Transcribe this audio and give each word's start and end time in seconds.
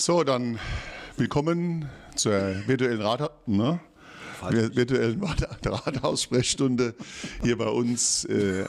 So, 0.00 0.22
dann 0.22 0.60
willkommen 1.16 1.88
zur 2.14 2.32
virtuellen, 2.68 3.02
Ratha 3.02 3.30
ne? 3.46 3.80
virtuellen 4.40 5.20
Rathaussprechstunde 5.20 6.94
hier 7.42 7.58
bei 7.58 7.66
uns. 7.66 8.24
Äh, 8.26 8.64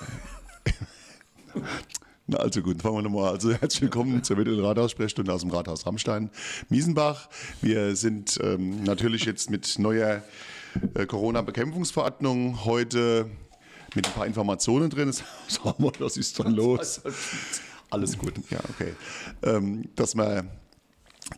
Na, 2.26 2.38
also 2.38 2.63
gut, 2.63 2.81
fangen 2.81 2.96
wir 2.96 3.02
nochmal. 3.04 3.29
Also 3.29 3.52
herzlich 3.52 3.84
willkommen 3.84 4.23
zur 4.23 4.38
virtuellen 4.38 4.65
Rathaussprechstunde 4.65 5.31
aus 5.31 5.42
dem 5.42 5.52
Rathaus 5.52 5.86
Rammstein-Miesenbach. 5.86 7.30
Wir 7.61 7.96
sind 7.96 8.39
ähm, 8.41 8.84
natürlich 8.84 9.25
jetzt 9.25 9.52
mit 9.52 9.77
neuer 9.77 10.23
äh, 10.96 11.05
Corona-Bekämpfungsverordnung 11.05 12.66
heute 12.66 13.30
mit 13.93 14.07
ein 14.07 14.14
paar 14.14 14.25
Informationen 14.25 14.89
drin. 14.89 15.14
Sag 15.48 15.80
mal, 15.80 15.91
was 16.00 16.18
ist 16.18 16.39
dann 16.39 16.55
los? 16.55 17.02
Alles 17.91 18.18
gut. 18.18 18.34
Ja, 18.50 18.61
okay. 18.71 18.96
Ähm, 19.43 19.89
dass 19.96 20.16
wir 20.16 20.50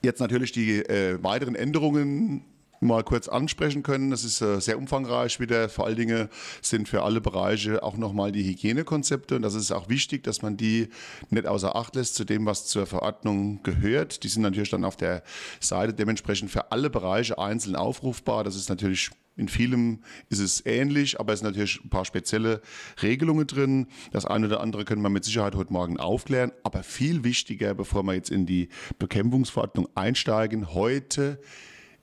jetzt 0.01 0.19
natürlich 0.19 0.51
die 0.51 0.79
äh, 0.79 1.21
weiteren 1.23 1.55
Änderungen 1.55 2.45
mal 2.81 3.03
kurz 3.03 3.27
ansprechen 3.27 3.83
können. 3.83 4.09
Das 4.09 4.23
ist 4.23 4.41
äh, 4.41 4.59
sehr 4.59 4.77
umfangreich 4.77 5.39
wieder. 5.39 5.69
Vor 5.69 5.85
allen 5.85 5.95
Dingen 5.95 6.29
sind 6.61 6.89
für 6.89 7.03
alle 7.03 7.21
Bereiche 7.21 7.83
auch 7.83 7.95
nochmal 7.95 8.31
die 8.31 8.43
Hygienekonzepte. 8.43 9.35
Und 9.35 9.43
das 9.43 9.53
ist 9.53 9.71
auch 9.71 9.87
wichtig, 9.87 10.23
dass 10.23 10.41
man 10.41 10.57
die 10.57 10.89
nicht 11.29 11.45
außer 11.45 11.75
Acht 11.75 11.95
lässt 11.95 12.15
zu 12.15 12.25
dem, 12.25 12.45
was 12.45 12.65
zur 12.65 12.87
Verordnung 12.87 13.61
gehört. 13.63 14.23
Die 14.23 14.27
sind 14.27 14.41
natürlich 14.41 14.71
dann 14.71 14.83
auf 14.83 14.97
der 14.97 15.23
Seite 15.59 15.93
dementsprechend 15.93 16.51
für 16.51 16.71
alle 16.71 16.89
Bereiche 16.89 17.37
einzeln 17.37 17.75
aufrufbar. 17.75 18.43
Das 18.43 18.55
ist 18.55 18.69
natürlich 18.69 19.11
in 19.37 19.47
vielem 19.47 20.03
ist 20.29 20.39
es 20.39 20.65
ähnlich, 20.65 21.19
aber 21.19 21.33
es 21.33 21.39
sind 21.39 21.47
natürlich 21.47 21.83
ein 21.83 21.89
paar 21.89 22.05
spezielle 22.05 22.61
Regelungen 23.01 23.47
drin. 23.47 23.87
Das 24.11 24.25
eine 24.25 24.47
oder 24.47 24.59
andere 24.59 24.85
können 24.85 25.01
wir 25.01 25.09
mit 25.09 25.23
Sicherheit 25.23 25.55
heute 25.55 25.73
Morgen 25.73 25.99
aufklären. 25.99 26.51
Aber 26.63 26.83
viel 26.83 27.23
wichtiger, 27.23 27.73
bevor 27.73 28.03
wir 28.03 28.13
jetzt 28.13 28.29
in 28.29 28.45
die 28.45 28.69
Bekämpfungsverordnung 28.99 29.87
einsteigen, 29.95 30.73
heute 30.73 31.39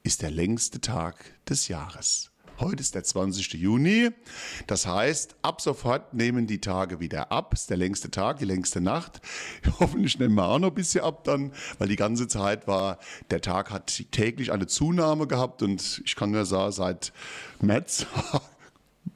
ist 0.02 0.22
der 0.22 0.30
längste 0.30 0.80
Tag 0.80 1.16
des 1.48 1.68
Jahres. 1.68 2.30
Heute 2.60 2.80
ist 2.80 2.96
der 2.96 3.04
20. 3.04 3.54
Juni. 3.54 4.10
Das 4.66 4.84
heißt, 4.84 5.36
ab 5.42 5.60
sofort 5.60 6.12
nehmen 6.12 6.48
die 6.48 6.60
Tage 6.60 6.98
wieder 6.98 7.30
ab. 7.30 7.54
Ist 7.54 7.70
der 7.70 7.76
längste 7.76 8.10
Tag, 8.10 8.38
die 8.38 8.46
längste 8.46 8.80
Nacht. 8.80 9.20
Hoffentlich 9.78 10.18
nehmen 10.18 10.34
wir 10.34 10.48
auch 10.48 10.58
noch 10.58 10.68
ein 10.68 10.74
bisschen 10.74 11.04
ab 11.04 11.22
dann, 11.22 11.52
weil 11.78 11.86
die 11.86 11.94
ganze 11.94 12.26
Zeit 12.26 12.66
war, 12.66 12.98
der 13.30 13.42
Tag 13.42 13.70
hat 13.70 14.02
täglich 14.10 14.50
eine 14.50 14.66
Zunahme 14.66 15.28
gehabt 15.28 15.62
und 15.62 16.02
ich 16.04 16.16
kann 16.16 16.32
nur 16.32 16.44
sagen, 16.46 16.72
seit 16.72 17.12
März 17.60 18.06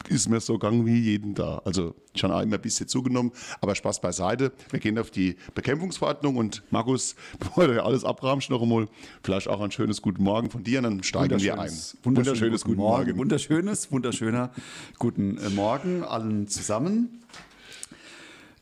ist 0.08 0.28
mir 0.28 0.40
so 0.40 0.54
gegangen 0.58 0.86
wie 0.86 0.98
jeden 0.98 1.34
da. 1.34 1.62
Also 1.64 1.94
schon 2.14 2.30
immer 2.30 2.56
ein 2.56 2.60
bisschen 2.60 2.88
zugenommen, 2.88 3.32
aber 3.60 3.74
Spaß 3.74 4.00
beiseite. 4.00 4.52
Wir 4.70 4.80
gehen 4.80 4.98
auf 4.98 5.10
die 5.10 5.36
Bekämpfungsverordnung 5.54 6.36
und 6.36 6.62
Markus, 6.70 7.14
bevor 7.38 7.66
du 7.66 7.82
alles 7.82 8.04
abrahmst, 8.04 8.50
noch 8.50 8.62
einmal 8.62 8.88
vielleicht 9.22 9.48
auch 9.48 9.60
ein 9.60 9.70
schönes 9.70 10.02
Guten 10.02 10.22
Morgen 10.22 10.50
von 10.50 10.62
dir 10.62 10.78
und 10.78 10.84
dann 10.84 11.02
steigen 11.02 11.40
wir 11.40 11.58
ein. 11.58 11.72
Wunderschönes 12.02 12.64
guten 12.64 12.76
Morgen. 12.78 13.06
Morgen. 13.06 13.18
Wunderschönes, 13.18 13.90
wunderschöner 13.90 14.50
guten 14.98 15.38
äh, 15.38 15.48
Morgen 15.50 16.02
allen 16.04 16.48
zusammen. 16.48 17.22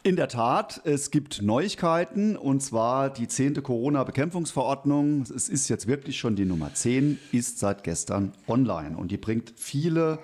In 0.03 0.17
der 0.17 0.29
Tat, 0.29 0.81
es 0.85 1.11
gibt 1.11 1.43
Neuigkeiten 1.43 2.35
und 2.35 2.63
zwar 2.63 3.11
die 3.11 3.29
zehnte 3.29 3.61
Corona-Bekämpfungsverordnung. 3.61 5.23
Es 5.23 5.51
ist 5.51 5.69
jetzt 5.69 5.89
wirklich 5.89 6.19
schon 6.19 6.37
die 6.37 6.47
Nummer 6.47 6.73
10, 6.73 7.19
ist 7.33 7.59
seit 7.59 7.85
gestern 7.85 8.33
online 8.49 8.97
und 8.97 9.11
die 9.11 9.19
bringt 9.19 9.53
viele 9.57 10.19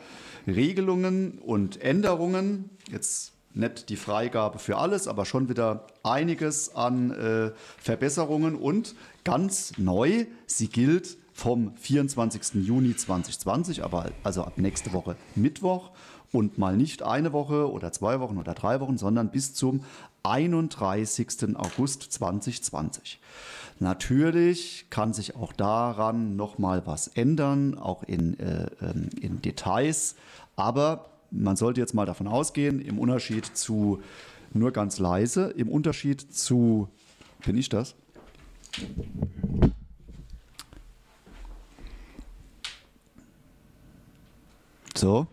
Regelungen 0.47 1.39
und 1.39 1.81
Änderungen. 1.81 2.71
Jetzt 2.91 3.33
nicht 3.55 3.89
die 3.89 3.97
Freigabe 3.97 4.59
für 4.59 4.77
alles, 4.77 5.09
aber 5.09 5.25
schon 5.25 5.49
wieder 5.49 5.87
einiges 6.03 6.75
an 6.75 7.11
äh, 7.11 7.53
Verbesserungen 7.79 8.55
und 8.55 8.95
ganz 9.25 9.73
neu, 9.79 10.27
sie 10.47 10.69
gilt 10.69 11.17
vom 11.33 11.77
24. 11.77 12.67
Juni 12.67 12.97
2020, 12.97 13.85
aber 13.85 14.11
also 14.23 14.43
ab 14.43 14.55
nächste 14.57 14.93
Woche 14.93 15.17
Mittwoch 15.35 15.91
und 16.37 16.59
mal 16.59 16.77
nicht 16.77 17.03
eine 17.03 17.33
Woche 17.33 17.71
oder 17.71 17.93
zwei 17.93 18.21
Wochen 18.21 18.37
oder 18.37 18.53
drei 18.53 18.78
Wochen, 18.81 18.99
sondern 18.99 19.31
bis 19.31 19.55
zum 19.55 19.81
31. 20.22 21.56
August 21.56 22.12
2020. 22.12 23.19
Natürlich 23.81 24.87
kann 24.91 25.15
sich 25.15 25.34
auch 25.34 25.55
daran 25.55 26.37
noch 26.37 26.59
mal 26.59 26.87
was 26.87 27.09
ändern, 27.09 27.78
auch 27.78 28.03
in, 28.03 28.38
äh, 28.38 28.66
ähm, 28.83 29.09
in 29.21 29.41
Details, 29.41 30.15
aber 30.56 31.06
man 31.31 31.56
sollte 31.56 31.81
jetzt 31.81 31.94
mal 31.94 32.06
davon 32.06 32.28
ausgehen, 32.28 32.81
im 32.81 32.99
Unterschied 32.99 33.47
zu 33.56 34.03
nur 34.53 34.72
ganz 34.72 34.99
leise, 34.99 35.50
im 35.56 35.69
Unterschied 35.69 36.21
zu, 36.34 36.88
bin 37.44 37.56
ich 37.56 37.69
das? 37.71 37.94
So, 44.94 45.27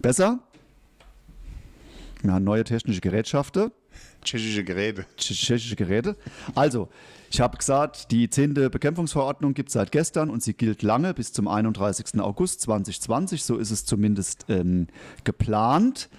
besser? 0.00 0.40
Wir 2.22 2.32
haben 2.32 2.44
neue 2.44 2.64
technische 2.64 3.00
Gerätschaften. 3.00 3.70
Tschechische 4.22 4.64
Geräte. 4.64 5.06
Tschechische 5.16 5.76
Geräte. 5.76 6.16
Also, 6.54 6.88
ich 7.30 7.40
habe 7.40 7.56
gesagt, 7.56 8.10
die 8.10 8.28
10. 8.28 8.54
Bekämpfungsverordnung 8.54 9.54
gibt 9.54 9.70
es 9.70 9.74
seit 9.74 9.92
gestern 9.92 10.28
und 10.30 10.42
sie 10.42 10.52
gilt 10.52 10.82
lange 10.82 11.14
bis 11.14 11.32
zum 11.32 11.48
31. 11.48 12.20
August 12.20 12.60
2020. 12.62 13.42
So 13.42 13.56
ist 13.56 13.70
es 13.70 13.86
zumindest 13.86 14.46
ähm, 14.48 14.88
geplant. 15.24 16.10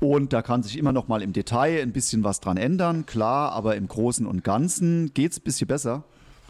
Und 0.00 0.32
da 0.32 0.42
kann 0.42 0.62
sich 0.62 0.76
immer 0.76 0.92
noch 0.92 1.08
mal 1.08 1.22
im 1.22 1.32
Detail 1.32 1.80
ein 1.82 1.92
bisschen 1.92 2.22
was 2.24 2.40
dran 2.40 2.56
ändern, 2.56 3.06
klar, 3.06 3.52
aber 3.52 3.76
im 3.76 3.88
Großen 3.88 4.26
und 4.26 4.44
Ganzen 4.44 5.14
geht 5.14 5.32
es 5.32 5.38
ein 5.38 5.44
bisschen 5.44 5.68
besser. 5.68 6.04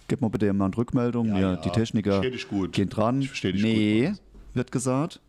Gib 0.08 0.20
mal 0.20 0.28
bitte 0.28 0.48
eine 0.48 0.76
Rückmeldung. 0.76 1.28
Ja, 1.28 1.38
ja. 1.38 1.56
Die 1.56 1.70
Techniker 1.70 2.20
gehen 2.20 2.88
dran. 2.88 3.22
Ich 3.22 3.40
dich 3.40 3.62
nee, 3.62 4.08
gut. 4.08 4.20
wird 4.54 4.72
gesagt. 4.72 5.20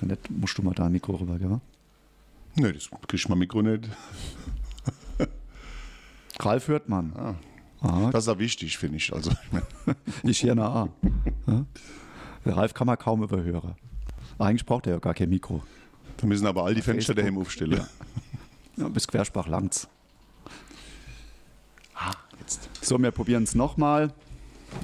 Nicht, 0.00 0.30
musst 0.30 0.58
du 0.58 0.62
mal 0.62 0.74
da 0.74 0.86
ein 0.86 0.92
Mikro 0.92 1.16
rüber, 1.16 1.38
gell? 1.38 1.60
Nee, 2.54 2.72
das 2.72 2.88
kriegst 3.06 3.26
du 3.26 3.28
mal 3.30 3.36
Mikro 3.36 3.62
nicht. 3.62 3.88
Ralf 6.40 6.68
hört 6.68 6.88
man. 6.88 7.12
Ah. 7.80 8.10
Das 8.10 8.24
ist 8.24 8.28
ja 8.28 8.38
wichtig, 8.38 8.78
finde 8.78 8.96
ich. 8.96 9.12
Also, 9.12 9.30
ich 10.22 10.38
hier 10.40 10.54
nach 10.54 10.74
A. 10.74 10.88
Ja? 11.46 11.66
Ralf 12.44 12.74
kann 12.74 12.86
man 12.86 12.98
kaum 12.98 13.22
überhören. 13.22 13.74
Eigentlich 14.38 14.64
braucht 14.66 14.86
er 14.86 14.94
ja 14.94 14.98
gar 14.98 15.14
kein 15.14 15.28
Mikro. 15.28 15.62
Da 16.16 16.26
müssen 16.26 16.46
aber 16.46 16.64
all 16.64 16.74
die 16.74 16.82
Fenster 16.82 17.14
daheim 17.14 17.38
aufstellen. 17.38 17.78
Ja. 17.78 17.86
ja, 18.76 18.88
bis 18.88 19.06
Querspach 19.06 19.46
langt's. 19.46 19.88
Ah, 21.94 22.12
jetzt. 22.40 22.68
So, 22.82 22.98
wir 22.98 23.10
probieren 23.10 23.42
es 23.42 23.54
nochmal. 23.54 24.12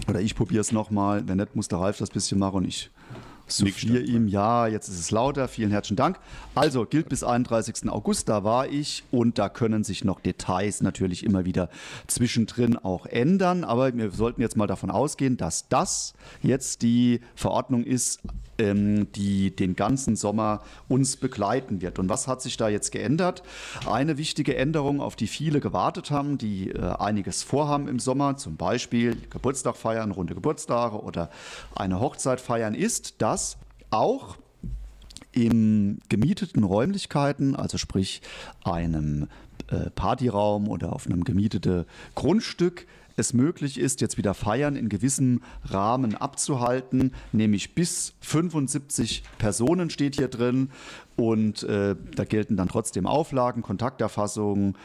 Oder 0.08 0.20
ich 0.20 0.34
probiere 0.34 0.60
es 0.60 0.72
nochmal. 0.72 1.26
Wenn 1.26 1.38
nicht, 1.38 1.54
muss 1.54 1.68
der 1.68 1.78
Ralf 1.78 1.98
das 1.98 2.10
bisschen 2.10 2.38
machen 2.38 2.56
und 2.56 2.64
ich 2.68 2.90
souffliere 3.46 4.02
ihm. 4.02 4.28
Ja, 4.28 4.66
jetzt 4.66 4.88
ist 4.88 4.98
es 4.98 5.10
lauter. 5.10 5.48
Vielen 5.48 5.70
herzlichen 5.70 5.96
Dank. 5.96 6.18
Also 6.54 6.84
gilt 6.84 7.08
bis 7.08 7.22
31. 7.22 7.88
August, 7.88 8.28
da 8.28 8.44
war 8.44 8.68
ich 8.68 9.04
und 9.10 9.38
da 9.38 9.48
können 9.48 9.84
sich 9.84 10.04
noch 10.04 10.20
Details 10.20 10.82
natürlich 10.82 11.24
immer 11.24 11.44
wieder 11.44 11.68
zwischendrin 12.06 12.76
auch 12.76 13.06
ändern. 13.06 13.64
Aber 13.64 13.94
wir 13.96 14.10
sollten 14.10 14.40
jetzt 14.40 14.56
mal 14.56 14.66
davon 14.66 14.90
ausgehen, 14.90 15.36
dass 15.36 15.68
das 15.68 16.14
jetzt 16.42 16.82
die 16.82 17.20
Verordnung 17.34 17.84
ist, 17.84 18.20
ähm, 18.58 19.10
die 19.12 19.54
den 19.54 19.76
ganzen 19.76 20.14
Sommer 20.14 20.62
uns 20.88 21.16
begleiten 21.16 21.80
wird. 21.80 21.98
Und 21.98 22.08
was 22.08 22.28
hat 22.28 22.42
sich 22.42 22.56
da 22.56 22.68
jetzt 22.68 22.92
geändert? 22.92 23.42
Eine 23.86 24.18
wichtige 24.18 24.56
Änderung, 24.56 25.00
auf 25.00 25.16
die 25.16 25.26
viele 25.26 25.60
gewartet 25.60 26.10
haben, 26.10 26.38
die 26.38 26.70
äh, 26.70 26.80
einiges 26.98 27.42
vorhaben 27.42 27.88
im 27.88 27.98
Sommer, 27.98 28.36
zum 28.36 28.56
Beispiel 28.56 29.16
Geburtstag 29.30 29.76
feiern, 29.76 30.10
runde 30.10 30.34
Geburtstage 30.34 31.02
oder 31.02 31.30
eine 31.74 31.98
Hochzeit 32.00 32.40
feiern, 32.40 32.74
ist, 32.74 33.20
dass 33.22 33.31
auch 33.90 34.36
in 35.32 36.00
gemieteten 36.08 36.64
Räumlichkeiten, 36.64 37.56
also 37.56 37.78
sprich 37.78 38.20
einem 38.64 39.28
äh, 39.68 39.90
Partyraum 39.90 40.68
oder 40.68 40.92
auf 40.92 41.06
einem 41.06 41.24
gemieteten 41.24 41.86
Grundstück, 42.14 42.86
es 43.16 43.32
möglich 43.32 43.78
ist, 43.78 44.00
jetzt 44.00 44.16
wieder 44.16 44.34
Feiern 44.34 44.76
in 44.76 44.88
gewissem 44.88 45.42
Rahmen 45.64 46.14
abzuhalten, 46.14 47.12
nämlich 47.32 47.74
bis 47.74 48.14
75 48.20 49.22
Personen 49.38 49.90
steht 49.90 50.16
hier 50.16 50.28
drin 50.28 50.70
und 51.16 51.62
äh, 51.64 51.94
da 52.16 52.24
gelten 52.24 52.56
dann 52.56 52.68
trotzdem 52.68 53.06
Auflagen, 53.06 53.62
Kontakterfassung, 53.62 54.76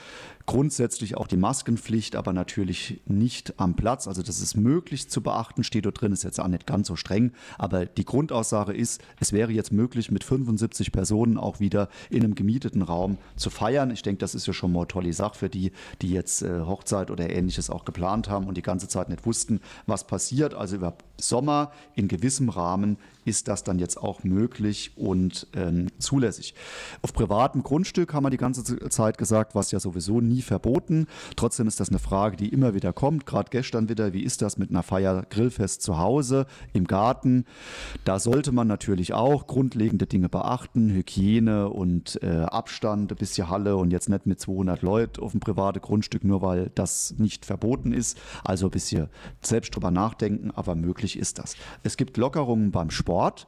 grundsätzlich 0.47 1.17
auch 1.17 1.27
die 1.27 1.37
Maskenpflicht, 1.37 2.15
aber 2.15 2.31
natürlich 2.31 3.01
nicht 3.05 3.53
am 3.57 3.75
Platz. 3.75 4.07
Also 4.07 4.23
das 4.23 4.41
ist 4.41 4.55
möglich 4.55 5.09
zu 5.09 5.21
beachten, 5.21 5.63
steht 5.63 5.85
dort 5.85 5.99
drin, 5.99 6.13
ist 6.13 6.23
jetzt 6.23 6.39
auch 6.39 6.47
nicht 6.47 6.65
ganz 6.65 6.87
so 6.87 6.95
streng, 6.95 7.33
aber 7.57 7.85
die 7.85 8.05
Grundaussage 8.05 8.73
ist, 8.73 9.01
es 9.19 9.33
wäre 9.33 9.51
jetzt 9.51 9.73
möglich, 9.73 10.09
mit 10.09 10.23
75 10.23 10.91
Personen 10.91 11.37
auch 11.37 11.59
wieder 11.59 11.89
in 12.09 12.23
einem 12.23 12.33
gemieteten 12.33 12.81
Raum 12.81 13.17
zu 13.35 13.49
feiern. 13.49 13.91
Ich 13.91 14.01
denke, 14.01 14.19
das 14.19 14.35
ist 14.35 14.47
ja 14.47 14.53
schon 14.53 14.71
mal 14.71 14.79
eine 14.79 14.87
tolle 14.87 15.13
Sache 15.13 15.37
für 15.37 15.49
die, 15.49 15.73
die 16.01 16.11
jetzt 16.11 16.41
äh, 16.41 16.61
Hochzeit 16.61 17.11
oder 17.11 17.29
ähnliches 17.29 17.69
auch 17.69 17.83
geplant 17.83 18.29
haben 18.29 18.47
und 18.47 18.55
die 18.55 18.61
ganze 18.61 18.87
Zeit 18.87 19.09
nicht 19.09 19.25
wussten, 19.25 19.59
was 19.85 20.07
passiert. 20.07 20.53
Also 20.53 20.77
über 20.77 20.95
Sommer 21.19 21.71
in 21.95 22.07
gewissem 22.07 22.47
Rahmen 22.47 22.97
ist 23.27 23.49
das 23.49 23.63
dann 23.63 23.77
jetzt 23.77 23.97
auch 23.97 24.23
möglich 24.23 24.93
und 24.95 25.47
ähm, 25.53 25.87
zulässig. 25.99 26.55
Auf 27.01 27.11
privatem 27.11 27.61
Grundstück 27.61 28.13
haben 28.13 28.23
wir 28.23 28.29
die 28.29 28.37
ganze 28.37 28.63
Zeit 28.89 29.17
gesagt, 29.17 29.53
was 29.53 29.71
ja 29.71 29.81
sowieso 29.81 30.21
nie 30.21 30.41
verboten. 30.41 31.07
Trotzdem 31.35 31.67
ist 31.67 31.81
das 31.81 31.89
eine 31.89 31.99
Frage, 31.99 32.37
die 32.37 32.47
immer 32.47 32.73
wieder 32.73 32.93
kommt. 32.93 33.25
Gerade 33.25 33.49
gestern 33.49 33.89
wieder, 33.89 34.13
wie 34.13 34.23
ist 34.23 34.41
das 34.41 34.57
mit 34.57 34.69
einer 34.69 34.81
Feier 34.81 35.25
Grillfest 35.29 35.81
zu 35.81 35.97
Hause 35.97 36.45
im 36.71 36.87
Garten? 36.87 37.43
Da 38.05 38.17
sollte 38.17 38.53
man 38.53 38.67
natürlich 38.67 39.13
auch 39.13 39.45
grundlegende 39.45 40.07
Dinge 40.07 40.29
beachten, 40.29 40.89
Hygiene 40.89 41.69
und 41.69 42.23
äh, 42.23 42.43
Abstand 42.43 43.13
bis 43.17 43.33
zur 43.33 43.49
Halle 43.49 43.75
und 43.75 43.91
jetzt 43.91 44.07
nicht 44.07 44.25
mit 44.25 44.39
200 44.39 44.81
Leuten 44.81 45.21
auf 45.21 45.31
dem 45.31 45.41
privaten 45.41 45.81
Grundstück, 45.81 46.23
nur 46.23 46.41
weil 46.41 46.71
das 46.75 47.15
nicht 47.17 47.45
verboten 47.45 47.91
ist. 47.91 48.17
Also 48.45 48.67
ein 48.67 48.71
bisschen 48.71 49.09
selbst 49.41 49.75
drüber 49.75 49.91
nachdenken, 49.91 50.51
aber 50.51 50.75
möglich 50.75 51.19
ist 51.19 51.39
das. 51.39 51.55
Es 51.83 51.97
gibt 51.97 52.15
Lockerungen 52.15 52.71
beim 52.71 52.89
Sport. 52.89 53.16
Sport. 53.17 53.47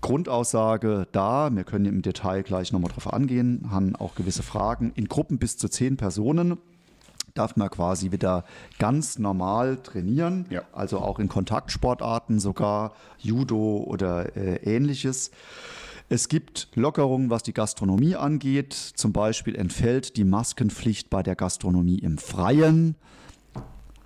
Grundaussage 0.00 1.06
da, 1.12 1.50
wir 1.52 1.64
können 1.64 1.84
im 1.84 2.00
Detail 2.00 2.42
gleich 2.42 2.72
nochmal 2.72 2.90
drauf 2.90 3.12
angehen, 3.12 3.68
haben 3.70 3.94
auch 3.94 4.14
gewisse 4.14 4.42
Fragen. 4.42 4.92
In 4.94 5.06
Gruppen 5.06 5.38
bis 5.38 5.58
zu 5.58 5.68
zehn 5.68 5.98
Personen 5.98 6.56
darf 7.34 7.56
man 7.56 7.68
quasi 7.68 8.10
wieder 8.10 8.44
ganz 8.78 9.18
normal 9.18 9.76
trainieren, 9.82 10.46
ja. 10.48 10.62
also 10.72 11.00
auch 11.00 11.18
in 11.18 11.28
Kontaktsportarten, 11.28 12.40
sogar 12.40 12.92
Judo 13.18 13.84
oder 13.86 14.34
äh, 14.34 14.56
ähnliches. 14.64 15.30
Es 16.08 16.28
gibt 16.28 16.68
Lockerungen, 16.74 17.28
was 17.28 17.42
die 17.42 17.52
Gastronomie 17.52 18.16
angeht. 18.16 18.72
Zum 18.72 19.12
Beispiel 19.12 19.56
entfällt 19.56 20.16
die 20.16 20.24
Maskenpflicht 20.24 21.10
bei 21.10 21.22
der 21.22 21.36
Gastronomie 21.36 21.98
im 21.98 22.16
Freien. 22.16 22.94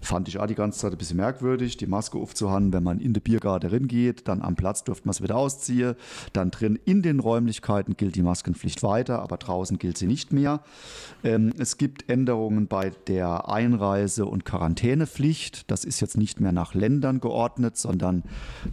Fand 0.03 0.29
ich 0.29 0.39
auch 0.39 0.47
die 0.47 0.55
ganze 0.55 0.79
Zeit 0.79 0.93
ein 0.93 0.99
bisschen 0.99 1.19
merkwürdig, 1.19 1.77
die 1.77 1.87
Maske 1.87 2.19
aufzuhaben, 2.19 2.73
wenn 2.73 2.83
man 2.83 3.01
in 3.01 3.13
die 3.13 3.21
Biergarten 3.21 3.69
drin 3.69 3.87
geht. 3.87 4.29
Dann 4.29 4.41
am 4.41 4.57
Platz 4.57 4.83
dürfte 4.83 5.07
man 5.07 5.11
es 5.11 5.23
wieder 5.23 5.37
ausziehen. 5.37 5.95
Dann 6.33 6.51
drin 6.51 6.79
in 6.85 7.03
den 7.03 7.21
Räumlichkeiten 7.21 7.97
gilt 7.97 8.15
die 8.15 8.23
Maskenpflicht 8.23 8.83
weiter, 8.83 9.21
aber 9.21 9.37
draußen 9.37 9.79
gilt 9.79 9.99
sie 9.99 10.07
nicht 10.07 10.33
mehr. 10.33 10.61
Ähm, 11.23 11.53
es 11.59 11.77
gibt 11.77 12.09
Änderungen 12.09 12.67
bei 12.67 12.93
der 13.09 13.49
Einreise- 13.49 14.25
und 14.25 14.45
Quarantänepflicht. 14.45 15.71
Das 15.71 15.85
ist 15.85 16.01
jetzt 16.01 16.17
nicht 16.17 16.41
mehr 16.41 16.53
nach 16.53 16.73
Ländern 16.75 17.21
geordnet, 17.21 17.77
sondern 17.77 18.23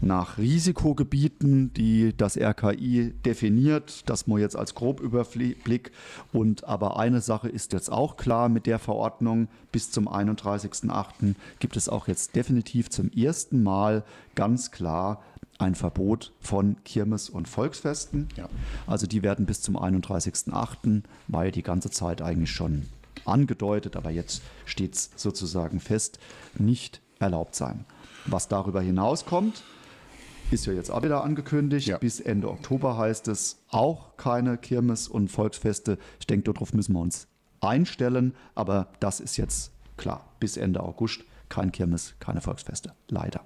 nach 0.02 0.38
Risikogebieten, 0.38 1.74
die 1.74 2.16
das 2.16 2.38
RKI 2.38 3.14
definiert. 3.26 4.10
Das 4.10 4.28
muss 4.28 4.40
jetzt 4.40 4.56
als 4.56 4.76
Grobüberblick. 4.76 5.92
Und 6.32 6.64
aber 6.64 6.98
eine 6.98 7.20
Sache 7.20 7.50
ist 7.50 7.74
jetzt 7.74 7.92
auch 7.92 8.16
klar 8.16 8.48
mit 8.48 8.66
der 8.66 8.80
Verordnung 8.80 9.50
bis 9.72 9.92
zum 9.92 10.08
31.08 10.08 11.17
Weihnachten 11.18 11.36
gibt 11.60 11.78
es 11.78 11.90
auch 11.90 12.08
jetzt 12.08 12.36
definitiv 12.36 12.90
zum 12.90 13.12
ersten 13.12 13.64
Mal 13.64 14.04
ganz 14.36 14.72
klar 14.72 15.22
ein 15.60 15.74
Verbot 15.74 16.34
von 16.40 16.78
Kirmes- 16.84 17.30
und 17.30 17.48
Volksfesten. 17.48 18.28
Ja. 18.36 18.48
Also 18.86 19.08
die 19.08 19.24
werden 19.24 19.46
bis 19.46 19.62
zum 19.62 19.76
31.08. 19.76 21.04
war 21.28 21.46
ja 21.46 21.52
die 21.52 21.64
ganze 21.64 21.90
Zeit 21.90 22.22
eigentlich 22.22 22.52
schon 22.52 22.88
angedeutet, 23.26 23.96
aber 23.96 24.12
jetzt 24.12 24.44
steht 24.66 24.94
es 24.94 25.10
sozusagen 25.16 25.80
fest, 25.80 26.20
nicht 26.58 27.02
erlaubt 27.20 27.56
sein. 27.56 27.86
Was 28.26 28.48
darüber 28.48 28.82
hinauskommt, 28.82 29.64
ist 30.52 30.68
ja 30.68 30.74
jetzt 30.74 30.92
auch 30.92 31.02
wieder 31.02 31.24
angekündigt. 31.24 31.88
Ja. 31.88 31.98
Bis 31.98 32.20
Ende 32.20 32.50
Oktober 32.50 32.98
heißt 32.98 33.28
es 33.28 33.58
auch 33.70 34.16
keine 34.18 34.58
Kirmes- 34.58 35.08
und 35.08 35.30
Volksfeste. 35.30 35.98
Ich 36.20 36.28
denke, 36.28 36.54
darauf 36.54 36.74
müssen 36.74 36.94
wir 36.94 37.02
uns 37.02 37.28
einstellen, 37.60 38.36
aber 38.54 38.90
das 39.00 39.20
ist 39.20 39.38
jetzt 39.38 39.72
klar, 39.98 40.34
bis 40.40 40.58
Ende 40.58 40.82
August 40.82 41.24
kein 41.50 41.72
Kirmes, 41.72 42.16
keine 42.20 42.42
Volksfeste. 42.42 42.94
Leider. 43.10 43.46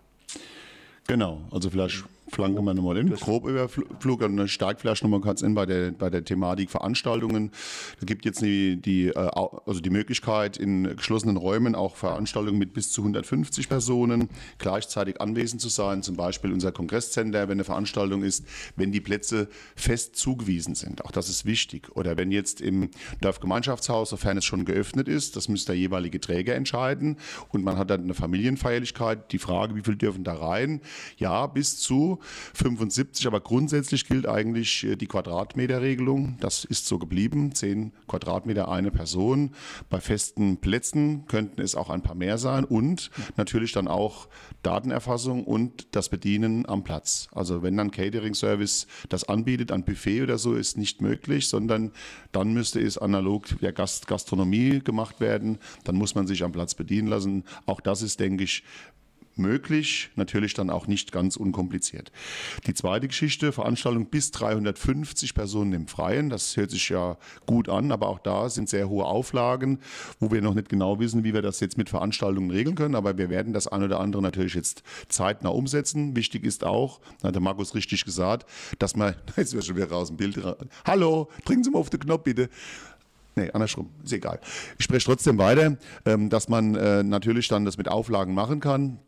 Genau, 1.08 1.42
also 1.52 1.70
vielleicht 1.70 2.04
flanken 2.32 2.64
wir 2.64 2.74
nochmal 2.74 2.96
den 2.96 3.10
Grobüberflug 3.10 4.22
und 4.22 4.48
steigt 4.48 4.82
vielleicht 4.82 5.04
nochmal 5.04 5.22
kurz 5.22 5.42
in 5.42 5.54
bei 5.54 5.66
der, 5.66 5.92
bei 5.92 6.10
der 6.10 6.24
Thematik 6.24 6.70
Veranstaltungen. 6.70 7.52
Es 8.00 8.06
gibt 8.06 8.26
jetzt 8.26 8.42
die, 8.42 8.78
die, 8.78 9.08
äh, 9.08 9.32
also 9.66 9.82
die 9.82 9.90
Möglichkeit, 9.90 10.58
in 10.58 10.96
geschlossenen 10.96 11.38
Räumen 11.38 11.76
auch 11.76 11.96
Veranstaltungen 11.96 12.58
mit 12.58 12.74
bis 12.74 12.92
zu 12.92 13.02
150 13.02 13.68
Personen 13.68 14.30
gleichzeitig 14.58 15.20
anwesend 15.20 15.62
zu 15.62 15.70
sein. 15.70 16.04
Zum 16.04 16.16
Beispiel 16.16 16.54
unser 16.54 16.72
Kongresscenter, 16.72 17.48
wenn 17.48 17.54
eine 17.54 17.64
Veranstaltung 17.64 18.24
ist, 18.24 18.46
wenn 18.76 18.92
die 18.92 19.02
Plätze 19.02 19.50
fest 19.76 20.16
zugewiesen 20.16 20.76
sind. 20.76 21.04
Auch 21.06 21.12
das 21.12 21.30
ist 21.30 21.46
wichtig. 21.46 21.96
Oder 21.96 22.18
wenn 22.18 22.32
jetzt 22.32 22.62
im 22.62 22.90
Dorfgemeinschaftshaus, 23.22 24.10
sofern 24.10 24.38
es 24.38 24.46
schon 24.46 24.66
geöffnet 24.66 25.08
ist, 25.08 25.36
das 25.36 25.50
müsste 25.50 25.72
der 25.72 25.80
jeweilige 25.80 26.20
Träger 26.20 26.56
entscheiden. 26.56 27.18
Und 27.50 27.64
man 27.64 27.78
hat 27.78 27.90
dann 27.90 28.04
eine 28.04 28.14
Familienfeierlichkeit. 28.14 29.32
Die 29.32 29.40
Frage, 29.40 29.76
wie 29.76 29.82
viel 29.82 29.96
dürfen 29.96 30.24
da 30.24 30.34
rein? 30.34 30.82
Ja, 31.18 31.48
bis 31.48 31.80
zu 31.80 32.20
75, 32.54 33.28
aber 33.28 33.40
grundsätzlich 33.40 34.06
gilt 34.06 34.28
eigentlich 34.28 34.84
äh, 34.84 34.96
die 34.96 35.08
Quadratmeterregelung. 35.08 36.38
Das 36.40 36.66
ist 36.66 36.86
so 36.86 37.00
geblieben. 37.00 37.54
10 37.54 37.94
Quadratmeter 38.08 38.70
eine 38.70 38.92
Person. 38.92 39.52
Bei 39.90 40.00
festen 40.00 40.58
Plätzen 40.58 41.26
könnten 41.28 41.62
es 41.62 41.76
auch 41.76 41.90
ein 41.90 42.02
paar 42.02 42.16
mehr 42.16 42.38
sein 42.38 42.64
und 42.66 43.12
natürlich 43.38 43.72
dann 43.72 43.88
auch 43.88 44.28
Datenerfassung 44.64 45.44
und 45.46 45.96
das 45.96 46.10
Bedienen 46.10 46.68
am 46.68 46.84
Platz. 46.84 47.28
Also 47.32 47.64
wenn 47.64 47.78
dann 47.78 47.92
Catering-Service 47.92 48.88
das 49.10 49.24
anbietet, 49.28 49.72
ein 49.72 49.84
Buffet 49.84 50.24
oder 50.24 50.38
so, 50.38 50.54
ist 50.54 50.78
nicht 50.78 51.02
möglich, 51.02 51.48
sondern 51.48 51.92
dann 52.32 52.54
müsste 52.54 52.80
es 52.80 52.98
analog 52.98 53.48
der 53.60 53.74
Gast 53.74 54.08
Gastronomie 54.08 54.80
gemacht 54.80 55.20
werden. 55.20 55.58
Dann 55.84 55.96
muss 55.96 56.16
man 56.16 56.28
sich 56.28 56.44
am 56.44 56.52
Platz 56.52 56.76
bedienen 56.76 57.08
lassen. 57.08 57.44
Auch 57.66 57.82
das 57.82 58.02
ist, 58.02 58.20
denke 58.20 58.44
ich, 58.44 58.64
möglich, 59.36 60.10
natürlich 60.16 60.54
dann 60.54 60.70
auch 60.70 60.88
nicht 60.88 61.12
ganz 61.12 61.36
unkompliziert. 61.36 62.12
Die 62.68 62.74
zweite 62.74 63.08
Geschichte, 63.08 63.52
Veranstaltung 63.52 64.08
bis 64.08 64.32
350 64.32 65.34
Personen 65.34 65.74
im 65.74 65.88
Freien, 65.88 66.30
das 66.30 66.58
hört 66.58 66.72
sich 66.72 66.90
ja 66.90 67.18
gut 67.46 67.70
an, 67.70 67.92
aber 67.92 68.08
auch 68.08 68.20
da 68.20 68.50
sind 68.50 68.70
sehr 68.70 68.90
hohe 68.90 69.06
Auflagen, 69.06 69.80
wo 70.20 70.32
wir 70.32 70.42
noch 70.42 70.54
nicht 70.54 70.70
genau 70.70 71.00
wissen, 71.00 71.24
wie 71.24 71.34
wir 71.34 71.42
das 71.42 71.60
jetzt 71.60 71.78
mit 71.78 71.90
Veranstaltungen 71.90 72.52
regeln 72.52 72.76
können, 72.76 72.96
aber 72.96 73.18
wir 73.18 73.30
werden 73.30 73.54
das 73.54 73.68
ein 73.68 73.84
oder 73.84 74.00
andere 74.00 74.22
natürlich 74.22 74.54
jetzt 74.54 74.84
zeitnah 75.10 75.50
umsetzen. 75.50 76.16
Wichtig 76.16 76.44
ist 76.44 76.64
auch, 76.64 77.00
hat 77.24 77.36
der 77.36 77.42
Markus 77.42 77.76
richtig 77.76 78.06
gesagt, 78.06 78.50
dass 78.80 78.96
man, 78.96 79.16
jetzt 79.38 79.54
wird 79.54 79.66
schon 79.66 79.76
wieder 79.76 79.90
raus 79.90 80.10
ein 80.10 80.18
Bild, 80.18 80.40
hallo, 80.86 81.30
drücken 81.46 81.64
Sie 81.64 81.72
mal 81.72 81.80
auf 81.80 81.90
den 81.90 82.00
Knopf 82.00 82.24
bitte, 82.24 82.50
Nee, 83.36 83.50
andersrum, 83.52 83.90
ist 84.04 84.12
egal. 84.12 84.40
Ich 84.78 84.86
spreche 84.86 85.06
trotzdem 85.06 85.38
weiter, 85.38 85.78
ähm, 86.06 86.30
dass 86.30 86.50
man 86.50 86.76
äh, 86.76 87.02
natürlich 87.02 87.48
dann 87.48 87.64
das 87.64 87.78
mit 87.78 87.88
Auflagen 87.88 88.34
machen 88.34 88.60
kann. 88.60 89.00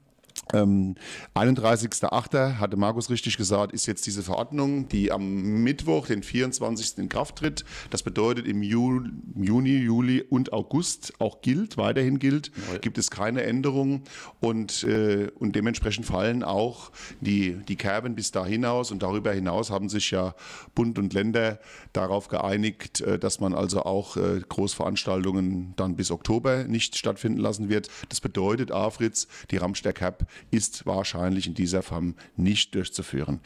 Ähm, 0.51 0.95
31.08. 1.35 2.57
hatte 2.59 2.75
Markus 2.75 3.09
richtig 3.09 3.37
gesagt, 3.37 3.71
ist 3.73 3.85
jetzt 3.85 4.05
diese 4.05 4.23
Verordnung, 4.23 4.87
die 4.89 5.11
am 5.11 5.63
Mittwoch, 5.63 6.07
den 6.07 6.23
24. 6.23 6.97
in 6.97 7.09
Kraft 7.09 7.37
tritt. 7.37 7.63
Das 7.89 8.03
bedeutet, 8.03 8.47
im 8.47 8.61
Juli, 8.61 9.11
Juni, 9.35 9.77
Juli 9.77 10.21
und 10.21 10.51
August 10.51 11.13
auch 11.19 11.41
gilt, 11.41 11.77
weiterhin 11.77 12.19
gilt, 12.19 12.51
ja. 12.71 12.79
gibt 12.79 12.97
es 12.97 13.09
keine 13.09 13.43
Änderungen 13.43 14.03
und, 14.41 14.83
äh, 14.83 15.31
und 15.39 15.55
dementsprechend 15.55 16.05
fallen 16.05 16.43
auch 16.43 16.91
die, 17.21 17.57
die 17.67 17.75
Kerben 17.75 18.15
bis 18.15 18.31
da 18.31 18.45
hinaus 18.45 18.91
und 18.91 19.03
darüber 19.03 19.31
hinaus 19.31 19.71
haben 19.71 19.89
sich 19.89 20.11
ja 20.11 20.35
Bund 20.75 20.99
und 20.99 21.13
Länder 21.13 21.59
darauf 21.93 22.27
geeinigt, 22.27 23.01
äh, 23.01 23.17
dass 23.17 23.39
man 23.39 23.53
also 23.53 23.83
auch 23.83 24.17
äh, 24.17 24.41
Großveranstaltungen 24.47 25.73
dann 25.77 25.95
bis 25.95 26.11
Oktober 26.11 26.65
nicht 26.65 26.97
stattfinden 26.97 27.39
lassen 27.39 27.69
wird. 27.69 27.89
Das 28.09 28.19
bedeutet, 28.21 28.71
Afritz, 28.71 29.27
die 29.51 29.57
Ramstein 29.57 29.93
Cap 29.93 30.27
ist 30.51 30.85
wahrscheinlich 30.85 31.47
in 31.47 31.53
dieser 31.53 31.81
Form 31.81 32.15
nicht 32.35 32.75
durchzuführen. 32.75 33.39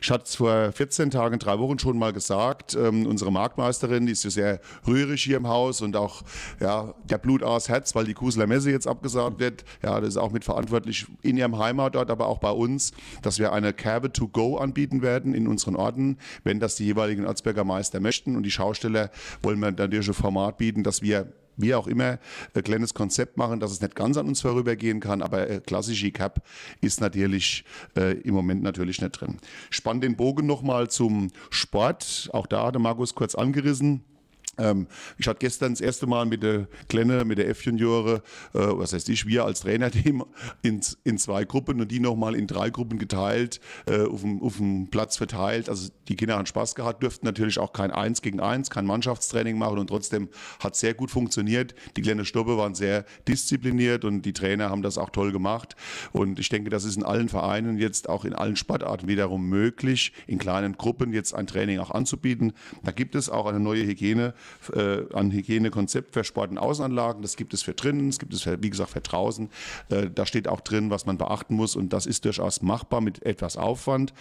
Ich 0.00 0.10
hatte 0.10 0.24
es 0.24 0.36
vor 0.36 0.72
14 0.72 1.10
Tagen, 1.10 1.38
drei 1.38 1.58
Wochen 1.58 1.78
schon 1.78 1.98
mal 1.98 2.12
gesagt, 2.12 2.74
ähm, 2.74 3.06
unsere 3.06 3.32
Marktmeisterin, 3.32 4.06
die 4.06 4.12
ist 4.12 4.24
ja 4.24 4.30
sehr 4.30 4.60
rührig 4.86 5.22
hier 5.22 5.36
im 5.36 5.48
Haus 5.48 5.80
und 5.80 5.96
auch 5.96 6.22
ja, 6.60 6.94
der 7.04 7.18
Blutaas 7.18 7.68
Herz, 7.68 7.94
weil 7.94 8.04
die 8.04 8.14
Kuseler 8.14 8.46
Messe 8.46 8.70
jetzt 8.70 8.86
abgesagt 8.86 9.40
wird. 9.40 9.64
Ja, 9.82 10.00
das 10.00 10.10
ist 10.10 10.16
auch 10.16 10.32
mitverantwortlich 10.32 11.06
in 11.22 11.36
ihrem 11.36 11.58
Heimatort, 11.58 12.10
aber 12.10 12.26
auch 12.26 12.38
bei 12.38 12.50
uns, 12.50 12.92
dass 13.22 13.38
wir 13.38 13.52
eine 13.52 13.72
Kerbe 13.72 14.12
to 14.12 14.28
go 14.28 14.56
anbieten 14.56 15.02
werden 15.02 15.34
in 15.34 15.48
unseren 15.48 15.76
Orten, 15.76 16.18
wenn 16.44 16.60
das 16.60 16.76
die 16.76 16.84
jeweiligen 16.84 17.26
Ortsbürgermeister 17.26 18.00
möchten. 18.00 18.36
Und 18.36 18.44
die 18.44 18.50
Schausteller 18.50 19.10
wollen 19.42 19.58
wir 19.60 19.70
natürlich 19.70 20.08
ein 20.08 20.14
Format 20.14 20.58
bieten, 20.58 20.82
dass 20.82 21.02
wir 21.02 21.32
wie 21.58 21.74
auch 21.74 21.86
immer, 21.86 22.18
ein 22.54 22.62
kleines 22.62 22.94
Konzept 22.94 23.36
machen, 23.36 23.60
dass 23.60 23.72
es 23.72 23.80
nicht 23.80 23.94
ganz 23.94 24.16
an 24.16 24.26
uns 24.26 24.40
vorübergehen 24.40 25.00
kann, 25.00 25.20
aber 25.20 25.60
klassische 25.60 26.10
Cap 26.12 26.42
ist 26.80 27.00
natürlich 27.00 27.64
äh, 27.96 28.18
im 28.20 28.34
Moment 28.34 28.62
natürlich 28.62 29.00
nicht 29.00 29.20
drin. 29.20 29.36
Spann 29.68 30.00
den 30.00 30.16
Bogen 30.16 30.46
nochmal 30.46 30.88
zum 30.88 31.30
Sport. 31.50 32.30
Auch 32.32 32.46
da 32.46 32.66
hatte 32.66 32.78
Markus 32.78 33.14
kurz 33.14 33.34
angerissen. 33.34 34.04
Ähm, 34.58 34.86
ich 35.16 35.28
hatte 35.28 35.38
gestern 35.38 35.72
das 35.72 35.80
erste 35.80 36.06
Mal 36.06 36.26
mit 36.26 36.42
der 36.42 36.68
Klenne, 36.88 37.24
mit 37.24 37.38
der 37.38 37.48
F-Juniore, 37.48 38.22
äh, 38.54 38.58
was 38.58 38.92
heißt 38.92 39.08
ich, 39.08 39.26
wir 39.26 39.44
als 39.44 39.60
Trainerteam 39.60 40.24
in, 40.62 40.80
in 41.04 41.18
zwei 41.18 41.44
Gruppen 41.44 41.80
und 41.80 41.90
die 41.90 42.00
nochmal 42.00 42.34
in 42.34 42.46
drei 42.46 42.70
Gruppen 42.70 42.98
geteilt, 42.98 43.60
äh, 43.86 44.02
auf, 44.02 44.22
dem, 44.22 44.42
auf 44.42 44.56
dem 44.56 44.88
Platz 44.90 45.16
verteilt. 45.16 45.68
Also 45.68 45.90
die 46.08 46.16
Kinder 46.16 46.36
haben 46.36 46.46
Spaß 46.46 46.74
gehabt, 46.74 47.02
dürften 47.02 47.26
natürlich 47.26 47.58
auch 47.58 47.72
kein 47.72 47.90
Eins 47.90 48.22
gegen 48.22 48.40
Eins, 48.40 48.70
kein 48.70 48.86
Mannschaftstraining 48.86 49.58
machen 49.58 49.78
und 49.78 49.88
trotzdem 49.88 50.28
hat 50.60 50.76
sehr 50.76 50.94
gut 50.94 51.10
funktioniert. 51.10 51.74
Die 51.96 52.02
Kleine 52.02 52.24
Stoppe 52.24 52.56
waren 52.56 52.74
sehr 52.74 53.04
diszipliniert 53.26 54.04
und 54.04 54.22
die 54.22 54.32
Trainer 54.32 54.70
haben 54.70 54.82
das 54.82 54.98
auch 54.98 55.10
toll 55.10 55.32
gemacht. 55.32 55.76
Und 56.12 56.38
ich 56.38 56.48
denke, 56.48 56.70
das 56.70 56.84
ist 56.84 56.96
in 56.96 57.04
allen 57.04 57.28
Vereinen 57.28 57.78
jetzt 57.78 58.08
auch 58.08 58.24
in 58.24 58.34
allen 58.34 58.56
Sportarten 58.56 59.08
wiederum 59.08 59.48
möglich, 59.48 60.12
in 60.26 60.38
kleinen 60.38 60.76
Gruppen 60.76 61.12
jetzt 61.12 61.34
ein 61.34 61.46
Training 61.46 61.78
auch 61.78 61.90
anzubieten. 61.90 62.52
Da 62.82 62.92
gibt 62.92 63.14
es 63.14 63.28
auch 63.28 63.46
eine 63.46 63.60
neue 63.60 63.86
Hygiene 63.86 64.34
äh, 64.74 65.02
an 65.14 65.30
Hygienekonzept 65.30 66.12
und 66.50 66.58
Außenanlagen. 66.58 67.22
Das 67.22 67.36
gibt 67.36 67.54
es 67.54 67.62
für 67.62 67.74
drinnen, 67.74 68.08
das 68.08 68.18
gibt 68.18 68.32
es, 68.32 68.42
für, 68.42 68.62
wie 68.62 68.70
gesagt, 68.70 68.90
für 68.90 69.00
draußen. 69.00 69.50
Äh, 69.90 70.10
da 70.14 70.26
steht 70.26 70.48
auch 70.48 70.60
drin, 70.60 70.90
was 70.90 71.06
man 71.06 71.18
beachten 71.18 71.54
muss 71.54 71.76
und 71.76 71.92
das 71.92 72.06
ist 72.06 72.24
durchaus 72.24 72.62
machbar 72.62 73.00
mit 73.00 73.24
etwas 73.24 73.56
Aufwand 73.56 74.12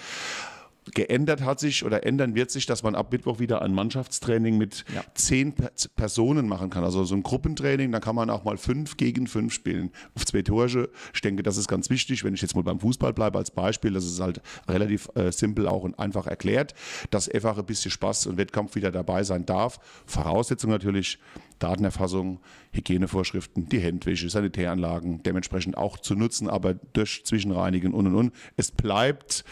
geändert 0.94 1.42
hat 1.42 1.60
sich 1.60 1.86
oder 1.86 2.06
ändern 2.06 2.36
wird 2.36 2.52
sich, 2.52 2.66
dass 2.66 2.84
man 2.84 2.96
ab 2.96 3.12
Mittwoch 3.12 3.40
wieder 3.40 3.62
ein 3.62 3.74
Mannschaftstraining 3.74 4.58
mit 4.58 4.86
ja. 4.94 5.04
zehn 5.14 5.54
Personen 5.96 6.48
machen 6.48 6.70
kann. 6.70 6.84
Also 6.84 7.04
so 7.04 7.16
ein 7.16 7.24
Gruppentraining, 7.24 7.92
da 7.92 8.00
kann 8.00 8.16
man 8.16 8.30
auch 8.30 8.44
mal 8.44 8.58
fünf 8.58 8.98
gegen 8.98 9.28
fünf 9.28 9.54
spielen 9.54 9.92
auf 10.16 10.26
zwei 10.26 10.42
Tore. 10.42 10.90
Ich 11.14 11.22
denke, 11.22 11.44
das 11.44 11.58
ist 11.58 11.68
ganz 11.68 11.90
wichtig, 11.90 12.24
wenn 12.24 12.34
ich 12.34 12.42
jetzt 12.42 12.56
mal 12.56 12.64
beim 12.64 12.80
Fußball 12.80 13.14
bleibe 13.14 13.38
als 13.38 13.52
Beispiel. 13.52 13.94
Das 13.94 14.06
ist 14.06 14.20
halt 14.20 14.42
relativ 14.68 15.10
äh, 15.16 15.32
simpel 15.32 15.68
auch 15.68 15.84
und 15.84 15.98
einfach 16.00 16.28
erklärt, 16.28 16.74
dass 17.12 17.30
einfach 17.30 17.58
ein 17.58 17.66
bisschen 17.66 17.92
Spaß 17.92 18.28
und 18.28 18.38
Wettkampf 18.38 18.76
wieder 18.76 18.92
dabei 18.92 19.24
sein 19.24 19.46
darf. 19.46 19.80
Voraussetzung 20.06 20.72
natürlich 20.72 21.20
Datenerfassung, 21.60 22.40
Hygienevorschriften, 22.72 23.70
die 23.70 23.82
Handwäsche, 23.82 24.30
Sanitäranlagen 24.30 25.24
dementsprechend 25.24 25.78
auch 25.78 25.98
zu 25.98 26.16
nutzen, 26.16 26.50
aber 26.50 26.74
durch 26.74 27.24
Zwischenreinigen 27.26 27.94
und 27.94 28.08
und 28.08 28.16
und. 28.16 28.34
Es 28.56 28.72
bleibt 28.72 29.44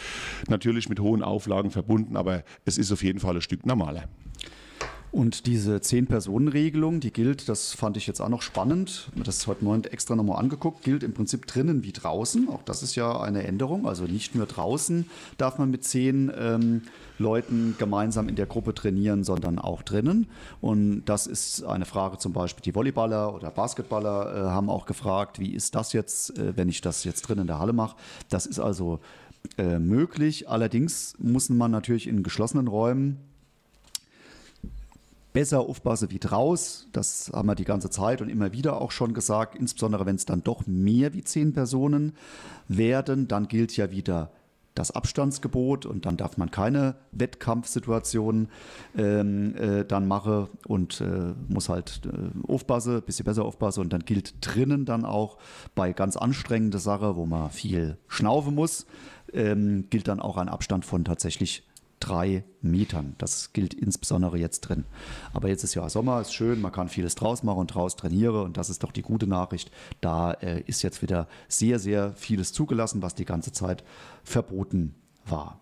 natürlich 0.48 0.90
mit 0.90 1.00
hohen 1.00 1.24
Auflagen 1.24 1.72
verbunden, 1.72 2.18
aber 2.18 2.44
es 2.66 2.78
ist 2.78 2.92
auf 2.92 3.04
jeden 3.04 3.20
Fall 3.20 3.36
ein 3.36 3.42
Stück 3.42 3.66
normaler. 3.66 4.08
Und 5.16 5.46
diese 5.46 5.80
Zehn-Personen-Regelung, 5.80 7.00
die 7.00 7.14
gilt, 7.14 7.48
das 7.48 7.72
fand 7.72 7.96
ich 7.96 8.06
jetzt 8.06 8.20
auch 8.20 8.28
noch 8.28 8.42
spannend, 8.42 9.10
das 9.16 9.48
heute 9.48 9.64
Morgen 9.64 9.86
extra 9.86 10.14
nochmal 10.14 10.40
angeguckt, 10.40 10.84
gilt 10.84 11.04
im 11.04 11.14
Prinzip 11.14 11.48
drinnen 11.48 11.86
wie 11.86 11.94
draußen. 11.94 12.50
Auch 12.50 12.64
das 12.64 12.84
ist 12.84 12.98
ja 12.98 13.22
eine 13.22 13.44
Änderung. 13.44 13.88
Also 13.88 14.04
nicht 14.04 14.36
nur 14.36 14.46
draußen 14.46 15.10
darf 15.38 15.58
man 15.58 15.72
mit 15.72 15.86
zehn 15.86 16.30
ähm, 16.38 16.82
Leuten 17.18 17.76
gemeinsam 17.80 18.28
in 18.28 18.36
der 18.36 18.46
Gruppe 18.46 18.74
trainieren, 18.74 19.24
sondern 19.24 19.58
auch 19.58 19.84
drinnen. 19.84 20.28
Und 20.60 21.06
das 21.06 21.28
ist 21.28 21.64
eine 21.64 21.86
Frage 21.86 22.18
zum 22.18 22.34
Beispiel, 22.34 22.64
die 22.64 22.76
Volleyballer 22.76 23.34
oder 23.34 23.52
Basketballer 23.52 24.36
äh, 24.36 24.50
haben 24.50 24.70
auch 24.70 24.86
gefragt, 24.86 25.40
wie 25.40 25.54
ist 25.54 25.76
das 25.76 25.94
jetzt, 25.94 26.38
äh, 26.38 26.58
wenn 26.58 26.68
ich 26.68 26.82
das 26.82 27.06
jetzt 27.06 27.22
drin 27.22 27.40
in 27.40 27.48
der 27.48 27.60
Halle 27.60 27.72
mache. 27.72 27.96
Das 28.28 28.46
ist 28.46 28.60
also 28.60 29.00
äh, 29.58 29.80
möglich. 29.80 30.50
Allerdings 30.50 31.14
muss 31.20 31.48
man 31.48 31.72
natürlich 31.72 32.06
in 32.06 32.22
geschlossenen 32.22 32.68
Räumen 32.68 33.18
besser 35.36 35.60
aufpassen 35.60 36.12
wie 36.12 36.18
draus. 36.18 36.88
Das 36.94 37.30
haben 37.34 37.50
wir 37.50 37.56
die 37.56 37.66
ganze 37.66 37.90
Zeit 37.90 38.22
und 38.22 38.30
immer 38.30 38.54
wieder 38.54 38.82
auch 38.82 38.92
schon 38.92 39.14
gesagt. 39.14 39.54
Insbesondere 39.54 40.06
wenn 40.06 40.16
es 40.16 40.26
dann 40.26 40.44
doch 40.44 40.66
mehr 40.66 41.14
wie 41.14 41.26
zehn 41.26 41.54
Personen 41.54 42.14
werden, 42.70 43.28
dann 43.28 43.50
gilt 43.50 43.76
ja 43.76 43.92
wieder 43.92 44.32
das 44.76 44.92
Abstandsgebot 44.92 45.86
und 45.86 46.06
dann 46.06 46.16
darf 46.16 46.38
man 46.38 46.52
keine 46.52 46.96
Wettkampfsituationen 47.12 48.48
ähm, 48.98 49.56
äh, 49.56 49.84
dann 49.84 50.08
machen 50.08 50.48
und 50.68 51.02
äh, 51.02 51.34
muss 51.50 51.68
halt 51.68 52.02
äh, 52.06 52.50
aufpassen, 52.50 53.02
bisschen 53.02 53.26
besser 53.26 53.44
aufpassen 53.44 53.82
und 53.82 53.92
dann 53.92 54.06
gilt 54.06 54.36
drinnen 54.40 54.86
dann 54.86 55.04
auch 55.04 55.38
bei 55.76 55.92
ganz 55.92 56.16
anstrengender 56.16 56.80
Sache, 56.80 57.18
wo 57.18 57.26
man 57.26 57.50
viel 57.50 57.98
schnaufen 58.08 58.56
muss, 58.56 58.86
ähm, 59.34 59.88
gilt 59.90 60.08
dann 60.08 60.22
auch 60.22 60.38
ein 60.38 60.48
Abstand 60.48 60.86
von 60.86 61.04
tatsächlich 61.04 61.68
drei 62.06 62.44
Metern. 62.62 63.16
Das 63.18 63.52
gilt 63.54 63.74
insbesondere 63.74 64.38
jetzt 64.38 64.62
drin. 64.62 64.86
Aber 65.34 65.50
jetzt 65.50 65.64
ist 65.64 65.74
ja 65.74 65.90
Sommer, 65.90 66.22
ist 66.22 66.34
schön, 66.34 66.62
man 66.62 66.72
kann 66.72 66.90
vieles 66.90 67.16
draus 67.16 67.44
machen 67.44 67.60
und 67.60 67.74
draus 67.74 67.96
trainiere 67.96 68.44
und 68.44 68.58
das 68.58 68.70
ist 68.70 68.84
doch 68.84 68.92
die 68.92 69.02
gute 69.02 69.28
Nachricht. 69.28 69.72
Da 70.02 70.34
äh, 70.34 70.62
ist 70.68 70.84
jetzt 70.84 71.02
wieder 71.02 71.28
sehr, 71.48 71.80
sehr 71.80 72.14
vieles 72.14 72.54
zugelassen, 72.54 73.02
was 73.02 73.16
die 73.16 73.26
ganze 73.26 73.52
Zeit 73.52 73.84
verboten 74.24 74.94
war. 75.26 75.60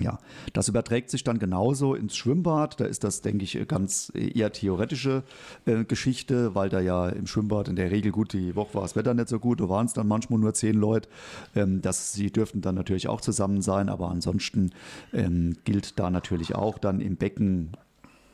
Ja, 0.00 0.18
das 0.52 0.68
überträgt 0.68 1.10
sich 1.10 1.22
dann 1.22 1.38
genauso 1.38 1.94
ins 1.94 2.16
Schwimmbad. 2.16 2.80
Da 2.80 2.86
ist 2.86 3.04
das, 3.04 3.20
denke 3.20 3.44
ich, 3.44 3.58
ganz 3.68 4.10
eher 4.14 4.50
theoretische 4.50 5.22
äh, 5.66 5.84
Geschichte, 5.84 6.54
weil 6.54 6.70
da 6.70 6.80
ja 6.80 7.08
im 7.10 7.26
Schwimmbad 7.26 7.68
in 7.68 7.76
der 7.76 7.90
Regel 7.90 8.10
gut, 8.10 8.32
die 8.32 8.56
Woche 8.56 8.74
war 8.74 8.82
das 8.82 8.96
Wetter 8.96 9.14
nicht 9.14 9.28
so 9.28 9.38
gut, 9.38 9.60
da 9.60 9.68
waren 9.68 9.86
es 9.86 9.92
dann 9.92 10.08
manchmal 10.08 10.40
nur 10.40 10.54
zehn 10.54 10.76
Leute. 10.76 11.08
Ähm, 11.54 11.82
das, 11.82 12.14
sie 12.14 12.30
dürften 12.30 12.62
dann 12.62 12.74
natürlich 12.74 13.06
auch 13.06 13.20
zusammen 13.20 13.60
sein, 13.60 13.88
aber 13.88 14.08
ansonsten 14.08 14.70
ähm, 15.12 15.56
gilt 15.64 15.98
da 15.98 16.10
natürlich 16.10 16.54
auch 16.54 16.78
dann 16.78 17.00
im 17.00 17.16
Becken 17.16 17.72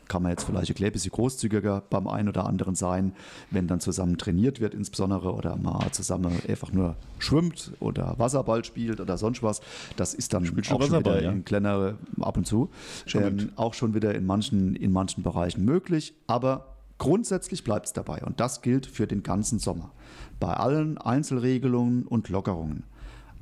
kann 0.08 0.22
man 0.22 0.30
jetzt 0.30 0.44
vielleicht 0.44 0.70
ein 0.70 0.74
klein 0.74 0.92
bisschen 0.92 1.12
großzügiger 1.12 1.82
beim 1.90 2.08
einen 2.08 2.28
oder 2.28 2.46
anderen 2.46 2.74
sein, 2.74 3.12
wenn 3.50 3.66
dann 3.66 3.80
zusammen 3.80 4.18
trainiert 4.18 4.60
wird, 4.60 4.74
insbesondere 4.74 5.32
oder 5.32 5.56
mal 5.56 5.90
zusammen 5.92 6.32
einfach 6.48 6.72
nur 6.72 6.96
schwimmt 7.18 7.72
oder 7.80 8.14
Wasserball 8.18 8.64
spielt 8.64 9.00
oder 9.00 9.18
sonst 9.18 9.42
was. 9.42 9.60
Das 9.96 10.14
ist 10.14 10.32
dann 10.32 10.44
Spielt 10.44 10.70
auch 10.72 10.82
schon 10.82 11.00
wieder 11.00 11.22
ja. 11.22 11.30
in 11.30 11.44
kleiner 11.44 11.94
ab 12.20 12.36
und 12.36 12.46
zu. 12.46 12.70
Ähm, 13.14 13.50
auch 13.56 13.74
schon 13.74 13.94
wieder 13.94 14.14
in 14.14 14.26
manchen, 14.26 14.74
in 14.76 14.92
manchen 14.92 15.22
Bereichen 15.22 15.64
möglich, 15.64 16.14
aber 16.26 16.76
grundsätzlich 16.98 17.64
bleibt 17.64 17.86
es 17.86 17.92
dabei 17.92 18.22
und 18.24 18.40
das 18.40 18.62
gilt 18.62 18.86
für 18.86 19.06
den 19.06 19.22
ganzen 19.22 19.58
Sommer. 19.58 19.92
Bei 20.40 20.54
allen 20.54 20.98
Einzelregelungen 20.98 22.04
und 22.04 22.28
Lockerungen. 22.28 22.84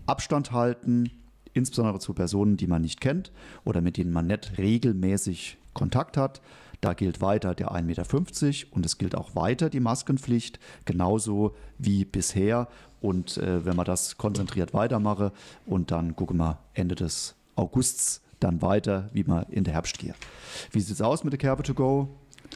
Abstand 0.07 0.53
halten, 0.53 1.11
insbesondere 1.53 1.99
zu 1.99 2.15
Personen, 2.15 2.57
die 2.57 2.67
man 2.67 2.83
nicht 2.83 3.01
kennt 3.01 3.33
oder 3.65 3.81
mit 3.81 3.97
denen 3.97 4.13
man 4.13 4.27
nicht 4.27 4.59
regelmäßig 4.59 5.59
Kontakt 5.77 6.17
hat. 6.17 6.41
Da 6.81 6.95
gilt 6.95 7.21
weiter 7.21 7.55
der 7.55 7.73
1,50 7.73 7.83
Meter 7.83 8.75
und 8.75 8.85
es 8.85 8.99
gilt 8.99 9.15
auch 9.15 9.35
weiter 9.35 9.71
die 9.71 9.81
Maskenpflicht, 9.81 10.59
genauso 10.85 11.55
wie 11.79 12.05
bisher. 12.05 12.69
Und 13.01 13.37
äh, 13.39 13.65
wenn 13.65 13.77
man 13.77 13.85
das 13.85 14.17
konzentriert 14.17 14.75
weitermache 14.75 15.33
und 15.67 15.91
dann 15.91 16.17
gucken 16.17 16.39
wir 16.39 16.59
Ende 16.75 16.95
des 16.95 17.37
Augusts 17.55 18.23
dann 18.41 18.63
weiter, 18.63 19.11
wie 19.13 19.25
man 19.25 19.45
in 19.51 19.65
der 19.65 19.75
Herbst 19.75 19.99
geht. 19.99 20.15
Wie 20.71 20.81
sieht 20.81 20.95
es 20.95 21.03
aus 21.03 21.25
mit 21.25 21.33
der 21.33 21.39
Kerbe 21.39 21.63
to 21.63 21.75
go? 21.75 22.09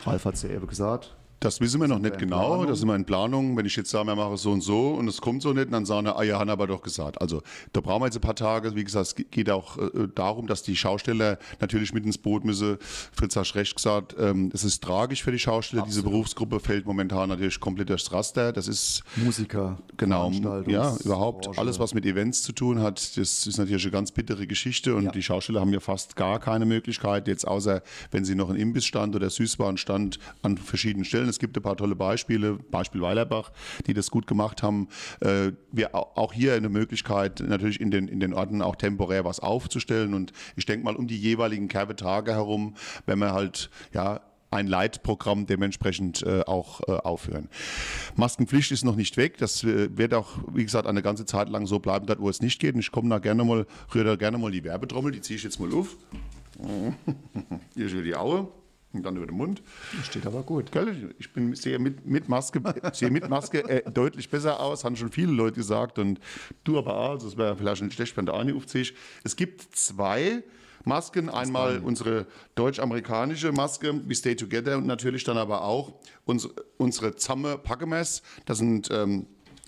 Ralf 0.04 0.24
hat 0.24 0.34
es 0.34 0.42
ja 0.42 0.50
eben 0.50 0.66
gesagt. 0.66 1.16
Das 1.40 1.58
wissen 1.60 1.80
wir 1.80 1.88
noch 1.88 1.98
nicht 1.98 2.18
genau. 2.18 2.66
Das 2.66 2.78
ist 2.78 2.82
immer 2.82 2.94
in 2.94 3.06
Planung. 3.06 3.56
Wenn 3.56 3.64
ich 3.64 3.74
jetzt 3.74 3.88
sage, 3.88 4.06
wir 4.06 4.14
machen 4.14 4.34
es 4.34 4.42
so 4.42 4.52
und 4.52 4.60
so 4.60 4.90
und 4.90 5.08
es 5.08 5.22
kommt 5.22 5.40
so 5.40 5.54
nicht, 5.54 5.72
dann 5.72 5.86
sagen 5.86 6.04
wir, 6.04 6.16
ah 6.16 6.22
ja, 6.22 6.38
haben 6.38 6.50
aber 6.50 6.66
doch 6.66 6.82
gesagt. 6.82 7.18
Also 7.18 7.40
da 7.72 7.80
brauchen 7.80 8.02
wir 8.02 8.06
jetzt 8.06 8.16
ein 8.16 8.20
paar 8.20 8.36
Tage. 8.36 8.76
Wie 8.76 8.84
gesagt, 8.84 9.06
es 9.06 9.14
geht 9.30 9.48
auch 9.48 9.78
äh, 9.78 10.08
darum, 10.14 10.46
dass 10.46 10.62
die 10.62 10.76
Schausteller 10.76 11.38
natürlich 11.58 11.94
mit 11.94 12.04
ins 12.04 12.18
Boot 12.18 12.44
müssen. 12.44 12.76
Fritz 13.12 13.36
hat 13.36 13.54
recht 13.54 13.74
gesagt, 13.74 14.14
ähm, 14.18 14.50
es 14.52 14.64
ist 14.64 14.84
tragisch 14.84 15.22
für 15.22 15.32
die 15.32 15.38
Schausteller. 15.38 15.82
Absolut. 15.82 16.04
Diese 16.04 16.10
Berufsgruppe 16.10 16.60
fällt 16.60 16.84
momentan 16.84 17.30
natürlich 17.30 17.58
komplett 17.58 17.88
durchs 17.88 18.12
Raster. 18.12 18.52
Das 18.52 18.68
ist 18.68 19.02
Musiker, 19.16 19.78
genau, 19.96 20.30
ja, 20.66 20.94
überhaupt 21.02 21.46
Branche. 21.46 21.58
alles, 21.58 21.78
was 21.78 21.94
mit 21.94 22.04
Events 22.04 22.42
zu 22.42 22.52
tun 22.52 22.80
hat. 22.80 23.16
Das 23.16 23.46
ist 23.46 23.56
natürlich 23.56 23.84
eine 23.84 23.92
ganz 23.92 24.12
bittere 24.12 24.46
Geschichte 24.46 24.94
und 24.94 25.04
ja. 25.04 25.10
die 25.10 25.22
Schausteller 25.22 25.60
haben 25.60 25.72
ja 25.72 25.80
fast 25.80 26.16
gar 26.16 26.38
keine 26.38 26.66
Möglichkeit 26.66 27.28
jetzt, 27.28 27.48
außer 27.48 27.82
wenn 28.10 28.26
sie 28.26 28.34
noch 28.34 28.50
einen 28.50 28.58
Imbissstand 28.58 29.16
oder 29.16 29.30
Süßwarenstand 29.30 30.18
an 30.42 30.58
verschiedenen 30.58 31.06
Stellen 31.06 31.29
es 31.30 31.38
gibt 31.38 31.56
ein 31.56 31.62
paar 31.62 31.76
tolle 31.76 31.96
Beispiele, 31.96 32.54
Beispiel 32.54 33.00
Weilerbach, 33.00 33.52
die 33.86 33.94
das 33.94 34.10
gut 34.10 34.26
gemacht 34.26 34.62
haben. 34.62 34.88
Äh, 35.20 35.52
wir 35.72 35.94
auch 35.94 36.32
hier 36.32 36.54
eine 36.54 36.68
Möglichkeit, 36.68 37.40
natürlich 37.40 37.80
in 37.80 37.90
den, 37.90 38.08
in 38.08 38.20
den 38.20 38.34
Orten 38.34 38.62
auch 38.62 38.76
temporär 38.76 39.24
was 39.24 39.40
aufzustellen. 39.40 40.14
Und 40.14 40.32
ich 40.56 40.66
denke 40.66 40.84
mal, 40.84 40.96
um 40.96 41.06
die 41.06 41.18
jeweiligen 41.18 41.68
Kerbetage 41.68 42.32
herum, 42.32 42.74
wenn 43.06 43.18
man 43.18 43.32
halt, 43.32 43.70
ja, 43.94 44.20
ein 44.50 44.66
Leitprogramm 44.66 45.46
dementsprechend 45.46 46.22
äh, 46.22 46.42
auch 46.46 46.80
äh, 46.88 46.92
aufhören. 46.92 47.48
Maskenpflicht 48.16 48.72
ist 48.72 48.84
noch 48.84 48.96
nicht 48.96 49.16
weg. 49.16 49.38
Das 49.38 49.62
äh, 49.62 49.96
wird 49.96 50.12
auch, 50.12 50.38
wie 50.52 50.64
gesagt, 50.64 50.86
eine 50.86 51.02
ganze 51.02 51.24
Zeit 51.24 51.48
lang 51.48 51.66
so 51.66 51.78
bleiben, 51.78 52.06
dort, 52.06 52.20
wo 52.20 52.28
es 52.28 52.42
nicht 52.42 52.60
geht. 52.60 52.74
Und 52.74 52.80
ich 52.80 52.90
komme 52.90 53.08
da 53.08 53.18
gerne 53.18 53.44
mal, 53.44 53.66
rühre 53.94 54.04
da 54.04 54.16
gerne 54.16 54.38
mal 54.38 54.50
die 54.50 54.64
Werbetrommel, 54.64 55.12
die 55.12 55.20
ziehe 55.20 55.36
ich 55.36 55.44
jetzt 55.44 55.60
mal 55.60 55.72
auf. 55.72 55.96
Hier 57.74 57.86
ist 57.86 57.92
wieder 57.92 58.02
die 58.02 58.16
Aue. 58.16 58.48
Und 58.92 59.04
dann 59.04 59.16
über 59.16 59.26
den 59.26 59.36
Mund. 59.36 59.62
Das 59.96 60.06
steht 60.06 60.26
aber 60.26 60.42
gut. 60.42 60.70
Ich 61.18 61.32
bin, 61.32 61.54
sehe 61.54 61.78
mit, 61.78 62.04
mit 62.06 62.28
Maske, 62.28 62.60
sehe 62.92 63.10
mit 63.10 63.28
Maske 63.28 63.68
äh, 63.68 63.88
deutlich 63.88 64.28
besser 64.28 64.58
aus, 64.58 64.84
haben 64.84 64.96
schon 64.96 65.12
viele 65.12 65.30
Leute 65.32 65.56
gesagt. 65.56 65.98
Und 65.98 66.18
du 66.64 66.76
aber 66.76 66.96
auch, 66.96 67.10
also 67.10 67.28
es 67.28 67.36
wäre 67.36 67.56
vielleicht 67.56 67.82
nicht 67.82 67.94
schlecht, 67.94 68.16
wenn 68.16 68.26
du 68.26 68.32
auch 68.32 68.42
nicht 68.42 68.56
aufziehst. 68.56 68.94
Es 69.22 69.36
gibt 69.36 69.62
zwei 69.76 70.42
Masken. 70.84 71.28
Einmal 71.28 71.78
unsere 71.78 72.26
deutsch-amerikanische 72.54 73.52
Maske, 73.52 74.00
We 74.06 74.14
Stay 74.14 74.34
Together, 74.34 74.78
und 74.78 74.86
natürlich 74.86 75.24
dann 75.24 75.38
aber 75.38 75.62
auch 75.62 76.00
unsere, 76.24 76.54
unsere 76.78 77.16
Zamme 77.16 77.58
Packemess. 77.58 78.22
Das 78.46 78.58
sind 78.58 78.88
ähm, 78.90 79.26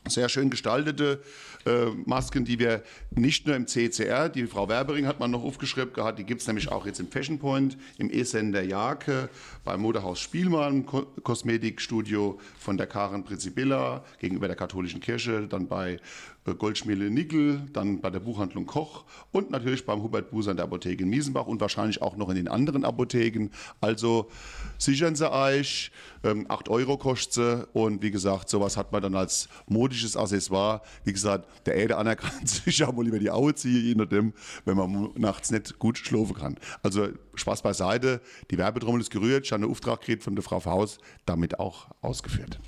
sehr 0.08 0.28
schön 0.28 0.50
gestaltete 0.50 1.22
äh, 1.66 1.86
Masken, 2.06 2.44
die 2.44 2.58
wir 2.58 2.82
nicht 3.10 3.46
nur 3.46 3.56
im 3.56 3.66
CCR, 3.66 4.28
die 4.28 4.46
Frau 4.46 4.68
Werbering 4.68 5.06
hat 5.06 5.20
man 5.20 5.30
noch 5.30 5.42
aufgeschrieben 5.42 5.92
gehabt, 5.92 6.18
die 6.18 6.24
gibt 6.24 6.40
es 6.40 6.46
nämlich 6.46 6.70
auch 6.70 6.86
jetzt 6.86 7.00
im 7.00 7.08
Fashion 7.08 7.38
Point, 7.38 7.76
im 7.98 8.10
E-Sender 8.12 8.62
Jake, 8.62 9.28
beim 9.64 9.80
Modehaus 9.80 10.20
Spielmann, 10.20 10.86
Ko 10.86 11.06
Kosmetikstudio 11.22 12.38
von 12.58 12.76
der 12.76 12.86
Karen 12.86 13.24
Principilla 13.24 14.04
gegenüber 14.18 14.46
der 14.46 14.56
katholischen 14.56 15.00
Kirche, 15.00 15.46
dann 15.48 15.66
bei 15.68 15.98
Goldschmiede 16.44 17.10
Nickel, 17.10 17.62
dann 17.72 18.00
bei 18.00 18.10
der 18.10 18.18
Buchhandlung 18.20 18.66
Koch 18.66 19.04
und 19.30 19.50
natürlich 19.50 19.86
beim 19.86 20.02
Hubert 20.02 20.30
Buser 20.30 20.50
in 20.50 20.56
der 20.56 20.64
Apotheke 20.64 21.04
in 21.04 21.08
Miesenbach 21.08 21.46
und 21.46 21.60
wahrscheinlich 21.60 22.02
auch 22.02 22.16
noch 22.16 22.28
in 22.30 22.34
den 22.34 22.48
anderen 22.48 22.84
Apotheken. 22.84 23.50
Also 23.80 24.28
sichern 24.76 25.14
Sie 25.14 25.30
euch, 25.30 25.92
ähm, 26.24 26.46
8 26.48 26.68
Euro 26.68 26.96
kostet 26.96 27.32
sie 27.34 27.66
und 27.72 28.02
wie 28.02 28.10
gesagt, 28.10 28.48
sowas 28.48 28.76
hat 28.76 28.90
man 28.92 29.02
dann 29.02 29.14
als 29.14 29.48
modisches 29.68 30.16
Accessoire. 30.16 30.82
Wie 31.04 31.12
gesagt, 31.12 31.48
der 31.66 31.76
Äder 31.76 31.98
anerkannt 31.98 32.48
sich 32.48 32.82
auch 32.84 32.92
mal 32.92 33.04
lieber 33.04 33.20
die 33.20 33.30
Augen 33.30 33.54
ziehen, 33.54 33.84
je 33.84 33.94
nachdem, 33.94 34.32
wenn 34.64 34.76
man 34.76 35.10
nachts 35.16 35.50
nicht 35.52 35.78
gut 35.78 35.98
schlafen 35.98 36.34
kann. 36.34 36.56
Also 36.82 37.08
Spaß 37.34 37.62
beiseite, 37.62 38.20
die 38.50 38.58
Werbetrommel 38.58 39.00
ist 39.00 39.10
gerührt, 39.10 39.46
habe 39.52 39.62
einen 39.62 39.70
Auftrag 39.70 40.00
gekriegt 40.00 40.24
von 40.24 40.34
der 40.34 40.42
Frau 40.42 40.60
Faust, 40.60 41.00
damit 41.24 41.58
auch 41.60 41.86
ausgeführt. 42.00 42.58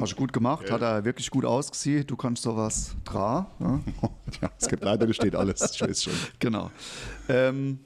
Hast 0.00 0.12
du 0.12 0.16
gut 0.16 0.32
gemacht, 0.32 0.66
ja. 0.68 0.74
hat 0.74 0.82
er 0.82 1.04
wirklich 1.04 1.30
gut 1.30 1.44
ausgesehen. 1.44 2.06
Du 2.06 2.16
kannst 2.16 2.42
sowas 2.42 2.94
dra. 3.04 3.50
Ja? 3.58 3.80
ja, 4.42 4.50
es 4.58 4.68
gibt 4.68 4.82
leider, 4.82 5.12
steht 5.12 5.34
alles, 5.34 5.72
ich 5.74 5.82
weiß 5.82 6.02
schon. 6.04 6.12
Genau. 6.38 6.70
Ähm, 7.28 7.78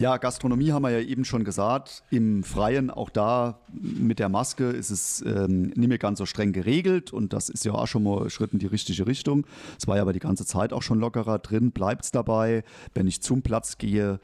ja, 0.00 0.16
Gastronomie 0.16 0.72
haben 0.72 0.82
wir 0.82 0.90
ja 0.90 1.00
eben 1.00 1.26
schon 1.26 1.44
gesagt. 1.44 2.02
Im 2.10 2.42
Freien, 2.42 2.90
auch 2.90 3.10
da 3.10 3.60
mit 3.70 4.18
der 4.18 4.30
Maske, 4.30 4.64
ist 4.64 4.88
es 4.88 5.22
ähm, 5.26 5.72
nicht 5.74 5.88
mehr 5.88 5.98
ganz 5.98 6.18
so 6.18 6.24
streng 6.24 6.54
geregelt 6.54 7.12
und 7.12 7.34
das 7.34 7.50
ist 7.50 7.66
ja 7.66 7.72
auch 7.72 7.86
schon 7.86 8.04
mal 8.04 8.22
ein 8.22 8.30
Schritt 8.30 8.54
in 8.54 8.58
die 8.58 8.66
richtige 8.66 9.06
Richtung. 9.06 9.46
Es 9.78 9.86
war 9.86 9.96
ja 9.96 10.02
aber 10.02 10.14
die 10.14 10.18
ganze 10.18 10.46
Zeit 10.46 10.72
auch 10.72 10.80
schon 10.80 11.00
lockerer 11.00 11.38
drin. 11.38 11.70
Bleibt 11.70 12.06
es 12.06 12.12
dabei, 12.12 12.64
wenn 12.94 13.06
ich 13.06 13.20
zum 13.20 13.42
Platz 13.42 13.76
gehe, 13.76 14.20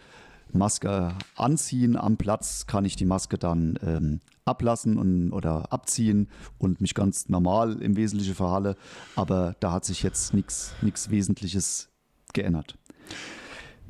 Maske 0.52 1.14
anziehen 1.36 1.96
am 1.96 2.16
Platz, 2.16 2.66
kann 2.66 2.84
ich 2.84 2.96
die 2.96 3.04
Maske 3.04 3.38
dann 3.38 3.78
ähm, 3.82 4.20
ablassen 4.44 4.98
und, 4.98 5.32
oder 5.32 5.72
abziehen 5.72 6.28
und 6.58 6.80
mich 6.80 6.94
ganz 6.94 7.28
normal 7.28 7.82
im 7.82 7.96
Wesentlichen 7.96 8.34
verhalle. 8.34 8.76
Aber 9.16 9.56
da 9.60 9.72
hat 9.72 9.84
sich 9.84 10.02
jetzt 10.02 10.34
nichts 10.34 10.74
Wesentliches 11.10 11.88
geändert. 12.32 12.78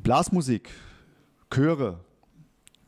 Blasmusik, 0.03 0.69
Chöre, 1.49 1.99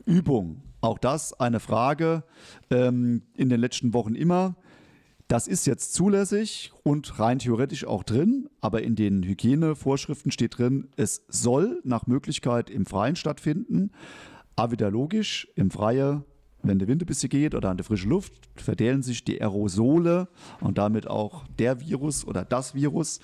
Übung, 0.04 0.62
auch 0.80 0.98
das 0.98 1.38
eine 1.38 1.60
Frage 1.60 2.24
ähm, 2.70 3.22
in 3.34 3.48
den 3.48 3.60
letzten 3.60 3.92
Wochen 3.92 4.14
immer. 4.14 4.56
Das 5.30 5.46
ist 5.46 5.64
jetzt 5.68 5.94
zulässig 5.94 6.72
und 6.82 7.20
rein 7.20 7.38
theoretisch 7.38 7.84
auch 7.84 8.02
drin, 8.02 8.48
aber 8.60 8.82
in 8.82 8.96
den 8.96 9.22
Hygienevorschriften 9.22 10.32
steht 10.32 10.58
drin, 10.58 10.88
es 10.96 11.22
soll 11.28 11.80
nach 11.84 12.08
Möglichkeit 12.08 12.68
im 12.68 12.84
Freien 12.84 13.14
stattfinden. 13.14 13.92
Aber 14.56 14.72
wieder 14.72 14.90
logisch, 14.90 15.46
im 15.54 15.70
Freie, 15.70 16.24
wenn 16.64 16.80
der 16.80 16.88
Wind 16.88 17.04
ein 17.04 17.06
bisschen 17.06 17.28
geht 17.28 17.54
oder 17.54 17.70
an 17.70 17.76
der 17.76 17.84
frischen 17.84 18.10
Luft, 18.10 18.32
verteilen 18.56 19.04
sich 19.04 19.22
die 19.22 19.40
Aerosole 19.40 20.26
und 20.60 20.78
damit 20.78 21.06
auch 21.06 21.44
der 21.60 21.78
Virus 21.78 22.26
oder 22.26 22.44
das 22.44 22.74
Virus 22.74 23.20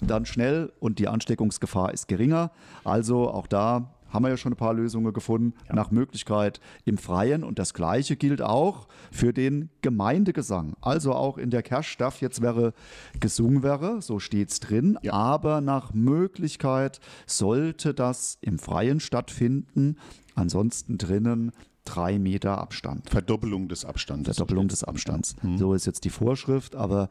dann 0.00 0.24
schnell 0.24 0.72
und 0.80 0.98
die 0.98 1.08
Ansteckungsgefahr 1.08 1.92
ist 1.92 2.08
geringer. 2.08 2.52
Also 2.84 3.28
auch 3.28 3.46
da 3.46 3.99
haben 4.10 4.24
wir 4.24 4.28
ja 4.30 4.36
schon 4.36 4.52
ein 4.52 4.56
paar 4.56 4.74
Lösungen 4.74 5.12
gefunden, 5.12 5.54
ja. 5.68 5.74
nach 5.74 5.90
Möglichkeit 5.90 6.60
im 6.84 6.98
Freien. 6.98 7.44
Und 7.44 7.58
das 7.58 7.74
Gleiche 7.74 8.16
gilt 8.16 8.42
auch 8.42 8.88
für 9.10 9.32
den 9.32 9.70
Gemeindegesang. 9.82 10.74
Also 10.80 11.14
auch 11.14 11.38
in 11.38 11.50
der 11.50 11.62
darf 11.98 12.20
jetzt 12.20 12.42
wäre 12.42 12.74
gesungen 13.20 13.62
wäre, 13.62 14.02
so 14.02 14.18
steht 14.18 14.50
es 14.50 14.60
drin. 14.60 14.98
Ja. 15.02 15.12
Aber 15.12 15.60
nach 15.60 15.94
Möglichkeit 15.94 17.00
sollte 17.26 17.94
das 17.94 18.38
im 18.40 18.58
Freien 18.58 19.00
stattfinden. 19.00 19.96
Ansonsten 20.34 20.98
drinnen 20.98 21.52
drei 21.84 22.18
Meter 22.18 22.58
Abstand. 22.58 23.08
Verdoppelung 23.08 23.68
des 23.68 23.84
Abstandes. 23.84 24.36
Verdoppelung 24.36 24.68
des 24.68 24.84
Abstands. 24.84 25.36
Mhm. 25.42 25.58
So 25.58 25.74
ist 25.74 25.86
jetzt 25.86 26.04
die 26.04 26.10
Vorschrift, 26.10 26.76
aber 26.76 27.10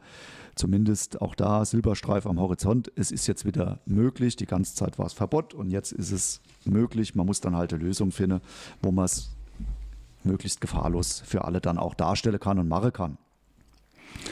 zumindest 0.54 1.20
auch 1.20 1.34
da 1.34 1.64
Silberstreif 1.64 2.26
am 2.26 2.40
Horizont. 2.40 2.90
Es 2.96 3.10
ist 3.10 3.26
jetzt 3.26 3.44
wieder 3.44 3.80
möglich. 3.86 4.36
Die 4.36 4.46
ganze 4.46 4.74
Zeit 4.74 4.98
war 4.98 5.06
es 5.06 5.12
Verbot 5.12 5.54
und 5.54 5.70
jetzt 5.70 5.92
ist 5.92 6.12
es 6.12 6.40
möglich. 6.64 7.14
Man 7.14 7.26
muss 7.26 7.40
dann 7.40 7.56
halt 7.56 7.72
eine 7.72 7.82
Lösung 7.82 8.12
finden, 8.12 8.40
wo 8.82 8.90
man 8.90 9.04
es 9.06 9.30
möglichst 10.22 10.60
gefahrlos 10.60 11.22
für 11.24 11.44
alle 11.44 11.60
dann 11.60 11.78
auch 11.78 11.94
darstellen 11.94 12.40
kann 12.40 12.58
und 12.58 12.68
machen 12.68 12.92
kann. 12.92 13.18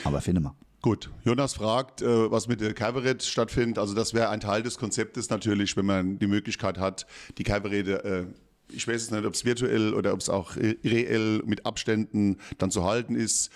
Aber 0.05 0.21
finde 0.21 0.41
mal. 0.41 0.55
Gut, 0.81 1.11
Jonas 1.25 1.55
fragt, 1.55 2.03
äh, 2.03 2.31
was 2.31 2.47
mit 2.47 2.61
der 2.61 2.73
Kabarett 2.73 3.25
stattfindet. 3.25 3.79
Also 3.79 3.95
das 3.95 4.15
wäre 4.15 4.29
ein 4.29 4.39
Teil 4.39 4.63
des 4.63 4.79
Konzeptes 4.79 5.29
natürlich, 5.29 5.77
wenn 5.77 5.87
man 5.87 6.19
die 6.21 6.29
Möglichkeit 6.29 6.79
hat, 6.79 7.07
die 7.37 7.43
Kabarett 7.43 7.89
äh, 7.89 8.27
ich 8.73 8.87
weiß 8.87 9.03
es 9.03 9.11
nicht, 9.11 9.25
ob 9.25 9.35
es 9.35 9.45
virtuell 9.45 9.95
oder 9.95 10.13
ob 10.13 10.21
es 10.21 10.29
auch 10.29 10.57
reell 10.57 11.43
mit 11.45 11.67
Abständen 11.67 12.39
dann 12.59 12.71
zu 12.71 12.85
halten 12.85 13.15
ist. 13.15 13.51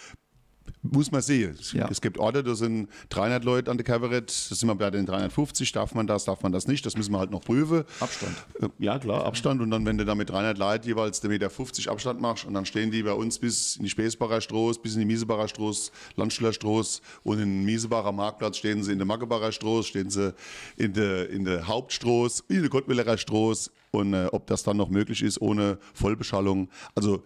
Muss 0.82 1.12
man 1.12 1.22
sehen. 1.22 1.56
Ja. 1.72 1.88
Es 1.88 2.00
gibt 2.00 2.18
Orte, 2.18 2.42
da 2.42 2.56
sind 2.56 2.88
300 3.10 3.44
Leute 3.44 3.70
an 3.70 3.76
der 3.76 3.84
Kabarett, 3.84 4.28
da 4.50 4.54
sind 4.54 4.68
wir 4.68 4.74
bei 4.74 4.90
den 4.90 5.06
350, 5.06 5.70
darf 5.70 5.94
man 5.94 6.08
das, 6.08 6.24
darf 6.24 6.42
man 6.42 6.50
das 6.50 6.66
nicht, 6.66 6.84
das 6.84 6.96
müssen 6.96 7.12
wir 7.12 7.20
halt 7.20 7.30
noch 7.30 7.40
prüfen. 7.40 7.84
Abstand. 8.00 8.34
Äh, 8.60 8.68
ja, 8.80 8.98
klar, 8.98 9.24
Abstand. 9.24 9.60
Und 9.60 9.70
dann, 9.70 9.86
wenn 9.86 9.96
du 9.96 10.04
da 10.04 10.16
mit 10.16 10.30
300 10.30 10.58
Leuten 10.58 10.88
jeweils 10.88 11.20
den 11.20 11.30
Meter 11.30 11.50
50 11.50 11.88
Abstand 11.88 12.20
machst 12.20 12.44
und 12.44 12.54
dann 12.54 12.66
stehen 12.66 12.90
die 12.90 13.04
bei 13.04 13.12
uns 13.12 13.38
bis 13.38 13.76
in 13.76 13.84
die 13.84 13.90
Späßbacher 13.90 14.40
Stroß, 14.40 14.82
bis 14.82 14.94
in 14.94 15.00
die 15.00 15.06
Miesebacher 15.06 15.46
Stroß, 15.46 15.92
Landstuhler 16.16 16.52
Stroß 16.52 17.00
und 17.22 17.38
in 17.38 17.64
Miesebacher 17.64 18.10
Marktplatz 18.10 18.56
stehen 18.56 18.82
sie 18.82 18.90
in 18.90 18.98
der 18.98 19.06
Maggebacher 19.06 19.52
Stroß, 19.52 19.86
stehen 19.86 20.10
sie 20.10 20.34
in 20.76 20.92
der, 20.92 21.30
in 21.30 21.44
der 21.44 21.68
Hauptstroß, 21.68 22.44
in 22.48 22.62
der 22.62 22.70
Gottwillerer 22.70 23.18
Stroß, 23.18 23.70
und 23.92 24.14
äh, 24.14 24.26
ob 24.32 24.46
das 24.46 24.62
dann 24.62 24.78
noch 24.78 24.88
möglich 24.88 25.22
ist 25.22 25.40
ohne 25.40 25.78
Vollbeschallung. 25.94 26.68
Also 26.94 27.22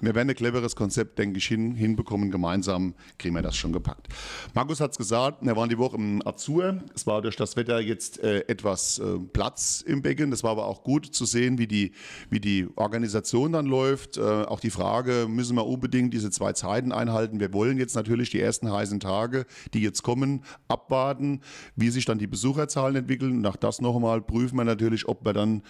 wir 0.00 0.14
werden 0.14 0.30
ein 0.30 0.36
cleveres 0.36 0.76
Konzept, 0.76 1.18
denke 1.18 1.38
ich, 1.38 1.46
hin, 1.46 1.74
hinbekommen. 1.74 2.30
Gemeinsam 2.30 2.94
kriegen 3.18 3.34
wir 3.34 3.42
das 3.42 3.56
schon 3.56 3.72
gepackt. 3.72 4.08
Markus 4.54 4.80
hat 4.80 4.92
es 4.92 4.98
gesagt, 4.98 5.44
wir 5.44 5.56
waren 5.56 5.68
die 5.68 5.78
Woche 5.78 5.96
im 5.96 6.26
Azur. 6.26 6.82
Es 6.94 7.06
war 7.06 7.22
durch 7.22 7.36
das 7.36 7.56
Wetter 7.56 7.80
jetzt 7.80 8.22
äh, 8.22 8.40
etwas 8.48 8.98
äh, 8.98 9.18
Platz 9.32 9.82
im 9.86 10.02
Becken. 10.02 10.30
Das 10.30 10.42
war 10.42 10.50
aber 10.50 10.66
auch 10.66 10.82
gut 10.82 11.06
zu 11.06 11.24
sehen, 11.24 11.58
wie 11.58 11.66
die, 11.66 11.92
wie 12.30 12.40
die 12.40 12.68
Organisation 12.76 13.52
dann 13.52 13.66
läuft. 13.66 14.18
Äh, 14.18 14.20
auch 14.20 14.60
die 14.60 14.70
Frage, 14.70 15.26
müssen 15.28 15.56
wir 15.56 15.66
unbedingt 15.66 16.12
diese 16.12 16.30
zwei 16.30 16.52
Zeiten 16.52 16.92
einhalten? 16.92 17.40
Wir 17.40 17.52
wollen 17.52 17.78
jetzt 17.78 17.94
natürlich 17.94 18.30
die 18.30 18.40
ersten 18.40 18.70
heißen 18.70 19.00
Tage, 19.00 19.46
die 19.72 19.80
jetzt 19.80 20.02
kommen, 20.02 20.44
abwarten, 20.68 21.40
wie 21.74 21.88
sich 21.88 22.04
dann 22.04 22.18
die 22.18 22.26
Besucherzahlen 22.26 22.96
entwickeln. 22.96 23.40
Nach 23.40 23.56
das 23.56 23.80
noch 23.80 23.96
einmal 23.96 24.20
prüfen 24.20 24.56
wir 24.56 24.64
natürlich, 24.64 25.08
ob 25.08 25.24
wir 25.24 25.32
dann 25.32 25.62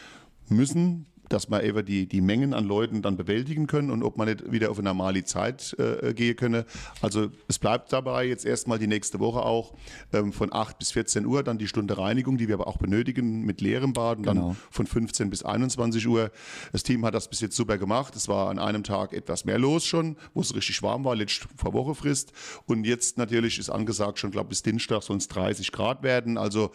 müssen 0.48 1.06
dass 1.28 1.48
man 1.48 1.64
eben 1.64 1.84
die, 1.84 2.06
die 2.06 2.20
Mengen 2.20 2.54
an 2.54 2.64
Leuten 2.64 3.02
dann 3.02 3.16
bewältigen 3.16 3.66
können 3.66 3.90
und 3.90 4.02
ob 4.02 4.16
man 4.16 4.28
nicht 4.28 4.50
wieder 4.50 4.70
auf 4.70 4.78
eine 4.78 4.88
normale 4.88 5.24
Zeit 5.24 5.76
äh, 5.78 6.14
gehen 6.14 6.36
könne. 6.36 6.66
Also 7.00 7.28
es 7.48 7.58
bleibt 7.58 7.92
dabei 7.92 8.26
jetzt 8.26 8.44
erstmal 8.44 8.78
die 8.78 8.86
nächste 8.86 9.18
Woche 9.18 9.40
auch 9.40 9.74
ähm, 10.12 10.32
von 10.32 10.52
8 10.52 10.78
bis 10.78 10.92
14 10.92 11.26
Uhr 11.26 11.42
dann 11.42 11.58
die 11.58 11.68
Stunde 11.68 11.98
Reinigung, 11.98 12.38
die 12.38 12.48
wir 12.48 12.54
aber 12.54 12.66
auch 12.66 12.78
benötigen 12.78 13.42
mit 13.42 13.60
leerem 13.60 13.92
Baden, 13.92 14.24
genau. 14.24 14.48
dann 14.48 14.56
von 14.70 14.86
15 14.86 15.30
bis 15.30 15.42
21 15.44 16.06
Uhr. 16.06 16.30
Das 16.72 16.82
Team 16.82 17.04
hat 17.04 17.14
das 17.14 17.28
bis 17.28 17.40
jetzt 17.40 17.56
super 17.56 17.78
gemacht. 17.78 18.14
Es 18.16 18.28
war 18.28 18.48
an 18.50 18.58
einem 18.58 18.82
Tag 18.82 19.12
etwas 19.12 19.44
mehr 19.44 19.58
los 19.58 19.84
schon, 19.84 20.16
wo 20.34 20.40
es 20.40 20.54
richtig 20.54 20.82
warm 20.82 21.04
war, 21.04 21.16
letzte 21.16 21.48
vor 21.56 21.72
Woche 21.72 21.94
Frist. 21.94 22.32
Und 22.66 22.84
jetzt 22.84 23.18
natürlich 23.18 23.58
ist 23.58 23.70
angesagt 23.70 24.18
schon, 24.18 24.30
glaube 24.30 24.50
bis 24.50 24.62
Dienstag 24.62 25.02
soll 25.02 25.16
es 25.16 25.28
30 25.28 25.72
Grad 25.72 26.02
werden. 26.02 26.38
Also 26.38 26.70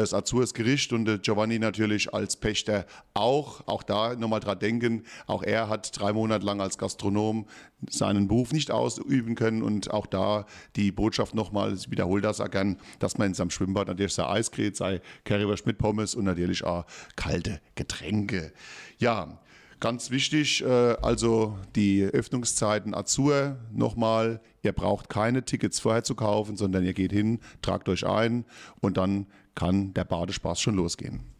das 0.00 0.14
Azures 0.14 0.54
Gericht 0.54 0.92
und 0.92 1.22
Giovanni 1.22 1.58
natürlich 1.58 2.12
als 2.12 2.36
Pächter 2.36 2.86
auch. 3.14 3.66
Auch 3.66 3.82
da 3.82 4.14
nochmal 4.14 4.40
dran 4.40 4.58
denken, 4.58 5.04
auch 5.26 5.42
er 5.42 5.68
hat 5.68 5.98
drei 5.98 6.12
Monate 6.12 6.44
lang 6.44 6.60
als 6.60 6.78
Gastronom 6.78 7.46
seinen 7.88 8.28
Beruf 8.28 8.52
nicht 8.52 8.70
ausüben 8.70 9.34
können 9.34 9.62
und 9.62 9.90
auch 9.90 10.06
da 10.06 10.46
die 10.76 10.92
Botschaft 10.92 11.34
nochmal, 11.34 11.74
ich 11.74 11.90
wiederhole 11.90 12.22
das 12.22 12.40
auch 12.40 12.50
gern, 12.50 12.78
dass 12.98 13.18
man 13.18 13.28
in 13.28 13.34
seinem 13.34 13.50
Schwimmbad 13.50 13.88
natürlich 13.88 14.14
sei 14.14 14.26
Eis 14.26 14.50
kriegt, 14.50 14.76
sei 14.76 15.00
Currywurst 15.24 15.66
mit 15.66 15.78
Pommes 15.78 16.14
und 16.14 16.24
natürlich 16.24 16.64
auch 16.64 16.84
kalte 17.16 17.60
Getränke. 17.74 18.52
Ja, 18.98 19.40
Ganz 19.80 20.10
wichtig, 20.10 20.62
äh, 20.64 20.96
also 21.02 21.58
die 21.76 22.04
Öffnungszeiten 22.04 22.94
Azur 22.94 23.58
nochmal. 23.70 24.40
Ihr 24.62 24.72
braucht 24.72 25.10
keine 25.10 25.44
Tickets 25.44 25.78
vorher 25.78 26.04
zu 26.04 26.14
kaufen, 26.14 26.56
sondern 26.56 26.84
ihr 26.86 26.94
geht 26.94 27.12
hin, 27.12 27.40
tragt 27.60 27.90
euch 27.90 28.06
ein 28.06 28.46
und 28.80 28.96
dann 28.96 29.26
kann 29.54 29.94
der 29.94 30.04
Badespaß 30.04 30.60
schon 30.60 30.76
losgehen. 30.76 31.34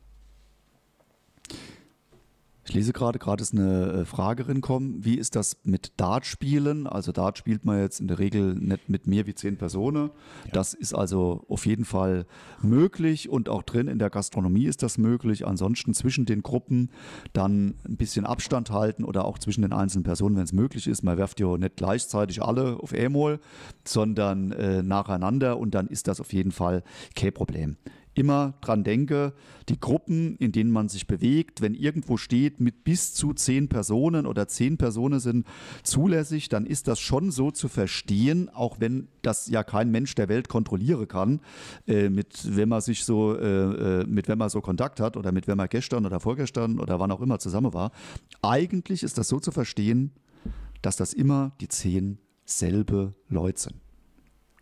Ich 2.66 2.72
lese 2.72 2.94
gerade, 2.94 3.18
gerade 3.18 3.42
ist 3.42 3.52
eine 3.52 3.92
äh, 3.92 4.04
Frage 4.06 4.48
reinkommen. 4.48 5.04
Wie 5.04 5.16
ist 5.16 5.36
das 5.36 5.58
mit 5.64 5.92
Dartspielen? 5.98 6.86
Also 6.86 7.12
Dart 7.12 7.36
spielt 7.36 7.66
man 7.66 7.78
jetzt 7.78 8.00
in 8.00 8.08
der 8.08 8.18
Regel 8.18 8.54
nicht 8.54 8.88
mit 8.88 9.06
mehr 9.06 9.26
wie 9.26 9.34
zehn 9.34 9.58
Personen. 9.58 10.10
Ja. 10.46 10.52
Das 10.52 10.72
ist 10.72 10.94
also 10.94 11.44
auf 11.48 11.66
jeden 11.66 11.84
Fall 11.84 12.24
möglich 12.62 13.28
und 13.28 13.50
auch 13.50 13.62
drin 13.62 13.86
in 13.86 13.98
der 13.98 14.08
Gastronomie 14.08 14.64
ist 14.64 14.82
das 14.82 14.96
möglich. 14.96 15.46
Ansonsten 15.46 15.92
zwischen 15.92 16.24
den 16.24 16.42
Gruppen 16.42 16.90
dann 17.34 17.74
ein 17.86 17.98
bisschen 17.98 18.24
Abstand 18.24 18.70
halten 18.70 19.04
oder 19.04 19.26
auch 19.26 19.38
zwischen 19.38 19.60
den 19.60 19.74
einzelnen 19.74 20.04
Personen, 20.04 20.36
wenn 20.36 20.44
es 20.44 20.54
möglich 20.54 20.86
ist. 20.86 21.02
Man 21.02 21.18
werft 21.18 21.40
ja 21.40 21.58
nicht 21.58 21.76
gleichzeitig 21.76 22.42
alle 22.42 22.78
auf 22.80 22.94
E-Mol, 22.94 23.40
sondern 23.84 24.52
äh, 24.52 24.82
nacheinander 24.82 25.58
und 25.58 25.74
dann 25.74 25.86
ist 25.88 26.08
das 26.08 26.18
auf 26.18 26.32
jeden 26.32 26.50
Fall 26.50 26.82
kein 27.14 27.34
Problem 27.34 27.76
immer 28.14 28.54
dran 28.60 28.84
denke, 28.84 29.32
die 29.68 29.78
Gruppen, 29.78 30.36
in 30.36 30.52
denen 30.52 30.70
man 30.70 30.88
sich 30.88 31.06
bewegt, 31.06 31.60
wenn 31.60 31.74
irgendwo 31.74 32.16
steht, 32.16 32.60
mit 32.60 32.84
bis 32.84 33.14
zu 33.14 33.32
zehn 33.32 33.68
Personen 33.68 34.26
oder 34.26 34.48
zehn 34.48 34.76
Personen 34.76 35.20
sind 35.20 35.46
zulässig, 35.82 36.48
dann 36.48 36.66
ist 36.66 36.88
das 36.88 37.00
schon 37.00 37.30
so 37.30 37.50
zu 37.50 37.68
verstehen, 37.68 38.48
auch 38.48 38.80
wenn 38.80 39.08
das 39.22 39.48
ja 39.48 39.64
kein 39.64 39.90
Mensch 39.90 40.14
der 40.14 40.28
Welt 40.28 40.48
kontrollieren 40.48 41.08
kann, 41.08 41.40
äh, 41.86 42.08
mit 42.08 42.56
wenn 42.56 42.68
man 42.68 42.80
sich 42.80 43.04
so, 43.04 43.36
äh, 43.36 44.00
äh, 44.00 44.06
mit 44.06 44.28
wenn 44.28 44.38
man 44.38 44.48
so 44.48 44.60
Kontakt 44.60 45.00
hat 45.00 45.16
oder 45.16 45.32
mit 45.32 45.48
wenn 45.48 45.56
man 45.56 45.68
gestern 45.68 46.06
oder 46.06 46.20
vorgestern 46.20 46.78
oder 46.80 47.00
wann 47.00 47.10
auch 47.10 47.20
immer 47.20 47.38
zusammen 47.38 47.74
war. 47.74 47.90
Eigentlich 48.42 49.02
ist 49.02 49.18
das 49.18 49.28
so 49.28 49.40
zu 49.40 49.50
verstehen, 49.50 50.12
dass 50.82 50.96
das 50.96 51.12
immer 51.12 51.52
die 51.60 51.68
zehn 51.68 52.18
selbe 52.44 53.14
Leute 53.28 53.60
sind. 53.60 53.83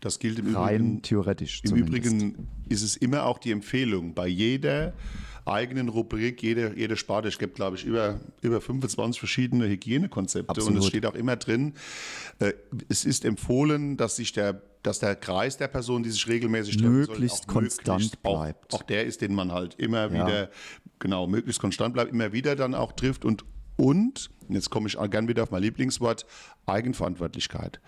Das 0.02 0.18
gilt 0.18 0.40
im 0.40 0.54
Rein 0.56 0.74
Übrigen. 0.74 1.02
theoretisch. 1.02 1.60
Im 1.62 1.70
zumindest. 1.70 2.06
Übrigen 2.06 2.48
ist 2.68 2.82
es 2.82 2.96
immer 2.96 3.24
auch 3.24 3.38
die 3.38 3.52
Empfehlung, 3.52 4.14
bei 4.14 4.26
jeder 4.26 4.94
eigenen 5.44 5.88
Rubrik, 5.88 6.42
jede, 6.42 6.74
jede 6.76 6.96
Sparte, 6.96 7.28
es 7.28 7.38
gibt, 7.38 7.54
glaube 7.54 7.76
ich, 7.76 7.84
über, 7.84 8.20
über 8.42 8.60
25 8.60 9.20
verschiedene 9.20 9.68
Hygienekonzepte 9.68 10.50
Absolut. 10.50 10.72
und 10.72 10.78
es 10.78 10.86
steht 10.86 11.06
auch 11.06 11.14
immer 11.14 11.36
drin, 11.36 11.74
äh, 12.40 12.52
es 12.88 13.04
ist 13.04 13.24
empfohlen, 13.24 13.96
dass 13.96 14.16
sich 14.16 14.32
der 14.32 14.60
dass 14.82 14.98
der 14.98 15.14
Kreis 15.14 15.56
der 15.58 15.68
Person, 15.68 16.02
die 16.02 16.10
sich 16.10 16.26
regelmäßig 16.26 16.78
treffen 16.78 16.92
möglichst 16.92 17.44
soll, 17.44 17.54
konstant 17.54 18.00
möglichst 18.00 18.22
bleibt. 18.24 18.74
Auch, 18.74 18.80
auch, 18.80 18.82
der 18.82 19.04
ist, 19.04 19.20
den 19.20 19.32
man 19.32 19.52
halt 19.52 19.76
immer 19.76 20.12
ja. 20.12 20.26
wieder, 20.26 20.50
genau, 20.98 21.28
möglichst 21.28 21.60
konstant 21.60 21.94
bleibt, 21.94 22.10
immer 22.10 22.32
wieder 22.32 22.56
dann 22.56 22.74
auch 22.74 22.90
trifft 22.90 23.24
und 23.24 23.44
und, 23.76 24.30
jetzt 24.48 24.70
komme 24.70 24.88
ich 24.88 24.98
gern 25.10 25.28
wieder 25.28 25.44
auf 25.44 25.50
mein 25.50 25.62
Lieblingswort, 25.62 26.26
Eigenverantwortlichkeit. 26.66 27.80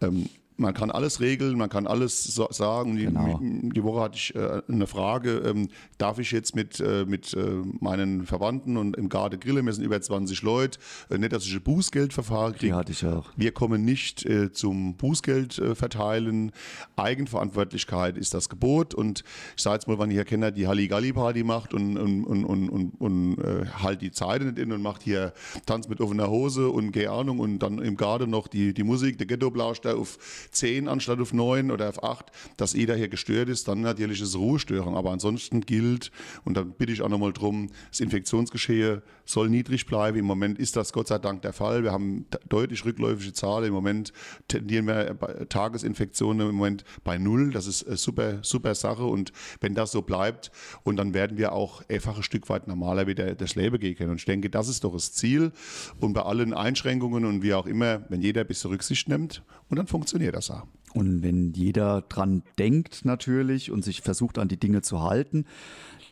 Ähm, 0.00 0.28
man 0.62 0.72
kann 0.72 0.90
alles 0.90 1.20
regeln, 1.20 1.58
man 1.58 1.68
kann 1.68 1.86
alles 1.86 2.24
so 2.24 2.48
sagen. 2.50 2.96
Die, 2.96 3.04
genau. 3.04 3.38
die, 3.42 3.84
Woche 3.84 4.00
hatte 4.00 4.16
ich 4.16 4.34
äh, 4.34 4.62
eine 4.66 4.86
Frage, 4.86 5.42
ähm, 5.44 5.68
darf 5.98 6.18
ich 6.18 6.30
jetzt 6.30 6.56
mit, 6.56 6.80
äh, 6.80 7.04
mit 7.04 7.34
äh, 7.34 7.40
meinen 7.80 8.24
Verwandten 8.24 8.78
und 8.78 8.96
im 8.96 9.10
Garde 9.10 9.36
grillen, 9.36 9.66
wir 9.66 9.72
sind 9.72 9.84
über 9.84 10.00
20 10.00 10.40
Leute, 10.42 10.78
äh, 11.10 11.18
nicht, 11.18 11.32
dass 11.32 11.44
ich 11.44 11.54
ein 11.54 11.62
Bußgeldverfahren 11.62 12.54
kriege. 12.54 12.66
Die 12.68 12.72
hatte 12.72 12.92
ich 12.92 13.04
auch. 13.04 13.30
Wir 13.36 13.52
kommen 13.52 13.84
nicht 13.84 14.24
äh, 14.24 14.52
zum 14.52 14.96
Bußgeld 14.96 15.58
äh, 15.58 15.74
verteilen. 15.74 16.52
Eigenverantwortlichkeit 16.96 18.16
ist 18.16 18.32
das 18.32 18.48
Gebot 18.48 18.94
und 18.94 19.24
ich 19.56 19.62
sage 19.62 19.74
jetzt 19.74 19.88
mal, 19.88 19.98
wenn 19.98 20.10
ihr 20.10 20.24
kennt, 20.24 20.56
die 20.56 20.66
Halligalli-Party 20.66 21.44
macht 21.44 21.74
und, 21.74 21.98
und, 21.98 22.24
und, 22.24 22.44
und, 22.44 22.68
und, 22.68 23.00
und 23.00 23.36
halt 23.82 24.00
die 24.00 24.10
Zeit 24.10 24.42
nicht 24.42 24.58
in 24.58 24.72
und 24.72 24.82
macht 24.82 25.02
hier 25.02 25.32
Tanz 25.66 25.88
mit 25.88 26.00
offener 26.00 26.28
Hose 26.30 26.68
und 26.68 26.92
keine 26.92 27.10
Ahnung 27.10 27.38
und 27.38 27.58
dann 27.58 27.78
im 27.78 27.96
Garde 27.96 28.26
noch 28.26 28.48
die, 28.48 28.72
die 28.72 28.82
Musik, 28.82 29.18
der 29.18 29.26
Ghetto-Blausch 29.26 29.80
da 29.80 29.94
auf 29.94 30.18
10 30.52 30.88
anstatt 30.88 31.20
auf 31.20 31.32
9 31.32 31.70
oder 31.70 31.88
auf 31.88 32.02
8, 32.02 32.26
dass 32.56 32.72
jeder 32.74 32.94
hier 32.94 33.08
gestört 33.08 33.48
ist, 33.48 33.68
dann 33.68 33.80
natürlich 33.80 34.20
ist 34.20 34.28
es 34.28 34.36
Ruhestörung. 34.36 34.96
Aber 34.96 35.10
ansonsten 35.10 35.60
gilt, 35.62 36.10
und 36.44 36.56
da 36.56 36.62
bitte 36.62 36.92
ich 36.92 37.02
auch 37.02 37.08
nochmal 37.08 37.32
drum, 37.32 37.70
das 37.90 38.00
Infektionsgeschehen 38.00 39.02
soll 39.24 39.48
niedrig 39.48 39.86
bleiben. 39.86 40.18
Im 40.18 40.26
Moment 40.26 40.58
ist 40.58 40.76
das 40.76 40.92
Gott 40.92 41.08
sei 41.08 41.18
Dank 41.18 41.42
der 41.42 41.52
Fall. 41.52 41.82
Wir 41.82 41.92
haben 41.92 42.26
deutlich 42.48 42.84
rückläufige 42.84 43.32
Zahlen. 43.32 43.66
Im 43.66 43.74
Moment 43.74 44.12
tendieren 44.48 44.86
wir 44.86 45.14
bei 45.14 45.44
Tagesinfektionen 45.46 46.48
im 46.48 46.56
Moment 46.56 46.84
bei 47.04 47.18
null. 47.18 47.50
Das 47.50 47.66
ist 47.66 47.80
super, 47.98 48.38
super 48.42 48.74
Sache. 48.74 49.04
Und 49.04 49.32
wenn 49.60 49.74
das 49.74 49.92
so 49.92 50.02
bleibt, 50.02 50.50
und 50.84 50.96
dann 50.96 51.14
werden 51.14 51.38
wir 51.38 51.52
auch 51.52 51.82
einfach 51.88 52.16
ein 52.16 52.22
Stück 52.22 52.48
weit 52.48 52.68
normaler 52.68 53.06
wieder 53.06 53.34
das 53.34 53.54
Leben 53.54 53.78
gehen 53.78 53.96
können. 53.96 54.10
Und 54.10 54.16
ich 54.16 54.24
denke, 54.24 54.50
das 54.50 54.68
ist 54.68 54.84
doch 54.84 54.92
das 54.92 55.12
Ziel. 55.12 55.52
Und 56.00 56.12
bei 56.12 56.22
allen 56.22 56.52
Einschränkungen 56.52 57.24
und 57.24 57.42
wie 57.42 57.54
auch 57.54 57.66
immer, 57.66 58.04
wenn 58.08 58.20
jeder 58.20 58.42
ein 58.42 58.46
bisschen 58.46 58.70
Rücksicht 58.70 59.08
nimmt, 59.08 59.42
und 59.68 59.76
dann 59.78 59.86
funktioniert 59.86 60.31
das 60.32 60.50
auch. 60.50 60.66
Und 60.94 61.22
wenn 61.22 61.52
jeder 61.52 62.02
dran 62.02 62.42
denkt 62.58 63.04
natürlich 63.04 63.70
und 63.70 63.82
sich 63.82 64.02
versucht 64.02 64.38
an 64.38 64.48
die 64.48 64.58
Dinge 64.58 64.82
zu 64.82 65.02
halten, 65.02 65.46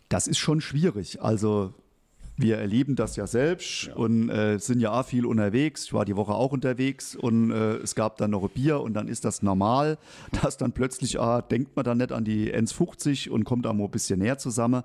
das 0.09 0.27
ist 0.27 0.39
schon 0.39 0.61
schwierig. 0.61 1.21
Also 1.23 1.75
wir 2.41 2.57
erleben 2.57 2.97
das 2.97 3.17
ja 3.17 3.27
selbst 3.27 3.89
ja. 3.89 3.95
und 3.95 4.31
äh, 4.31 4.59
sind 4.59 4.81
ja 4.81 4.99
auch 4.99 5.05
viel 5.05 5.27
unterwegs. 5.27 5.85
Ich 5.85 5.93
war 5.93 6.05
die 6.05 6.17
Woche 6.17 6.33
auch 6.33 6.53
unterwegs 6.53 7.15
und 7.15 7.51
äh, 7.51 7.77
es 7.77 7.95
gab 7.95 8.17
dann 8.17 8.31
noch 8.31 8.43
ein 8.43 8.49
Bier 8.49 8.81
und 8.81 8.95
dann 8.95 9.09
ist 9.09 9.25
das 9.25 9.43
normal, 9.43 9.99
dass 10.43 10.57
dann 10.57 10.73
plötzlich, 10.73 11.21
ah, 11.21 11.43
denkt 11.43 11.77
man 11.77 11.85
dann 11.85 11.99
nicht 11.99 12.13
an 12.13 12.25
die 12.25 12.53
1,50 12.53 13.29
und 13.29 13.45
kommt 13.45 13.67
da 13.67 13.73
mal 13.73 13.85
ein 13.85 13.91
bisschen 13.91 14.21
näher 14.21 14.39
zusammen. 14.39 14.83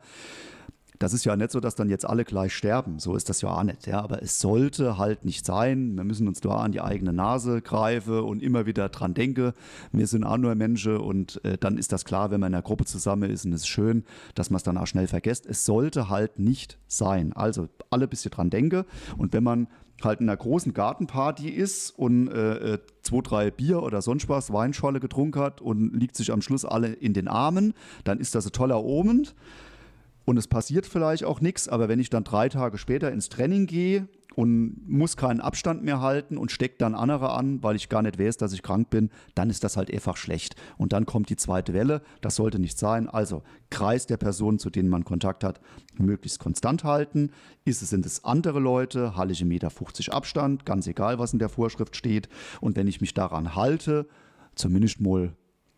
Das 1.00 1.14
ist 1.14 1.26
ja 1.26 1.36
nicht 1.36 1.52
so, 1.52 1.60
dass 1.60 1.76
dann 1.76 1.90
jetzt 1.90 2.06
alle 2.06 2.26
gleich 2.26 2.54
sterben. 2.54 3.00
So 3.00 3.16
ist 3.16 3.30
das 3.30 3.42
ja 3.42 3.50
auch 3.50 3.64
nicht. 3.64 3.88
Ja. 3.88 4.02
Aber 4.02 4.22
es 4.22 4.40
sollte 4.40 4.98
halt 4.98 5.26
nicht 5.26 5.46
sein. 5.46 5.96
Wir 5.96 6.04
müssen 6.04 6.28
uns 6.28 6.42
da 6.42 6.50
an 6.52 6.72
die 6.72 6.82
eigene 6.82 7.14
Nase 7.14 7.62
greifen 7.62 8.20
und 8.20 8.42
immer 8.42 8.66
wieder 8.66 8.90
dran 8.90 9.14
denken. 9.14 9.54
Wir 9.92 10.08
sind 10.08 10.24
auch 10.24 10.38
nur 10.38 10.56
Menschen 10.56 10.98
und 10.98 11.44
äh, 11.44 11.58
dann 11.58 11.78
ist 11.78 11.92
das 11.92 12.06
klar, 12.06 12.32
wenn 12.32 12.40
man 12.40 12.52
in 12.52 12.56
einer 12.56 12.64
Gruppe 12.64 12.86
zusammen 12.86 13.30
ist 13.30 13.46
und 13.46 13.54
es 13.54 13.62
ist 13.62 13.68
schön, 13.68 14.04
dass 14.36 14.50
man 14.50 14.58
es 14.58 14.64
dann 14.64 14.78
auch 14.78 14.88
schnell 14.88 15.08
vergisst. 15.08 15.46
Es 15.46 15.66
sollte 15.66 16.10
halt 16.10 16.40
nicht 16.40 16.78
sein. 16.88 17.34
Also 17.34 17.68
alle 17.90 18.06
ein 18.06 18.10
bisschen 18.10 18.32
dran 18.32 18.50
denken. 18.50 18.86
Und 19.18 19.34
wenn 19.34 19.44
man 19.44 19.68
halt 20.04 20.20
in 20.20 20.30
einer 20.30 20.38
großen 20.38 20.74
Gartenparty 20.74 21.50
ist 21.50 21.92
und 21.92 22.28
äh, 22.28 22.74
äh, 22.74 22.80
zwei, 23.02 23.22
drei 23.22 23.52
Bier 23.52 23.82
oder 23.82 24.02
sonst 24.02 24.28
was, 24.28 24.52
Weinscholle 24.52 25.00
getrunken 25.00 25.40
hat 25.40 25.62
und 25.62 25.94
liegt 25.96 26.16
sich 26.16 26.32
am 26.32 26.42
Schluss 26.42 26.66
alle 26.66 26.88
in 26.88 27.14
den 27.14 27.28
Armen, 27.28 27.74
dann 28.04 28.20
ist 28.20 28.36
das 28.36 28.46
ein 28.46 28.52
toller 28.52 28.84
Omen 28.84 29.28
und 30.26 30.38
es 30.38 30.48
passiert 30.48 30.86
vielleicht 30.88 31.24
auch 31.24 31.40
nichts, 31.40 31.70
aber 31.70 31.88
wenn 31.88 32.00
ich 32.00 32.10
dann 32.10 32.24
drei 32.24 32.50
Tage 32.50 32.78
später 32.78 33.12
ins 33.12 33.30
Training 33.30 33.68
gehe 33.68 34.08
und 34.36 34.90
muss 34.90 35.18
keinen 35.18 35.40
Abstand 35.40 35.84
mehr 35.84 36.02
halten 36.02 36.38
und 36.38 36.52
stecke 36.52 36.76
dann 36.80 36.96
andere 36.96 37.32
an, 37.32 37.64
weil 37.64 37.76
ich 37.76 37.90
gar 37.90 38.02
nicht 38.02 38.20
weiß, 38.20 38.38
dass 38.38 38.52
ich 38.52 38.64
krank 38.64 38.90
bin, 38.90 39.12
dann 39.36 39.50
ist 39.50 39.64
das 39.64 39.78
halt 39.78 39.94
einfach 39.94 40.18
schlecht. 40.18 40.56
Und 40.78 40.94
dann 40.94 41.06
kommt 41.06 41.30
die 41.30 41.38
zweite 41.38 41.74
Welle. 41.74 42.02
Das 42.22 42.36
sollte 42.36 42.60
nicht 42.60 42.78
sein. 42.78 43.08
Also 43.08 43.44
Kreis 43.70 44.08
der 44.08 44.18
Personen, 44.18 44.60
zu 44.60 44.70
denen 44.70 44.90
man 44.90 45.06
Kontakt 45.06 45.44
hat, 45.44 45.62
möglichst 45.98 46.40
konstant 46.40 46.84
halten. 46.84 47.32
Ist 47.64 47.82
es, 47.82 47.92
sind 47.92 48.06
es 48.06 48.26
andere 48.26 48.60
Leute, 48.60 49.16
halte 49.16 49.32
ich 49.32 49.42
1,50 49.42 49.46
Meter 49.46 49.72
Abstand, 50.14 50.66
ganz 50.66 50.88
egal, 50.88 51.18
was 51.18 51.34
in 51.34 51.40
der 51.40 51.50
Vorschrift 51.50 51.96
steht. 51.96 52.28
Und 52.60 52.76
wenn 52.76 52.88
ich 52.88 53.00
mich 53.00 53.14
daran 53.14 53.56
halte, 53.56 54.08
zumindest 54.56 55.00
mal 55.00 55.34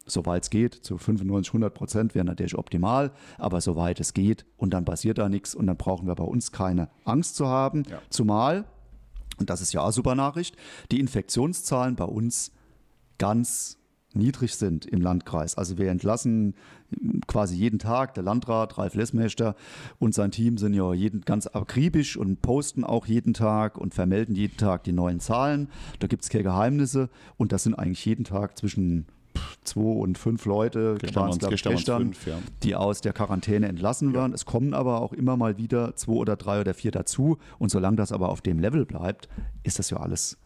soweit 0.07 0.43
es 0.43 0.49
geht, 0.49 0.73
zu 0.73 0.97
95, 0.97 1.49
100 1.49 1.73
Prozent 1.73 2.15
wäre 2.15 2.25
natürlich 2.25 2.57
optimal, 2.57 3.11
aber 3.37 3.61
soweit 3.61 3.99
es 3.99 4.13
geht 4.13 4.45
und 4.57 4.73
dann 4.73 4.85
passiert 4.85 5.17
da 5.17 5.29
nichts 5.29 5.55
und 5.55 5.67
dann 5.67 5.77
brauchen 5.77 6.07
wir 6.07 6.15
bei 6.15 6.23
uns 6.23 6.51
keine 6.51 6.89
Angst 7.05 7.35
zu 7.35 7.47
haben. 7.47 7.83
Ja. 7.89 8.01
Zumal, 8.09 8.65
und 9.39 9.49
das 9.49 9.61
ist 9.61 9.73
ja 9.73 9.81
auch 9.81 9.91
super 9.91 10.15
Nachricht, 10.15 10.55
die 10.91 10.99
Infektionszahlen 10.99 11.95
bei 11.95 12.05
uns 12.05 12.51
ganz 13.17 13.77
niedrig 14.13 14.55
sind 14.55 14.85
im 14.85 15.01
Landkreis. 15.01 15.55
Also 15.55 15.77
wir 15.77 15.89
entlassen 15.89 16.55
quasi 17.27 17.55
jeden 17.55 17.79
Tag, 17.79 18.13
der 18.13 18.23
Landrat, 18.23 18.77
Ralf 18.77 18.95
Lessmächter 18.95 19.55
und 19.99 20.13
sein 20.13 20.31
Team 20.31 20.57
sind 20.57 20.73
ja 20.73 20.93
jeden, 20.93 21.21
ganz 21.21 21.47
akribisch 21.47 22.17
und 22.17 22.41
posten 22.41 22.83
auch 22.83 23.05
jeden 23.05 23.33
Tag 23.33 23.77
und 23.77 23.93
vermelden 23.93 24.35
jeden 24.35 24.57
Tag 24.57 24.83
die 24.83 24.93
neuen 24.93 25.19
Zahlen. 25.19 25.69
Da 25.99 26.07
gibt 26.07 26.23
es 26.23 26.29
keine 26.29 26.43
Geheimnisse 26.43 27.09
und 27.37 27.51
das 27.51 27.63
sind 27.63 27.75
eigentlich 27.75 28.05
jeden 28.05 28.23
Tag 28.23 28.57
zwischen 28.57 29.05
zwei 29.63 29.81
und 29.81 30.17
fünf 30.17 30.45
Leute, 30.45 30.97
gestern, 30.99 31.31
gestern, 31.31 31.49
gestern, 31.49 31.75
gestern 31.75 32.01
fünf, 32.03 32.27
ja. 32.27 32.39
die 32.63 32.75
aus 32.75 33.01
der 33.01 33.13
Quarantäne 33.13 33.67
entlassen 33.67 34.13
werden. 34.13 34.31
Ja. 34.31 34.35
Es 34.35 34.45
kommen 34.45 34.73
aber 34.73 35.01
auch 35.01 35.13
immer 35.13 35.37
mal 35.37 35.57
wieder 35.57 35.95
zwei 35.95 36.13
oder 36.13 36.35
drei 36.35 36.61
oder 36.61 36.73
vier 36.73 36.91
dazu. 36.91 37.37
Und 37.59 37.69
solange 37.69 37.97
das 37.97 38.11
aber 38.11 38.29
auf 38.29 38.41
dem 38.41 38.59
Level 38.59 38.85
bleibt, 38.85 39.29
ist 39.63 39.79
das 39.79 39.89
ja 39.89 39.97
alles 39.97 40.37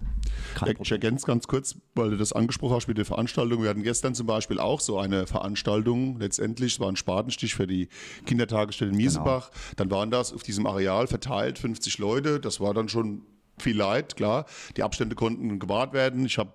kein 0.56 0.75
Ich 0.80 0.91
ergänze 0.91 1.25
ganz 1.25 1.47
kurz, 1.47 1.75
weil 1.95 2.12
du 2.12 2.17
das 2.17 2.34
angesprochen 2.34 2.75
hast 2.75 2.88
mit 2.88 2.97
der 2.97 3.06
Veranstaltung. 3.06 3.63
Wir 3.63 3.69
hatten 3.69 3.84
gestern 3.84 4.15
zum 4.15 4.27
Beispiel 4.27 4.60
auch 4.60 4.80
so 4.80 4.99
eine 4.99 5.27
Veranstaltung. 5.27 6.19
Letztendlich 6.19 6.80
war 6.80 6.89
ein 6.89 6.95
Spatenstich 6.95 7.56
für 7.56 7.67
die 7.67 7.89
Kindertagesstätte 8.25 8.91
in 8.91 8.97
Miesebach. 8.97 9.49
Genau. 9.49 9.73
Dann 9.77 9.91
waren 9.91 10.12
das 10.12 10.34
auf 10.34 10.43
diesem 10.43 10.65
Areal 10.65 11.08
verteilt 11.08 11.60
50 11.60 11.97
Leute. 11.97 12.39
Das 12.39 12.60
war 12.60 12.73
dann 12.73 12.89
schon 12.89 13.23
viel 13.62 13.78
Leid, 13.78 14.15
klar. 14.15 14.45
Die 14.78 14.84
Abstände 14.84 15.15
konnten 15.15 15.60
gewahrt 15.60 15.93
werden. 15.93 16.26
Ich 16.26 16.38
habe 16.38 16.52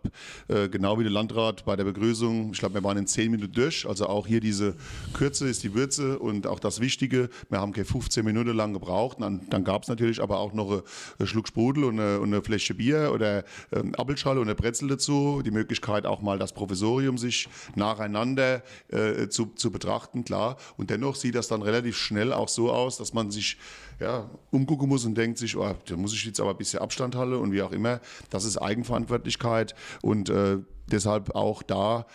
äh, 0.49 0.69
genau 0.69 0.99
wie 0.99 1.05
der 1.05 1.13
Landrat 1.13 1.65
bei 1.65 1.77
der 1.77 1.85
Begrüßung, 1.85 2.53
ich 2.53 2.59
glaube, 2.59 2.75
wir 2.75 2.85
waren 2.85 2.99
in 2.99 3.07
zehn 3.07 3.31
Minuten 3.31 3.53
durch. 3.53 3.87
Also 3.89 4.07
auch 4.07 4.27
hier 4.27 4.41
diese 4.41 4.75
Kürze 5.13 5.49
ist 5.49 5.63
die 5.63 5.75
Würze 5.75 6.19
und 6.19 6.47
auch 6.47 6.61
das 6.61 6.81
Wichtige. 6.81 7.29
Wir 7.49 7.61
haben 7.61 7.73
keine 7.73 7.85
15 7.85 8.25
Minuten 8.25 8.55
lang 8.55 8.73
gebraucht. 8.73 9.19
Dann, 9.21 9.49
dann 9.51 9.65
gab 9.65 9.83
es 9.83 9.89
natürlich 9.89 10.21
aber 10.23 10.39
auch 10.39 10.53
noch 10.53 10.83
einen 11.19 11.27
Schluck 11.27 11.49
Sprudel 11.49 11.85
und 11.85 12.01
eine, 12.01 12.21
und 12.21 12.33
eine 12.33 12.43
Fläche 12.43 12.75
Bier 12.75 13.11
oder 13.15 13.45
ähm, 13.73 13.95
Appelschale 13.95 14.41
und 14.41 14.47
eine 14.47 14.55
Brezel 14.55 14.89
dazu. 14.89 15.43
Die 15.45 15.51
Möglichkeit 15.51 16.07
auch 16.07 16.21
mal 16.21 16.39
das 16.39 16.53
Provisorium 16.53 17.19
sich 17.19 17.49
nacheinander 17.75 18.63
äh, 18.89 19.29
zu, 19.29 19.47
zu 19.55 19.71
betrachten, 19.71 20.25
klar. 20.25 20.57
Und 20.77 20.91
dennoch 20.91 21.15
sieht 21.15 21.35
das 21.35 21.49
dann 21.49 21.63
relativ 21.63 21.97
schnell 21.97 22.33
auch 22.33 22.49
so 22.49 22.71
aus, 22.71 22.97
dass 22.97 23.13
man 23.13 23.31
sich 23.31 23.59
ja, 24.01 24.29
umgucken 24.51 24.89
muss 24.89 25.05
und 25.05 25.15
denkt 25.15 25.39
sich, 25.39 25.57
oh, 25.57 25.75
da 25.87 25.97
muss 25.97 26.13
ich 26.13 26.25
jetzt 26.25 26.41
aber 26.41 26.51
ein 26.51 26.59
bisschen 26.59 26.81
Abstand 26.81 26.96
halten 27.01 27.35
und 27.35 27.53
wie 27.53 27.63
auch 27.63 27.73
immer. 27.73 28.01
Das 28.31 28.45
ist 28.45 28.59
Eigenverantwortlichkeit 28.59 29.75
und 30.03 30.29
äh, 30.29 30.59
deshalb 30.91 31.35
auch 31.35 31.63
da 31.63 32.07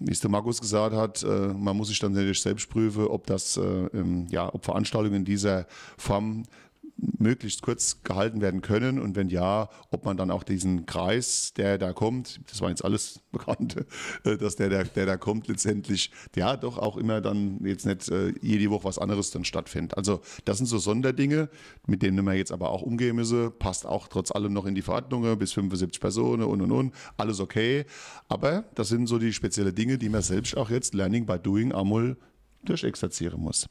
wie 0.00 0.12
es 0.12 0.20
der 0.20 0.30
Markus 0.30 0.60
gesagt 0.60 0.96
hat, 0.96 1.22
äh, 1.22 1.28
man 1.28 1.76
muss 1.76 1.88
sich 1.88 1.98
dann 1.98 2.12
natürlich 2.12 2.40
selbst 2.40 2.70
prüfen, 2.70 3.06
ob 3.06 3.26
das, 3.26 3.58
äh, 3.58 3.88
ja, 4.30 4.52
ob 4.52 4.64
Veranstaltungen 4.64 5.26
dieser 5.26 5.66
Form 5.98 6.44
möglichst 7.18 7.62
kurz 7.62 8.02
gehalten 8.02 8.40
werden 8.40 8.60
können 8.62 8.98
und 8.98 9.16
wenn 9.16 9.28
ja, 9.28 9.68
ob 9.90 10.04
man 10.04 10.16
dann 10.16 10.30
auch 10.30 10.42
diesen 10.42 10.86
Kreis, 10.86 11.52
der 11.54 11.78
da 11.78 11.92
kommt, 11.92 12.40
das 12.50 12.60
war 12.60 12.70
jetzt 12.70 12.84
alles 12.84 13.20
bekannt, 13.32 13.76
äh, 14.24 14.36
dass 14.36 14.56
der, 14.56 14.68
der, 14.68 14.84
der 14.84 15.06
da 15.06 15.16
kommt, 15.16 15.48
letztendlich, 15.48 16.10
ja, 16.34 16.56
doch 16.56 16.78
auch 16.78 16.96
immer 16.96 17.20
dann 17.20 17.64
jetzt 17.64 17.86
nicht 17.86 18.08
äh, 18.08 18.32
jede 18.40 18.70
Woche 18.70 18.84
was 18.84 18.98
anderes 18.98 19.30
dann 19.30 19.44
stattfindet. 19.44 19.96
Also 19.96 20.20
das 20.44 20.58
sind 20.58 20.66
so 20.66 20.78
Sonderdinge, 20.78 21.48
mit 21.86 22.02
denen 22.02 22.24
wir 22.24 22.34
jetzt 22.34 22.52
aber 22.52 22.70
auch 22.70 22.82
umgehen 22.82 23.16
müssen, 23.16 23.52
passt 23.58 23.86
auch 23.86 24.08
trotz 24.08 24.30
allem 24.30 24.52
noch 24.52 24.66
in 24.66 24.74
die 24.74 24.82
Verordnungen, 24.82 25.38
bis 25.38 25.52
75 25.52 26.00
Personen 26.00 26.42
und 26.44 26.60
und 26.60 26.72
und, 26.72 26.94
alles 27.16 27.40
okay. 27.40 27.84
Aber 28.28 28.64
das 28.74 28.88
sind 28.88 29.06
so 29.06 29.18
die 29.18 29.32
speziellen 29.32 29.74
Dinge, 29.74 29.98
die 29.98 30.08
man 30.08 30.22
selbst 30.22 30.56
auch 30.56 30.70
jetzt 30.70 30.94
Learning 30.94 31.26
by 31.26 31.38
Doing 31.38 31.72
einmal 31.72 32.16
durchexerzieren 32.64 33.40
muss. 33.40 33.66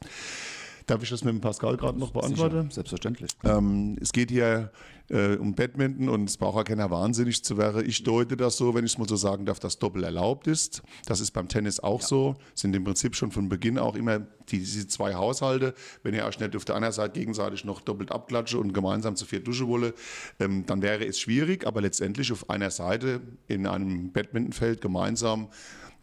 Darf 0.90 1.04
ich 1.04 1.10
das 1.10 1.22
mit 1.22 1.32
dem 1.32 1.40
Pascal 1.40 1.76
gerade 1.76 2.00
noch 2.00 2.10
beantworten? 2.10 2.62
Sicher, 2.62 2.74
selbstverständlich. 2.74 3.30
Ähm, 3.44 3.96
es 4.00 4.12
geht 4.12 4.28
hier 4.28 4.72
äh, 5.08 5.36
um 5.36 5.54
Badminton 5.54 6.08
und 6.08 6.28
es 6.28 6.36
braucht 6.36 6.56
ja 6.56 6.64
keiner 6.64 6.90
wahnsinnig 6.90 7.44
zu 7.44 7.56
werden. 7.56 7.84
Ich 7.86 8.02
deute 8.02 8.36
das 8.36 8.56
so, 8.56 8.74
wenn 8.74 8.84
ich 8.84 8.94
es 8.94 8.98
mal 8.98 9.08
so 9.08 9.14
sagen 9.14 9.46
darf, 9.46 9.60
dass 9.60 9.78
Doppel 9.78 10.02
erlaubt 10.02 10.48
ist. 10.48 10.82
Das 11.06 11.20
ist 11.20 11.30
beim 11.30 11.46
Tennis 11.46 11.78
auch 11.78 12.00
ja. 12.00 12.06
so. 12.08 12.34
Sind 12.56 12.74
im 12.74 12.82
Prinzip 12.82 13.14
schon 13.14 13.30
von 13.30 13.48
Beginn 13.48 13.78
auch 13.78 13.94
immer 13.94 14.18
die, 14.18 14.58
diese 14.58 14.88
zwei 14.88 15.14
Haushalte. 15.14 15.74
Wenn 16.02 16.12
ihr 16.12 16.24
euch 16.24 16.40
nicht 16.40 16.56
auf 16.56 16.64
der 16.64 16.74
anderen 16.74 16.92
Seite 16.92 17.20
gegenseitig 17.20 17.64
noch 17.64 17.80
doppelt 17.82 18.10
abklatsche 18.10 18.58
und 18.58 18.72
gemeinsam 18.72 19.14
zu 19.14 19.26
vier 19.26 19.44
duschen 19.44 19.68
wolle, 19.68 19.94
ähm, 20.40 20.66
dann 20.66 20.82
wäre 20.82 21.06
es 21.06 21.20
schwierig. 21.20 21.68
Aber 21.68 21.82
letztendlich 21.82 22.32
auf 22.32 22.50
einer 22.50 22.72
Seite 22.72 23.20
in 23.46 23.68
einem 23.68 24.10
Badmintonfeld 24.10 24.80
gemeinsam 24.80 25.50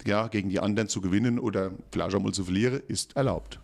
ja, 0.06 0.30
gegen 0.30 0.48
die 0.48 0.62
anderen 0.62 0.88
zu 0.88 1.02
gewinnen 1.02 1.40
oder 1.40 1.72
vielleicht 1.92 2.16
auch 2.16 2.22
mal 2.22 2.32
zu 2.32 2.46
verlieren, 2.46 2.82
ist 2.88 3.18
erlaubt. 3.18 3.60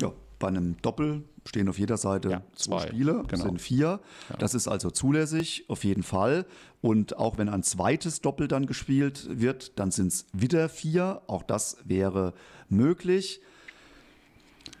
Ja, 0.00 0.12
bei 0.38 0.48
einem 0.48 0.76
Doppel 0.82 1.24
stehen 1.46 1.68
auf 1.68 1.78
jeder 1.78 1.96
Seite 1.96 2.30
ja, 2.30 2.42
zwei, 2.54 2.78
zwei 2.78 2.88
Spiele, 2.88 3.22
genau. 3.28 3.44
sind 3.44 3.60
vier. 3.60 4.00
Ja. 4.30 4.36
Das 4.38 4.54
ist 4.54 4.68
also 4.68 4.90
zulässig, 4.90 5.64
auf 5.68 5.84
jeden 5.84 6.02
Fall. 6.02 6.46
Und 6.80 7.16
auch 7.16 7.38
wenn 7.38 7.48
ein 7.48 7.62
zweites 7.62 8.20
Doppel 8.20 8.48
dann 8.48 8.66
gespielt 8.66 9.28
wird, 9.30 9.78
dann 9.78 9.90
sind 9.90 10.08
es 10.08 10.26
wieder 10.32 10.68
vier. 10.68 11.22
Auch 11.26 11.42
das 11.42 11.76
wäre 11.84 12.34
möglich. 12.68 13.40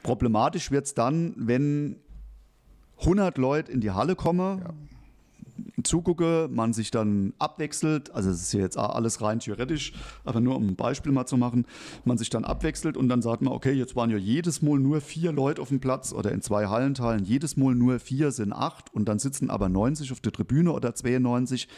Problematisch 0.02 0.70
wird 0.70 0.86
es 0.86 0.94
dann, 0.94 1.34
wenn 1.36 1.96
100 3.00 3.38
Leute 3.38 3.72
in 3.72 3.80
die 3.80 3.90
Halle 3.90 4.16
kommen. 4.16 4.60
Ja 4.60 4.74
zugucke, 5.82 6.48
man 6.50 6.72
sich 6.72 6.90
dann 6.90 7.32
abwechselt, 7.38 8.14
also 8.14 8.30
es 8.30 8.42
ist 8.42 8.52
ja 8.52 8.60
jetzt 8.60 8.76
alles 8.76 9.20
rein 9.20 9.40
theoretisch, 9.40 9.92
aber 10.24 10.40
nur 10.40 10.56
um 10.56 10.68
ein 10.68 10.76
Beispiel 10.76 11.12
mal 11.12 11.26
zu 11.26 11.36
machen, 11.36 11.66
man 12.04 12.18
sich 12.18 12.30
dann 12.30 12.44
abwechselt 12.44 12.96
und 12.96 13.08
dann 13.08 13.22
sagt 13.22 13.42
man, 13.42 13.52
okay, 13.52 13.72
jetzt 13.72 13.96
waren 13.96 14.10
ja 14.10 14.16
jedes 14.16 14.62
Mal 14.62 14.78
nur 14.78 15.00
vier 15.00 15.32
Leute 15.32 15.60
auf 15.62 15.68
dem 15.68 15.80
Platz 15.80 16.12
oder 16.12 16.32
in 16.32 16.42
zwei 16.42 16.66
Hallenteilen, 16.66 17.24
jedes 17.24 17.56
Mal 17.56 17.74
nur 17.74 17.98
vier 17.98 18.30
sind 18.30 18.52
acht 18.52 18.92
und 18.94 19.06
dann 19.06 19.18
sitzen 19.18 19.50
aber 19.50 19.68
90 19.68 20.12
auf 20.12 20.20
der 20.20 20.32
Tribüne 20.32 20.72
oder 20.72 20.94
92. 20.94 21.68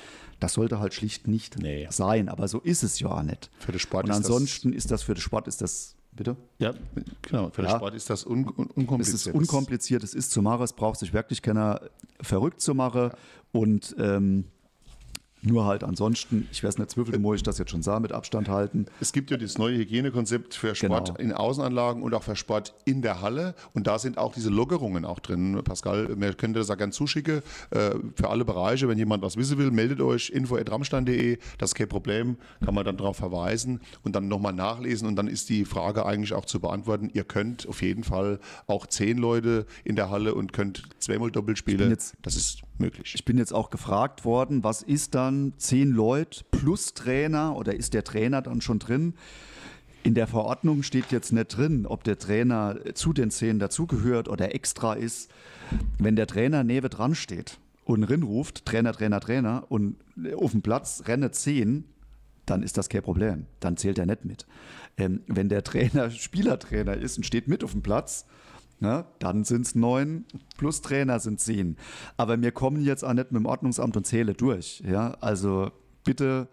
Das 0.40 0.54
sollte 0.54 0.78
halt 0.78 0.94
schlicht 0.94 1.28
nicht 1.28 1.58
nee. 1.58 1.86
sein, 1.90 2.28
aber 2.28 2.48
so 2.48 2.60
ist 2.60 2.82
es 2.82 3.00
ja 3.00 3.22
nicht. 3.22 3.50
Für 3.58 3.72
den 3.72 3.78
Sport 3.78 4.04
und 4.06 4.12
ansonsten 4.12 4.72
ist 4.72 4.90
das 4.90 5.02
für 5.02 5.14
den 5.14 5.20
Sport 5.20 5.48
ist 5.48 5.62
das 5.62 5.96
Bitte? 6.16 6.36
Ja, 6.58 6.72
genau. 7.22 7.50
Für 7.50 7.60
den 7.60 7.70
ja. 7.70 7.76
Sport 7.76 7.94
ist 7.94 8.08
das 8.08 8.24
un 8.24 8.48
un 8.56 8.66
unkompliziert. 8.68 9.14
Es 9.14 9.26
ist 9.26 9.34
unkompliziert, 9.34 10.02
es 10.02 10.14
ist 10.14 10.30
zu 10.30 10.40
machen, 10.40 10.62
es 10.62 10.72
braucht 10.72 10.98
sich 10.98 11.12
wirklich 11.12 11.42
keiner 11.42 11.82
verrückt 12.22 12.62
zu 12.62 12.74
machen. 12.74 13.10
Ja. 13.10 13.16
Und 13.56 13.96
ähm, 13.98 14.44
nur 15.46 15.64
halt 15.64 15.84
ansonsten, 15.84 16.48
ich 16.50 16.64
weiß 16.64 16.78
nicht, 16.78 16.96
wie 16.96 17.18
muss 17.18 17.36
ich 17.36 17.42
das 17.42 17.58
jetzt 17.58 17.70
schon 17.70 17.82
sah, 17.82 18.00
mit 18.00 18.12
Abstand 18.12 18.48
halten. 18.48 18.86
Es 19.00 19.12
gibt 19.12 19.30
ja 19.30 19.36
das 19.36 19.58
neue 19.58 19.76
Hygienekonzept 19.76 20.54
für 20.54 20.74
Sport 20.74 21.16
genau. 21.16 21.20
in 21.20 21.32
Außenanlagen 21.32 22.02
und 22.02 22.14
auch 22.14 22.24
für 22.24 22.34
Sport 22.34 22.74
in 22.84 23.00
der 23.00 23.20
Halle. 23.20 23.54
Und 23.72 23.86
da 23.86 23.98
sind 23.98 24.18
auch 24.18 24.34
diese 24.34 24.50
Lockerungen 24.50 25.04
auch 25.04 25.20
drin. 25.20 25.60
Pascal, 25.62 26.08
mir 26.16 26.34
könnte 26.34 26.58
das 26.58 26.70
auch 26.70 26.76
gerne 26.76 26.92
zuschicken. 26.92 27.42
Äh, 27.70 27.90
für 28.16 28.28
alle 28.28 28.44
Bereiche, 28.44 28.88
wenn 28.88 28.98
jemand 28.98 29.22
was 29.22 29.36
wissen 29.36 29.56
will, 29.58 29.70
meldet 29.70 30.00
euch 30.00 30.30
info.ramstein.de. 30.30 31.38
Das 31.58 31.70
ist 31.70 31.74
kein 31.74 31.88
Problem, 31.88 32.38
kann 32.64 32.74
man 32.74 32.84
dann 32.84 32.96
darauf 32.96 33.16
verweisen 33.16 33.80
und 34.02 34.16
dann 34.16 34.26
nochmal 34.26 34.52
nachlesen. 34.52 35.06
Und 35.06 35.14
dann 35.14 35.28
ist 35.28 35.48
die 35.48 35.64
Frage 35.64 36.06
eigentlich 36.06 36.32
auch 36.32 36.44
zu 36.44 36.58
beantworten. 36.58 37.08
Ihr 37.12 37.24
könnt 37.24 37.68
auf 37.68 37.82
jeden 37.82 38.02
Fall 38.02 38.40
auch 38.66 38.86
zehn 38.86 39.16
Leute 39.16 39.66
in 39.84 39.94
der 39.94 40.10
Halle 40.10 40.34
und 40.34 40.52
könnt 40.52 40.82
zweimal 40.98 41.30
doppelt 41.30 41.56
spielen. 41.56 41.96
Das 42.22 42.36
ist 42.36 42.65
möglich. 42.80 43.14
Ich 43.14 43.24
bin 43.24 43.38
jetzt 43.38 43.52
auch 43.52 43.70
gefragt 43.70 44.24
worden, 44.24 44.64
was 44.64 44.82
ist 44.82 45.14
dann 45.14 45.54
zehn 45.56 45.90
Leute 45.90 46.44
plus 46.50 46.94
Trainer 46.94 47.56
oder 47.56 47.74
ist 47.74 47.94
der 47.94 48.04
Trainer 48.04 48.42
dann 48.42 48.60
schon 48.60 48.78
drin? 48.78 49.14
In 50.02 50.14
der 50.14 50.28
Verordnung 50.28 50.82
steht 50.82 51.10
jetzt 51.10 51.32
nicht 51.32 51.56
drin, 51.56 51.84
ob 51.84 52.04
der 52.04 52.18
Trainer 52.18 52.78
zu 52.94 53.12
den 53.12 53.30
zehn 53.30 53.58
dazugehört 53.58 54.28
oder 54.28 54.54
extra 54.54 54.94
ist. 54.94 55.30
Wenn 55.98 56.14
der 56.14 56.28
Trainer 56.28 56.62
neben 56.62 56.88
dran 56.88 57.14
steht 57.16 57.58
und 57.84 58.04
rin 58.04 58.22
ruft, 58.22 58.66
Trainer, 58.66 58.92
Trainer, 58.92 59.18
Trainer 59.18 59.64
und 59.68 59.96
auf 60.36 60.52
dem 60.52 60.62
Platz 60.62 61.02
renne 61.06 61.32
zehn, 61.32 61.84
dann 62.46 62.62
ist 62.62 62.78
das 62.78 62.88
kein 62.88 63.02
Problem. 63.02 63.46
Dann 63.58 63.76
zählt 63.76 63.98
er 63.98 64.06
nicht 64.06 64.24
mit. 64.24 64.46
Ähm, 64.96 65.22
wenn 65.26 65.48
der 65.48 65.64
Trainer 65.64 66.10
Spielertrainer 66.12 66.96
ist 66.96 67.16
und 67.16 67.24
steht 67.24 67.48
mit 67.48 67.64
auf 67.64 67.72
dem 67.72 67.82
Platz, 67.82 68.26
Ne? 68.78 69.06
Dann 69.18 69.44
sind 69.44 69.66
es 69.66 69.74
neun, 69.74 70.24
plus 70.58 70.82
Trainer 70.82 71.18
sind 71.18 71.40
zehn. 71.40 71.76
Aber 72.16 72.40
wir 72.40 72.52
kommen 72.52 72.82
jetzt 72.82 73.04
auch 73.04 73.14
nicht 73.14 73.32
mit 73.32 73.40
dem 73.40 73.46
Ordnungsamt 73.46 73.96
und 73.96 74.06
zähle 74.06 74.34
durch. 74.34 74.82
Ja? 74.86 75.16
Also 75.20 75.70
bitte 76.04 76.48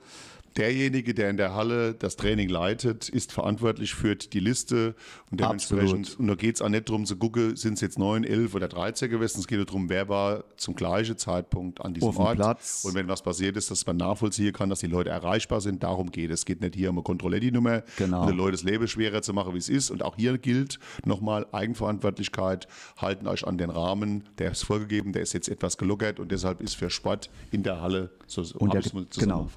derjenige, 0.58 1.14
der 1.14 1.30
in 1.30 1.38
der 1.38 1.54
Halle 1.54 1.94
das 1.94 2.16
Training 2.16 2.50
leitet, 2.50 3.10
ist 3.10 3.32
verantwortlich, 3.32 3.94
führt 3.94 4.34
die 4.34 4.40
Liste 4.40 4.96
und 5.32 5.40
dementsprechend, 5.40 6.08
Absolut. 6.08 6.20
und 6.20 6.28
da 6.28 6.36
geht 6.36 6.56
es 6.56 6.62
auch 6.62 6.70
nicht 6.70 6.90
darum 6.90 7.06
zu 7.06 7.16
gucken, 7.16 7.56
sind 7.56 7.74
es 7.74 7.82
jetzt 7.82 7.98
neun, 7.98 8.24
elf 8.24 8.56
oder 8.56 8.68
13 8.68 9.10
gewesen, 9.10 9.40
es 9.40 9.48
geht 9.48 9.68
darum, 9.68 9.90
wer 9.90 10.10
war 10.10 10.44
zum 10.58 10.76
gleichen 10.76 11.18
Zeitpunkt 11.18 11.82
an 11.82 11.94
diesem 11.94 12.16
Ort 12.18 12.36
Platz. 12.36 12.84
und 12.86 12.96
wenn 12.96 13.08
was 13.08 13.22
passiert 13.22 13.58
ist, 13.58 13.72
dass 13.72 13.86
man 13.86 13.98
nachvollziehen 13.98 14.54
kann, 14.54 14.70
dass 14.70 14.80
die 14.80 14.88
Leute 14.88 15.10
erreichbar 15.10 15.62
sind, 15.62 15.84
darum 15.84 16.12
geht 16.12 16.30
es. 16.30 16.42
Es 16.42 16.46
geht 16.46 16.62
nicht 16.62 16.76
hier 16.76 16.90
um 16.90 16.98
eine 16.98 17.04
Kontrolletti-Nummer, 17.04 17.84
genau. 17.98 18.22
um 18.22 18.28
den 18.28 18.38
Leuten 18.38 18.52
das 18.52 18.64
Leben 18.64 18.88
schwerer 18.88 19.22
zu 19.22 19.34
machen, 19.34 19.54
wie 19.54 19.60
es 19.60 19.70
ist 19.70 19.92
und 19.92 20.04
auch 20.04 20.16
hier 20.16 20.38
gilt 20.38 20.80
nochmal 21.06 21.46
Eigenverantwortlichkeit, 21.52 22.68
halten 22.98 23.28
euch 23.28 23.48
an 23.48 23.58
den 23.58 23.70
Rahmen, 23.70 24.24
der 24.38 24.52
ist 24.52 24.64
vorgegeben, 24.64 25.14
der 25.14 25.22
ist 25.22 25.34
jetzt 25.34 25.50
etwas 25.50 25.78
gelockert 25.78 26.20
und 26.20 26.32
deshalb 26.32 26.62
ist 26.62 26.76
für 26.76 26.90
Sport 26.90 27.30
in 27.52 27.64
der 27.64 27.82
Halle, 27.82 28.12
so 28.28 28.44
und 28.58 28.74
der, 28.74 28.82
genau. 29.18 29.50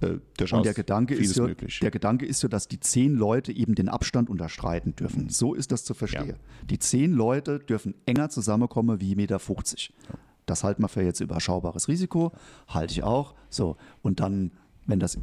äh, 0.00 0.18
durchaus 0.36 0.58
und 0.58 0.66
der 0.66 0.74
Gedanke 0.74 1.14
ist 1.14 1.36
ja, 1.36 1.46
Der 1.46 1.90
Gedanke 1.90 2.26
ist 2.26 2.42
ja, 2.42 2.48
dass 2.48 2.68
die 2.68 2.80
zehn 2.80 3.14
Leute 3.14 3.52
eben 3.52 3.74
den 3.74 3.88
Abstand 3.88 4.30
unterschreiten 4.30 4.94
dürfen. 4.96 5.28
So 5.28 5.54
ist 5.54 5.72
das 5.72 5.84
zu 5.84 5.94
verstehen. 5.94 6.28
Ja. 6.28 6.66
Die 6.68 6.78
zehn 6.78 7.12
Leute 7.12 7.58
dürfen 7.58 7.94
enger 8.06 8.28
zusammenkommen 8.28 9.00
wie 9.00 9.14
1,50 9.14 9.16
Meter. 9.16 9.38
Ja. 9.38 10.18
Das 10.46 10.64
halten 10.64 10.82
wir 10.82 10.88
für 10.88 11.02
jetzt 11.02 11.20
überschaubares 11.20 11.88
Risiko, 11.88 12.32
halte 12.68 12.92
ich 12.92 13.02
auch. 13.02 13.34
So, 13.48 13.76
und 14.02 14.20
dann, 14.20 14.52
wenn 14.86 14.98
das 14.98 15.18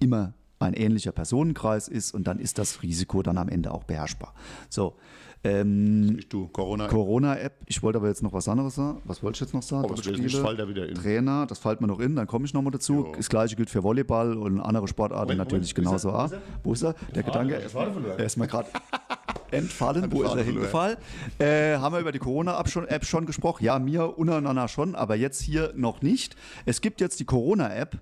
immer 0.00 0.34
ein 0.58 0.74
ähnlicher 0.74 1.12
Personenkreis 1.12 1.88
ist 1.88 2.12
und 2.12 2.26
dann 2.26 2.38
ist 2.38 2.58
das 2.58 2.82
Risiko 2.82 3.22
dann 3.22 3.38
am 3.38 3.48
Ende 3.48 3.72
auch 3.72 3.84
beherrschbar. 3.84 4.34
So, 4.68 4.96
ähm, 5.42 6.20
du, 6.28 6.48
Corona-App. 6.48 6.90
Corona-App. 6.90 7.54
Ich 7.66 7.82
wollte 7.82 7.98
aber 7.98 8.08
jetzt 8.08 8.22
noch 8.22 8.32
was 8.34 8.46
anderes 8.46 8.74
sagen. 8.74 9.00
Was 9.04 9.22
wollte 9.22 9.36
ich 9.36 9.40
jetzt 9.40 9.54
noch 9.54 9.62
sagen? 9.62 9.84
Aber 9.84 9.94
das 9.94 10.04
nicht, 10.06 10.36
fällt 10.36 10.58
da 10.58 10.68
wieder 10.68 10.86
in. 10.86 10.94
Trainer, 10.94 11.46
das 11.46 11.58
fällt 11.58 11.80
mir 11.80 11.86
noch 11.86 12.00
in, 12.00 12.14
dann 12.14 12.26
komme 12.26 12.44
ich 12.44 12.52
nochmal 12.52 12.72
dazu. 12.72 13.06
Jo. 13.06 13.12
Das 13.16 13.30
gleiche 13.30 13.56
gilt 13.56 13.70
für 13.70 13.82
Volleyball 13.82 14.36
und 14.36 14.60
andere 14.60 14.86
Sportarten 14.86 15.32
Moment, 15.32 15.38
natürlich 15.38 15.74
Moment, 15.74 16.02
genauso. 16.02 16.12
Wo 16.12 16.24
ist 16.24 16.32
er? 16.32 16.42
Wo 16.62 16.72
ist 16.72 16.82
er? 16.82 16.94
Der 17.14 17.22
Gedanke, 17.22 17.54
er 17.54 18.24
ist 18.24 18.36
mal 18.36 18.48
gerade 18.48 18.68
entfallen. 19.50 20.12
Wo 20.12 20.22
ist 20.22 20.34
er 20.34 20.42
hingefallen? 20.42 20.98
Äh, 21.38 21.76
haben 21.78 21.94
wir 21.94 22.00
über 22.00 22.12
die 22.12 22.18
Corona-App 22.18 22.68
schon, 22.68 22.86
App 22.86 23.06
schon 23.06 23.24
gesprochen? 23.24 23.64
Ja, 23.64 23.78
mir 23.78 24.18
untereinander 24.18 24.68
schon, 24.68 24.94
aber 24.94 25.14
jetzt 25.16 25.40
hier 25.40 25.72
noch 25.74 26.02
nicht. 26.02 26.36
Es 26.66 26.82
gibt 26.82 27.00
jetzt 27.00 27.18
die 27.18 27.24
Corona-App 27.24 27.98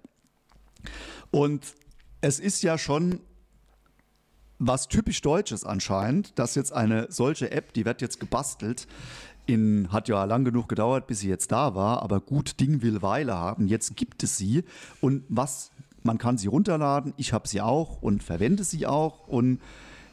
und 1.30 1.62
es 2.20 2.40
ist 2.40 2.62
ja 2.62 2.78
schon 2.78 3.20
was 4.58 4.88
typisch 4.88 5.20
Deutsches 5.20 5.64
anscheinend, 5.64 6.38
dass 6.38 6.54
jetzt 6.54 6.72
eine 6.72 7.06
solche 7.10 7.50
App, 7.50 7.72
die 7.72 7.84
wird 7.84 8.00
jetzt 8.00 8.20
gebastelt, 8.20 8.86
in, 9.46 9.90
hat 9.90 10.08
ja 10.08 10.24
lang 10.24 10.44
genug 10.44 10.68
gedauert, 10.68 11.06
bis 11.06 11.20
sie 11.20 11.28
jetzt 11.28 11.52
da 11.52 11.74
war, 11.74 12.02
aber 12.02 12.20
gut 12.20 12.60
Ding 12.60 12.82
will 12.82 13.00
Weile 13.00 13.34
haben. 13.34 13.66
Jetzt 13.66 13.96
gibt 13.96 14.22
es 14.22 14.36
sie 14.36 14.64
und 15.00 15.24
was, 15.28 15.70
man 16.02 16.18
kann 16.18 16.36
sie 16.36 16.48
runterladen, 16.48 17.14
ich 17.16 17.32
habe 17.32 17.48
sie 17.48 17.60
auch 17.60 18.02
und 18.02 18.22
verwende 18.22 18.64
sie 18.64 18.86
auch 18.86 19.26
und 19.26 19.60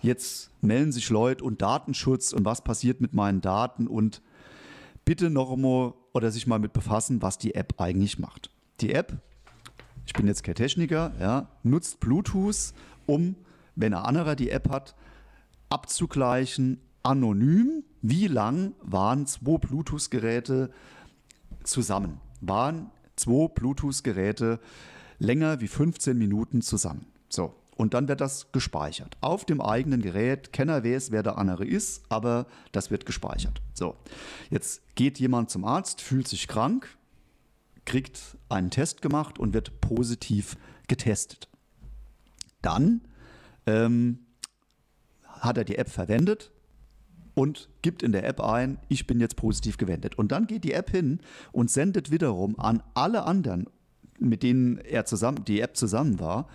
jetzt 0.02 0.52
melden 0.62 0.92
sich 0.92 1.10
Leute 1.10 1.44
und 1.44 1.62
Datenschutz 1.62 2.32
und 2.32 2.46
was 2.46 2.64
passiert 2.64 3.02
mit 3.02 3.14
meinen 3.14 3.42
Daten 3.42 3.88
und 3.88 4.22
bitte 5.04 5.30
noch 5.30 5.52
einmal 5.52 5.94
oder 6.14 6.32
sich 6.32 6.48
mal 6.48 6.60
mit 6.60 6.72
befassen, 6.72 7.22
was 7.22 7.38
die 7.38 7.56
App 7.56 7.80
eigentlich 7.80 8.20
macht. 8.20 8.50
Die 8.80 8.94
App, 8.94 9.18
ich 10.06 10.14
bin 10.14 10.28
jetzt 10.28 10.44
kein 10.44 10.56
Techniker, 10.56 11.12
ja, 11.20 11.50
nutzt 11.64 12.00
Bluetooth, 12.00 12.74
um, 13.06 13.36
wenn 13.76 13.94
ein 13.94 14.04
anderer 14.04 14.36
die 14.36 14.50
App 14.50 14.70
hat, 14.70 14.96
abzugleichen, 15.70 16.80
anonym, 17.04 17.84
wie 18.02 18.28
lang 18.28 18.74
waren 18.82 19.26
zwei 19.28 19.58
Bluetooth-Geräte 19.58 20.72
zusammen? 21.64 22.20
Waren 22.42 22.92
zwei 23.16 23.48
Bluetooth-Geräte 23.48 24.60
länger 25.20 25.62
wie 25.62 25.68
15 25.68 26.18
Minuten 26.18 26.62
zusammen? 26.62 27.08
So. 27.30 27.56
Und 27.78 27.94
dann 27.94 28.08
wird 28.08 28.22
das 28.22 28.52
gespeichert. 28.54 29.18
Auf 29.20 29.44
dem 29.44 29.60
eigenen 29.60 30.02
Gerät. 30.02 30.54
Kenner 30.54 30.86
weiß, 30.86 31.12
wer 31.12 31.24
der 31.24 31.38
andere 31.38 31.66
ist, 31.66 32.04
aber 32.08 32.48
das 32.72 32.90
wird 32.90 33.06
gespeichert. 33.06 33.62
So. 33.74 33.98
Jetzt 34.50 34.82
geht 34.96 35.20
jemand 35.20 35.50
zum 35.50 35.66
Arzt, 35.66 36.00
fühlt 36.00 36.28
sich 36.28 36.48
krank, 36.48 36.88
kriegt 37.84 38.38
einen 38.48 38.72
Test 38.72 39.02
gemacht 39.02 39.40
und 39.40 39.54
wird 39.54 39.82
positiv 39.82 40.56
getestet. 40.88 41.50
Dann 42.62 43.02
ähm, 43.66 44.20
hat 45.24 45.58
er 45.58 45.64
die 45.64 45.78
App 45.78 45.90
verwendet, 45.90 46.52
und 47.36 47.70
gibt 47.82 48.02
in 48.02 48.14
der 48.14 48.26
App 48.26 48.42
ein, 48.42 48.80
ich 48.88 49.06
bin 49.06 49.20
jetzt 49.20 49.36
positiv 49.36 49.78
gewendet. 49.78 50.18
Und 50.18 50.32
dann 50.32 50.48
geht 50.48 50.64
die 50.64 50.72
App 50.72 50.90
hin 50.90 51.20
und 51.52 51.70
sendet 51.70 52.10
wiederum 52.10 52.58
an 52.58 52.82
alle 52.94 53.26
anderen, 53.26 53.68
mit 54.18 54.42
denen 54.42 54.78
er 54.78 55.06
zusammen, 55.06 55.44
die 55.46 55.60
App 55.60 55.78
zusammen 55.78 56.20
war, 56.20 56.48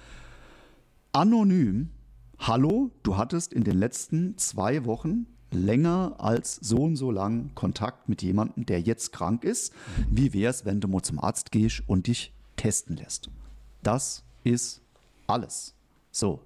anonym, 1.13 1.91
hallo, 2.39 2.91
du 3.03 3.17
hattest 3.17 3.53
in 3.53 3.63
den 3.63 3.79
letzten 3.79 4.37
zwei 4.39 4.87
Wochen 4.87 5.27
länger 5.53 6.15
als 6.19 6.57
so 6.57 6.79
und 6.79 6.97
so 6.97 7.11
lang 7.11 7.51
Kontakt 7.55 8.09
mit 8.09 8.23
jemandem, 8.23 8.65
der 8.65 8.81
jetzt 8.81 9.13
krank 9.13 9.45
ist. 9.45 9.75
Wie 10.09 10.33
wäre 10.33 10.51
es, 10.51 10.65
wenn 10.65 10.81
du 10.81 10.89
mal 10.89 11.03
zum 11.03 11.19
Arzt 11.19 11.53
gehst 11.53 11.83
und 11.87 12.07
dich 12.07 12.33
testen 12.57 12.97
lässt? 12.97 13.29
Das 13.83 14.23
ist 14.45 14.81
alles. 15.27 15.75
So, 16.13 16.41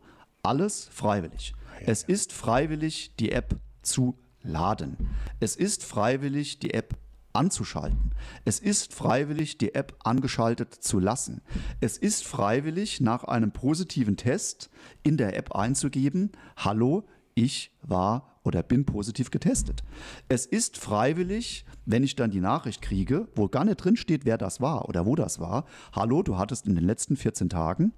alles 0.44 0.88
freiwillig. 0.90 1.54
Es 1.86 2.02
ist 2.02 2.32
freiwillig, 2.32 3.14
die 3.16 3.32
App 3.32 3.56
zu 3.82 4.16
laden. 4.42 4.96
Es 5.40 5.56
ist 5.56 5.84
freiwillig, 5.84 6.58
die 6.58 6.74
App 6.74 6.96
anzuschalten. 7.32 8.12
Es 8.44 8.60
ist 8.60 8.94
freiwillig, 8.94 9.58
die 9.58 9.74
App 9.74 9.96
angeschaltet 10.04 10.72
zu 10.74 11.00
lassen. 11.00 11.42
Es 11.80 11.98
ist 11.98 12.24
freiwillig, 12.24 13.00
nach 13.00 13.24
einem 13.24 13.50
positiven 13.50 14.16
Test 14.16 14.70
in 15.02 15.16
der 15.16 15.36
App 15.36 15.54
einzugeben, 15.54 16.30
hallo, 16.56 17.04
ich 17.34 17.72
war 17.82 18.38
oder 18.44 18.62
bin 18.62 18.84
positiv 18.84 19.30
getestet. 19.30 19.82
Es 20.28 20.46
ist 20.46 20.78
freiwillig, 20.78 21.64
wenn 21.86 22.04
ich 22.04 22.14
dann 22.14 22.30
die 22.30 22.40
Nachricht 22.40 22.82
kriege, 22.82 23.26
wo 23.34 23.48
gar 23.48 23.64
nicht 23.64 23.76
drin 23.78 23.96
steht, 23.96 24.24
wer 24.24 24.38
das 24.38 24.60
war 24.60 24.88
oder 24.88 25.04
wo 25.06 25.16
das 25.16 25.40
war, 25.40 25.64
hallo, 25.92 26.22
du 26.22 26.38
hattest 26.38 26.66
in 26.66 26.76
den 26.76 26.84
letzten 26.84 27.16
14 27.16 27.48
Tagen 27.48 27.92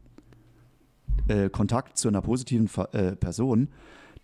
äh, 1.29 1.49
Kontakt 1.51 1.99
zu 1.99 2.09
einer 2.09 2.23
positiven 2.23 2.69
äh, 2.93 3.17
Person, 3.17 3.69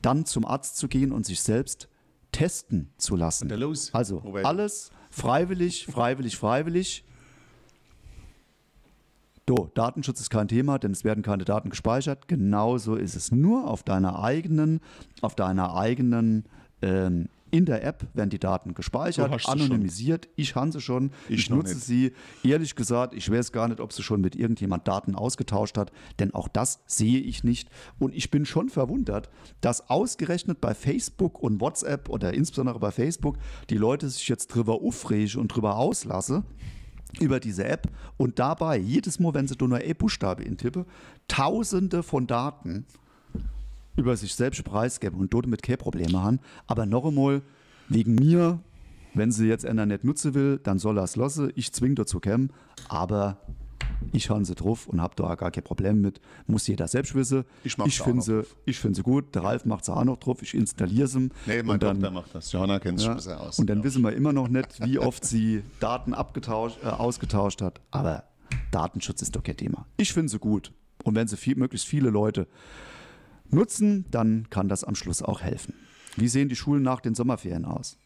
dann 0.01 0.25
zum 0.27 0.45
Arzt 0.45 0.77
zu 0.77 0.89
gehen 0.89 1.13
und 1.13 1.27
sich 1.27 1.41
selbst 1.43 1.89
testen 2.33 2.91
zu 2.97 3.17
lassen. 3.17 3.49
Also 3.95 4.23
alles 4.43 4.91
freiwillig, 5.11 5.87
freiwillig, 5.87 6.37
freiwillig. 6.37 7.05
Do, 9.45 9.71
Datenschutz 9.75 10.21
ist 10.21 10.31
kein 10.31 10.49
Thema, 10.49 10.79
denn 10.79 10.93
es 10.93 11.05
werden 11.05 11.23
keine 11.23 11.45
Daten 11.45 11.71
gespeichert. 11.71 12.29
Genauso 12.29 12.95
ist 12.95 13.17
es 13.17 13.33
nur 13.33 13.69
auf 13.69 13.83
deiner 13.83 14.23
eigenen, 14.23 14.81
auf 15.21 15.35
deiner 15.35 15.75
eigenen 15.75 16.45
ähm, 16.81 17.29
in 17.53 17.67
der 17.67 17.85
App 17.85 18.07
werden 18.15 18.31
die 18.31 18.39
Daten 18.39 18.73
gespeichert, 18.73 19.47
anonymisiert. 19.47 20.27
Ich 20.37 20.57
habe 20.57 20.73
sie 20.73 20.81
schon. 20.81 21.13
Ich, 21.29 21.41
ich 21.41 21.51
nutze 21.51 21.75
sie. 21.75 22.13
Ehrlich 22.43 22.75
gesagt, 22.75 23.15
ich 23.15 23.31
weiß 23.31 23.53
gar 23.53 23.69
nicht, 23.69 23.79
ob 23.79 23.93
sie 23.93 24.03
schon 24.03 24.23
mit 24.23 24.35
irgendjemand 24.35 24.89
Daten 24.89 25.15
ausgetauscht 25.15 25.77
hat, 25.77 25.93
denn 26.19 26.33
auch 26.33 26.49
das 26.49 26.81
sehe 26.87 27.21
ich 27.21 27.45
nicht. 27.45 27.69
Und 27.99 28.15
ich 28.15 28.31
bin 28.31 28.47
schon 28.47 28.71
verwundert, 28.71 29.29
dass 29.61 29.91
ausgerechnet 29.91 30.63
bei 30.63 30.75
Facebook 30.75 31.41
und 31.41 31.61
WhatsApp 31.61 32.09
oder 32.09 32.33
insbesondere 32.33 32.81
bei 32.81 32.91
Facebook 32.91 33.37
die 33.69 33.77
Leute 33.77 34.09
sich 34.09 34.27
jetzt 34.29 34.49
drüber 34.49 34.81
aufregen 34.81 35.39
und 35.39 35.49
drüber 35.49 35.77
auslasse 35.77 36.45
über 37.21 37.39
diese 37.39 37.65
App 37.65 37.89
und 38.17 38.39
dabei 38.39 38.79
jedes 38.79 39.21
Mal, 39.21 39.35
wenn 39.35 39.47
sie 39.47 39.57
nur 39.61 39.85
E-Buchstabe 39.85 40.43
intippe, 40.43 40.87
tausende 41.29 42.03
von 42.03 42.27
Daten 42.27 42.87
über 43.97 44.17
sich 44.17 44.35
selbst 44.35 44.63
preisgeben 44.65 45.19
und 45.19 45.33
dort 45.33 45.47
mit 45.47 45.63
keine 45.63 45.79
Probleme 45.79 46.23
haben. 46.23 46.41
Aber 46.67 46.87
noch 46.87 47.05
einmal, 47.05 47.43
wegen 47.89 48.15
mir, 48.15 48.61
wenn 49.15 49.33
sie 49.33 49.47
jetzt 49.47 49.67
einer 49.67 49.87
nicht 49.87 50.05
nutzen 50.05 50.35
will, 50.35 50.59
dann 50.63 50.79
soll 50.79 50.99
er 50.99 51.05
es 51.05 51.17
lassen. 51.17 51.53
Ich 51.55 51.73
zwinge 51.73 51.97
dazu 51.97 52.21
kämen, 52.21 52.53
aber 52.89 53.39
ich 54.13 54.31
habe 54.31 54.45
sie 54.45 54.55
drauf 54.55 54.87
und 54.89 55.01
habe 55.01 55.15
da 55.17 55.35
gar 55.35 55.51
kein 55.51 55.63
Problem 55.63 56.01
mit. 56.01 56.21
Muss 56.47 56.67
jeder 56.67 56.89
selbst 56.89 57.15
wissen. 57.15 57.45
Ich, 57.65 57.79
ich 57.79 58.01
finde 58.01 58.23
sie, 58.23 58.73
find 58.73 58.97
sie 58.97 59.03
gut. 59.03 59.35
Der 59.35 59.45
Ralf 59.45 59.65
macht 59.65 59.85
sie 59.85 59.95
auch 59.95 60.05
noch 60.05 60.17
drauf. 60.17 60.43
Ich 60.43 60.55
installiere 60.55 61.07
sie. 61.07 61.31
Nee, 61.47 61.63
mein 61.63 61.79
dann, 61.79 62.01
macht 62.01 62.35
das. 62.35 62.53
Johanna 62.53 62.79
kennt 62.79 62.99
sich 62.99 63.09
ja, 63.09 63.15
besser 63.15 63.41
aus. 63.41 63.59
Und 63.59 63.69
dann 63.69 63.79
ja. 63.79 63.85
wissen 63.85 64.03
wir 64.03 64.13
immer 64.13 64.33
noch 64.33 64.49
nicht, 64.49 64.85
wie 64.85 64.99
oft 64.99 65.25
sie 65.25 65.63
Daten 65.81 66.15
abgetauscht, 66.15 66.79
äh, 66.83 66.89
ausgetauscht 66.89 67.63
hat. 67.63 67.81
Aber 67.91 68.25
Datenschutz 68.71 69.23
ist 69.23 69.37
doch 69.37 69.43
kein 69.43 69.57
Thema. 69.57 69.87
Ich 69.97 70.13
finde 70.13 70.31
sie 70.31 70.39
gut. 70.39 70.73
Und 71.05 71.15
wenn 71.15 71.29
sie 71.29 71.37
viel, 71.37 71.57
möglichst 71.57 71.87
viele 71.87 72.11
Leute 72.11 72.47
nutzen, 73.53 74.07
dann 74.11 74.49
kann 74.51 74.69
das 74.69 74.85
am 74.85 74.95
Schluss 74.95 75.23
auch 75.23 75.41
helfen. 75.43 75.75
Wie 76.17 76.29
sehen 76.29 76.49
die 76.49 76.57
Schulen 76.57 76.83
nach 76.83 77.01
den 77.01 77.15
Sommerferien 77.15 77.65
aus? 77.65 77.99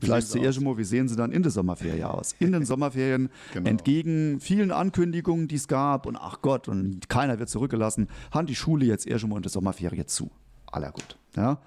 Vielleicht 0.00 0.28
zuerst 0.28 0.60
mal, 0.60 0.76
wie 0.76 0.84
sehen 0.84 1.08
sie 1.08 1.16
dann 1.16 1.32
in 1.32 1.42
der 1.42 1.50
Sommerferien 1.50 2.04
aus? 2.04 2.34
In 2.38 2.52
den 2.52 2.64
Sommerferien, 2.66 3.30
genau. 3.54 3.70
entgegen 3.70 4.40
vielen 4.40 4.70
Ankündigungen, 4.70 5.48
die 5.48 5.54
es 5.54 5.68
gab, 5.68 6.06
und 6.06 6.16
ach 6.16 6.42
Gott, 6.42 6.68
und 6.68 7.08
keiner 7.08 7.38
wird 7.38 7.48
zurückgelassen, 7.48 8.08
hat 8.30 8.48
die 8.48 8.54
Schule 8.54 8.84
jetzt 8.84 9.08
mal 9.08 9.36
in 9.36 9.42
der 9.42 9.50
Sommerferien 9.50 10.06
zu. 10.06 10.30
Aller 10.66 10.90
gut. 10.90 11.16
Ja? 11.34 11.58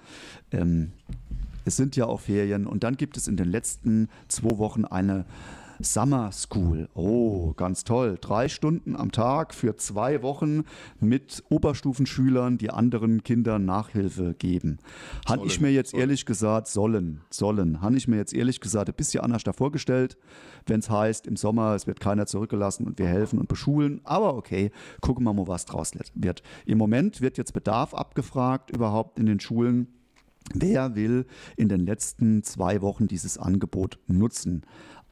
Ähm, 0.52 0.92
es 1.64 1.76
sind 1.76 1.96
ja 1.96 2.06
auch 2.06 2.20
Ferien 2.20 2.66
und 2.66 2.84
dann 2.84 2.96
gibt 2.96 3.16
es 3.16 3.28
in 3.28 3.36
den 3.36 3.48
letzten 3.48 4.08
zwei 4.28 4.58
Wochen 4.58 4.84
eine 4.84 5.24
Summer 5.82 6.30
School. 6.32 6.88
Oh, 6.94 7.52
ganz 7.54 7.84
toll. 7.84 8.18
Drei 8.20 8.48
Stunden 8.48 8.96
am 8.96 9.12
Tag 9.12 9.54
für 9.54 9.76
zwei 9.76 10.22
Wochen 10.22 10.64
mit 11.00 11.42
Oberstufenschülern, 11.48 12.58
die 12.58 12.70
anderen 12.70 13.22
Kindern 13.22 13.64
Nachhilfe 13.64 14.34
geben. 14.34 14.78
Habe 15.26 15.46
ich 15.46 15.60
mir 15.60 15.70
jetzt 15.70 15.90
sollen. 15.90 16.00
ehrlich 16.02 16.26
gesagt, 16.26 16.68
sollen, 16.68 17.22
sollen, 17.30 17.80
habe 17.80 17.96
ich 17.96 18.08
mir 18.08 18.16
jetzt 18.16 18.34
ehrlich 18.34 18.60
gesagt 18.60 18.88
ein 18.88 18.94
bisschen 18.94 19.22
anders 19.22 19.44
da 19.44 19.52
vorgestellt, 19.52 20.16
wenn 20.66 20.80
es 20.80 20.90
heißt, 20.90 21.26
im 21.26 21.36
Sommer, 21.36 21.74
es 21.74 21.86
wird 21.86 22.00
keiner 22.00 22.26
zurückgelassen 22.26 22.86
und 22.86 22.98
wir 22.98 23.06
helfen 23.06 23.38
und 23.38 23.48
beschulen. 23.48 24.00
Aber 24.04 24.34
okay, 24.34 24.70
gucken 25.00 25.24
wir 25.24 25.32
mal, 25.32 25.48
was 25.48 25.64
draus 25.64 25.92
wird. 26.14 26.42
Im 26.66 26.78
Moment 26.78 27.20
wird 27.20 27.38
jetzt 27.38 27.52
Bedarf 27.52 27.94
abgefragt 27.94 28.70
überhaupt 28.70 29.18
in 29.18 29.26
den 29.26 29.40
Schulen. 29.40 29.88
Wer 30.52 30.96
will 30.96 31.26
in 31.56 31.68
den 31.68 31.86
letzten 31.86 32.42
zwei 32.42 32.82
Wochen 32.82 33.06
dieses 33.06 33.38
Angebot 33.38 33.98
nutzen? 34.08 34.62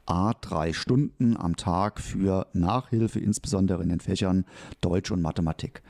A 0.09 0.33
drei 0.41 0.73
Stunden 0.73 1.37
am 1.37 1.57
Tag 1.57 2.01
für 2.01 2.47
Nachhilfe, 2.55 3.21
insbesondere 3.21 3.83
in 3.83 3.91
den 3.91 4.01
Fächern 4.01 4.47
Deutsch 4.81 5.11
und 5.11 5.21
Mathematik. 5.21 5.83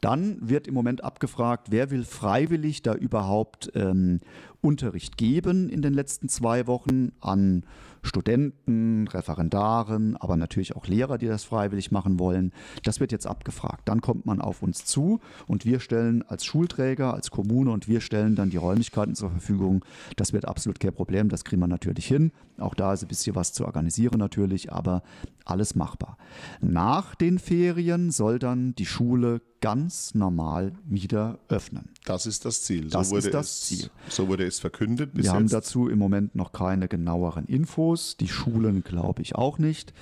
Dann 0.00 0.36
wird 0.40 0.68
im 0.68 0.74
Moment 0.74 1.02
abgefragt, 1.02 1.68
wer 1.70 1.90
will 1.90 2.04
freiwillig 2.04 2.82
da 2.82 2.94
überhaupt 2.94 3.72
ähm, 3.74 4.20
Unterricht 4.64 5.16
geben 5.16 5.68
in 5.68 5.82
den 5.82 5.94
letzten 5.94 6.28
zwei 6.28 6.66
Wochen 6.66 7.12
an 7.20 7.64
Studenten, 8.02 9.08
Referendaren, 9.08 10.16
aber 10.16 10.36
natürlich 10.36 10.76
auch 10.76 10.86
Lehrer, 10.86 11.18
die 11.18 11.26
das 11.26 11.44
freiwillig 11.44 11.90
machen 11.90 12.18
wollen. 12.18 12.52
Das 12.82 13.00
wird 13.00 13.12
jetzt 13.12 13.26
abgefragt. 13.26 13.88
Dann 13.88 14.00
kommt 14.00 14.26
man 14.26 14.40
auf 14.40 14.62
uns 14.62 14.84
zu 14.84 15.20
und 15.46 15.64
wir 15.64 15.80
stellen 15.80 16.22
als 16.22 16.44
Schulträger, 16.44 17.14
als 17.14 17.30
Kommune 17.30 17.70
und 17.70 17.88
wir 17.88 18.00
stellen 18.00 18.34
dann 18.36 18.50
die 18.50 18.56
Räumlichkeiten 18.58 19.14
zur 19.14 19.30
Verfügung. 19.30 19.84
Das 20.16 20.32
wird 20.32 20.46
absolut 20.46 20.80
kein 20.80 20.92
Problem, 20.92 21.28
das 21.28 21.44
kriegen 21.44 21.60
wir 21.62 21.66
natürlich 21.66 22.06
hin. 22.06 22.32
Auch 22.58 22.74
da 22.74 22.92
ist 22.92 23.02
ein 23.02 23.08
bisschen 23.08 23.34
was 23.34 23.52
zu 23.52 23.64
organisieren 23.64 24.18
natürlich, 24.18 24.72
aber 24.72 25.02
alles 25.44 25.74
machbar. 25.74 26.18
Nach 26.60 27.14
den 27.14 27.38
Ferien 27.38 28.10
soll 28.10 28.38
dann 28.38 28.74
die 28.74 28.86
Schule 28.86 29.40
ganz 29.64 30.14
normal 30.14 30.72
wieder 30.84 31.38
öffnen. 31.48 31.88
Das 32.04 32.26
ist 32.26 32.44
das 32.44 32.62
Ziel. 32.64 32.90
Das 32.90 33.08
so 33.08 33.16
ist 33.16 33.32
das 33.32 33.46
es, 33.46 33.60
Ziel. 33.62 33.90
So 34.10 34.28
wurde 34.28 34.46
es 34.46 34.60
verkündet. 34.60 35.12
Wir 35.14 35.24
jetzt. 35.24 35.32
haben 35.32 35.48
dazu 35.48 35.88
im 35.88 35.98
Moment 35.98 36.34
noch 36.34 36.52
keine 36.52 36.86
genaueren 36.86 37.46
Infos. 37.46 38.18
Die 38.18 38.28
Schulen 38.28 38.84
glaube 38.84 39.22
ich 39.22 39.36
auch 39.36 39.58
nicht. 39.58 39.94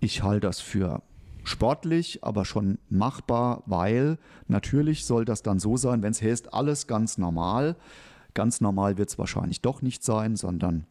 Ich 0.00 0.24
halte 0.24 0.48
das 0.48 0.60
für 0.60 1.02
sportlich, 1.44 2.24
aber 2.24 2.44
schon 2.44 2.78
machbar, 2.88 3.62
weil 3.66 4.18
natürlich 4.48 5.04
soll 5.04 5.24
das 5.24 5.42
dann 5.42 5.60
so 5.60 5.76
sein, 5.76 6.02
wenn 6.02 6.10
es 6.10 6.20
heißt, 6.20 6.52
alles 6.52 6.88
ganz 6.88 7.16
normal. 7.16 7.76
Ganz 8.34 8.60
normal 8.60 8.98
wird 8.98 9.08
es 9.08 9.18
wahrscheinlich 9.18 9.60
doch 9.60 9.82
nicht 9.82 10.02
sein, 10.02 10.34
sondern 10.34 10.86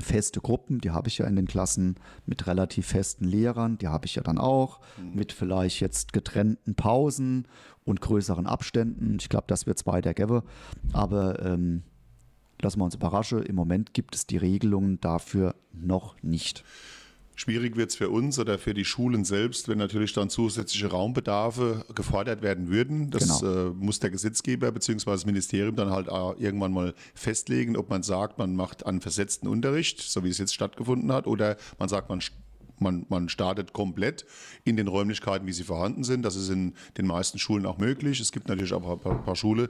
feste 0.00 0.40
Gruppen, 0.40 0.80
die 0.80 0.90
habe 0.90 1.08
ich 1.08 1.18
ja 1.18 1.26
in 1.26 1.36
den 1.36 1.46
Klassen 1.46 1.96
mit 2.26 2.46
relativ 2.46 2.86
festen 2.86 3.24
Lehrern, 3.24 3.78
die 3.78 3.88
habe 3.88 4.06
ich 4.06 4.14
ja 4.14 4.22
dann 4.22 4.38
auch, 4.38 4.80
mit 5.14 5.32
vielleicht 5.32 5.80
jetzt 5.80 6.12
getrennten 6.12 6.74
Pausen 6.74 7.46
und 7.84 8.00
größeren 8.00 8.46
Abständen. 8.46 9.16
Ich 9.20 9.28
glaube, 9.28 9.46
das 9.48 9.66
wird 9.66 9.78
zwei 9.78 10.00
der 10.00 10.14
Gäbe. 10.14 10.44
Aber 10.92 11.44
ähm, 11.44 11.82
lassen 12.60 12.80
wir 12.80 12.84
uns 12.84 12.94
überraschen, 12.94 13.42
im 13.42 13.54
Moment 13.54 13.94
gibt 13.94 14.14
es 14.14 14.26
die 14.26 14.36
Regelungen 14.36 15.00
dafür 15.00 15.54
noch 15.72 16.22
nicht. 16.22 16.64
Schwierig 17.38 17.76
wird 17.76 17.90
es 17.90 17.96
für 17.96 18.10
uns 18.10 18.36
oder 18.40 18.58
für 18.58 18.74
die 18.74 18.84
Schulen 18.84 19.24
selbst, 19.24 19.68
wenn 19.68 19.78
natürlich 19.78 20.12
dann 20.12 20.28
zusätzliche 20.28 20.88
Raumbedarfe 20.88 21.84
gefordert 21.94 22.42
werden 22.42 22.68
würden. 22.68 23.10
Das 23.12 23.40
genau. 23.40 23.68
äh, 23.68 23.70
muss 23.74 24.00
der 24.00 24.10
Gesetzgeber 24.10 24.72
bzw. 24.72 25.08
das 25.12 25.24
Ministerium 25.24 25.76
dann 25.76 25.90
halt 25.90 26.08
irgendwann 26.40 26.72
mal 26.72 26.94
festlegen, 27.14 27.76
ob 27.76 27.90
man 27.90 28.02
sagt, 28.02 28.38
man 28.38 28.56
macht 28.56 28.86
einen 28.86 29.00
versetzten 29.00 29.46
Unterricht, 29.46 30.00
so 30.00 30.24
wie 30.24 30.30
es 30.30 30.38
jetzt 30.38 30.52
stattgefunden 30.52 31.12
hat, 31.12 31.28
oder 31.28 31.56
man 31.78 31.88
sagt, 31.88 32.08
man 32.08 32.20
man, 32.80 33.06
man 33.08 33.28
startet 33.28 33.72
komplett 33.72 34.24
in 34.64 34.76
den 34.76 34.88
Räumlichkeiten, 34.88 35.46
wie 35.46 35.52
sie 35.52 35.64
vorhanden 35.64 36.04
sind. 36.04 36.22
Das 36.22 36.36
ist 36.36 36.48
in 36.48 36.74
den 36.96 37.06
meisten 37.06 37.38
Schulen 37.38 37.66
auch 37.66 37.78
möglich. 37.78 38.20
Es 38.20 38.32
gibt 38.32 38.48
natürlich 38.48 38.72
auch 38.72 38.88
ein 38.88 39.00
paar, 39.00 39.22
paar 39.22 39.36
Schulen, 39.36 39.68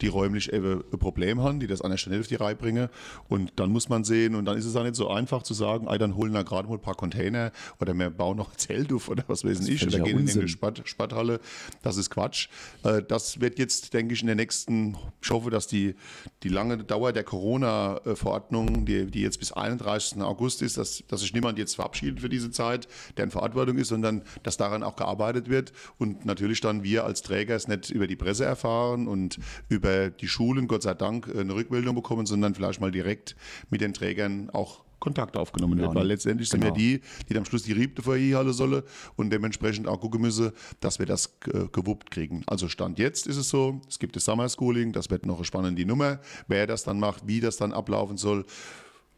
die 0.00 0.08
räumlich 0.08 0.52
ein 0.52 0.82
Problem 0.98 1.42
haben, 1.42 1.60
die 1.60 1.66
das 1.66 1.82
an 1.82 1.90
der 1.90 1.98
Stelle 1.98 2.20
auf 2.20 2.26
die 2.26 2.36
Reihe 2.36 2.56
bringen. 2.56 2.88
Und 3.28 3.52
dann 3.56 3.70
muss 3.70 3.88
man 3.88 4.04
sehen, 4.04 4.34
und 4.34 4.44
dann 4.44 4.56
ist 4.56 4.64
es 4.64 4.76
auch 4.76 4.82
nicht 4.82 4.96
so 4.96 5.08
einfach 5.08 5.42
zu 5.42 5.54
sagen, 5.54 5.86
ey, 5.88 5.98
dann 5.98 6.16
holen 6.16 6.32
wir 6.32 6.44
gerade 6.44 6.68
mal 6.68 6.74
ein 6.74 6.80
paar 6.80 6.94
Container 6.94 7.52
oder 7.80 7.94
wir 7.94 8.10
bauen 8.10 8.36
noch 8.36 8.52
ein 8.52 8.58
Zelt 8.58 8.92
auf 8.92 9.08
oder 9.08 9.24
was 9.26 9.44
weiß 9.44 9.68
ich, 9.68 9.86
oder 9.86 10.00
gehen 10.00 10.18
in 10.18 10.30
eine 10.30 10.48
Sport, 10.48 10.82
Sporthalle. 10.84 11.40
Das 11.82 11.96
ist 11.96 12.10
Quatsch. 12.10 12.48
Äh, 12.84 13.02
das 13.02 13.40
wird 13.40 13.58
jetzt, 13.58 13.92
denke 13.92 14.14
ich, 14.14 14.20
in 14.20 14.26
der 14.26 14.36
nächsten, 14.36 14.96
ich 15.22 15.30
hoffe, 15.30 15.50
dass 15.50 15.66
die, 15.66 15.94
die 16.42 16.48
lange 16.48 16.78
Dauer 16.78 17.12
der 17.12 17.24
Corona-Verordnung, 17.24 18.84
die, 18.86 19.06
die 19.06 19.22
jetzt 19.22 19.38
bis 19.38 19.52
31. 19.52 20.22
August 20.22 20.62
ist, 20.62 20.78
dass, 20.78 21.02
dass 21.08 21.20
sich 21.20 21.34
niemand 21.34 21.58
jetzt 21.58 21.74
verabschiedet 21.76 22.20
für 22.20 22.28
diese 22.28 22.50
Zeit, 22.50 22.88
der 23.16 23.24
in 23.24 23.30
Verantwortung 23.30 23.78
ist, 23.78 23.88
sondern 23.88 24.22
dass 24.42 24.56
daran 24.56 24.82
auch 24.82 24.96
gearbeitet 24.96 25.48
wird 25.48 25.72
und 25.98 26.24
natürlich 26.24 26.60
dann 26.60 26.82
wir 26.82 27.04
als 27.04 27.22
Träger 27.22 27.54
es 27.54 27.68
nicht 27.68 27.90
über 27.90 28.06
die 28.06 28.16
Presse 28.16 28.44
erfahren 28.44 29.08
und 29.08 29.38
über 29.68 29.89
die 30.10 30.28
Schulen, 30.28 30.68
Gott 30.68 30.82
sei 30.82 30.94
Dank, 30.94 31.28
eine 31.34 31.54
Rückmeldung 31.54 31.94
bekommen, 31.94 32.26
sondern 32.26 32.54
vielleicht 32.54 32.80
mal 32.80 32.90
direkt 32.90 33.36
mit 33.70 33.80
den 33.80 33.92
Trägern 33.92 34.50
auch 34.50 34.84
Kontakt 35.00 35.36
aufgenommen 35.36 35.78
wird, 35.78 35.88
ja, 35.88 35.94
weil 35.94 36.06
letztendlich 36.06 36.50
genau. 36.50 36.66
sind 36.66 36.76
ja 36.76 36.78
die, 36.78 37.00
die 37.28 37.36
am 37.36 37.44
Schluss 37.44 37.62
die 37.62 37.72
Riebte 37.72 38.02
verhielen 38.02 38.52
sollen 38.52 38.82
und 39.16 39.30
dementsprechend 39.32 39.88
auch 39.88 39.98
gucken 39.98 40.20
müssen, 40.20 40.52
dass 40.80 40.98
wir 40.98 41.06
das 41.06 41.38
gewuppt 41.72 42.10
kriegen. 42.10 42.44
Also 42.46 42.68
Stand 42.68 42.98
jetzt 42.98 43.26
ist 43.26 43.38
es 43.38 43.48
so, 43.48 43.80
es 43.88 43.98
gibt 43.98 44.14
das 44.14 44.26
Summer 44.26 44.48
Schooling, 44.48 44.92
das 44.92 45.10
wird 45.10 45.26
noch 45.26 45.36
eine 45.36 45.44
spannende 45.44 45.84
Nummer, 45.84 46.20
wer 46.46 46.66
das 46.66 46.84
dann 46.84 47.00
macht, 47.00 47.26
wie 47.26 47.40
das 47.40 47.56
dann 47.56 47.72
ablaufen 47.72 48.18
soll. 48.18 48.44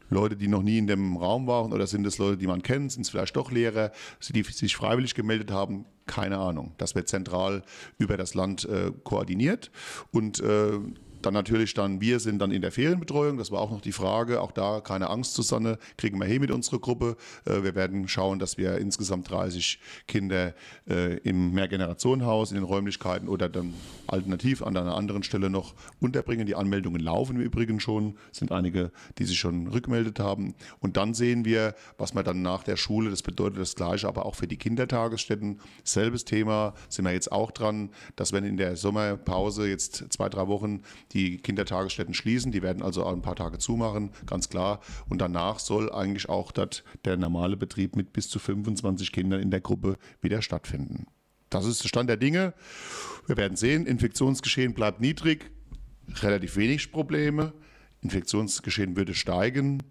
Leute, 0.09 0.37
die 0.37 0.49
noch 0.49 0.63
nie 0.63 0.79
in 0.79 0.87
dem 0.87 1.17
Raum 1.17 1.47
waren 1.47 1.73
oder 1.73 1.87
sind 1.87 2.07
es 2.07 2.19
Leute, 2.19 2.37
die 2.37 2.47
man 2.47 2.63
kennt, 2.63 2.93
sind 2.93 3.03
es 3.03 3.11
vielleicht 3.11 3.35
doch 3.35 3.51
Lehrer, 3.51 3.93
die 4.29 4.43
sich 4.43 4.77
freiwillig 4.77 5.15
gemeldet 5.15 5.51
haben, 5.51 5.87
keine 6.07 6.39
Ahnung. 6.39 6.75
Das 6.79 6.95
wird 6.95 7.09
zentral 7.09 7.63
über 7.99 8.17
das 8.17 8.35
Land 8.35 8.65
äh, 8.65 8.93
koordiniert 9.05 9.71
und 10.11 10.41
äh, 10.41 10.79
dann 11.27 11.35
natürlich 11.35 11.75
dann, 11.75 12.01
wir 12.01 12.21
sind 12.21 12.39
dann 12.39 12.51
in 12.51 12.63
der 12.63 12.73
Ferienbetreuung, 12.73 13.39
das 13.39 13.51
war 13.51 13.61
auch 13.61 13.71
noch 13.71 13.81
die 13.81 13.93
Frage, 13.93 14.41
auch 14.41 14.53
da 14.53 14.81
keine 14.81 15.11
Angst, 15.11 15.35
Susanne, 15.35 15.79
kriegen 15.97 16.19
wir 16.19 16.27
hier 16.27 16.41
mit 16.41 16.51
unserer 16.51 16.79
Gruppe. 16.79 17.17
Äh, 17.45 17.63
wir 17.63 17.75
werden 17.75 18.09
schauen, 18.09 18.39
dass 18.39 18.59
wir 18.59 18.79
insgesamt 18.79 19.31
30 19.31 19.79
Kinder 20.07 20.55
äh, 20.89 21.19
im 21.19 21.53
Mehrgenerationenhaus, 21.53 22.51
in 22.51 22.57
den 22.57 22.65
Räumlichkeiten 22.65 23.29
oder 23.29 23.49
dann 23.49 23.75
alternativ 24.07 24.63
an 24.63 24.77
einer 24.77 24.95
anderen 24.95 25.23
Stelle 25.23 25.51
noch 25.51 25.75
unterbringen. 26.01 26.47
Die 26.47 26.55
Anmeldungen 26.55 27.01
laufen 27.01 27.37
im 27.37 27.43
Übrigen 27.43 27.81
schon, 27.81 28.17
sind 28.31 28.53
einige, 28.53 28.91
die 29.19 29.25
sich 29.25 29.39
schon 29.39 29.69
rückmeldet 29.69 30.21
haben. 30.21 30.55
Und 30.81 30.97
dann 30.97 31.15
sehen 31.15 31.45
wir, 31.45 31.75
was 31.99 32.15
wir 32.15 32.23
dann 32.23 32.43
nach 32.43 32.63
der 32.63 32.77
Schule, 32.77 33.11
das 33.11 33.23
bedeutet 33.23 33.59
das 33.61 33.75
Gleiche, 33.75 34.09
aber 34.09 34.27
auch 34.27 34.35
für 34.35 34.47
die 34.47 34.57
Kindertagesstätten, 34.57 35.61
selbes 35.85 36.25
Thema, 36.25 36.75
sind 36.89 37.05
wir 37.05 37.13
jetzt 37.13 37.33
auch 37.33 37.51
dran, 37.51 37.91
dass 38.17 38.33
wenn 38.33 38.45
in 38.45 38.57
der 38.57 38.77
Sommerpause 38.77 39.69
jetzt 39.69 40.13
zwei, 40.13 40.29
drei 40.29 40.49
Wochen 40.49 40.83
die 41.13 41.39
Kindertagesstätten 41.39 42.15
schließen. 42.15 42.53
Die 42.53 42.63
werden 42.63 42.83
also 42.83 43.05
ein 43.07 43.23
paar 43.23 43.37
Tage 43.37 43.59
zumachen, 43.59 44.11
ganz 44.27 44.49
klar. 44.49 44.81
Und 45.09 45.21
danach 45.21 45.59
soll 45.59 45.93
eigentlich 45.93 46.29
auch 46.29 46.53
dat, 46.53 46.85
der 47.05 47.17
normale 47.17 47.57
Betrieb 47.57 47.97
mit 47.97 48.13
bis 48.13 48.29
zu 48.29 48.39
25 48.39 49.13
Kindern 49.13 49.41
in 49.41 49.51
der 49.51 49.61
Gruppe 49.61 49.97
wieder 50.21 50.43
stattfinden. 50.43 51.07
Das 51.51 51.67
ist 51.67 51.85
der 51.85 51.89
Stand 51.89 52.09
der 52.09 52.17
Dinge. 52.17 52.55
Wir 53.27 53.37
werden 53.37 53.57
sehen, 53.57 53.87
Infektionsgeschehen 53.87 54.73
bleibt 54.73 55.01
niedrig, 55.01 55.51
relativ 56.23 56.57
wenig 56.57 56.91
Probleme. 56.93 57.53
Infektionsgeschehen 58.01 58.97
würde 58.97 59.15
steigen. 59.15 59.83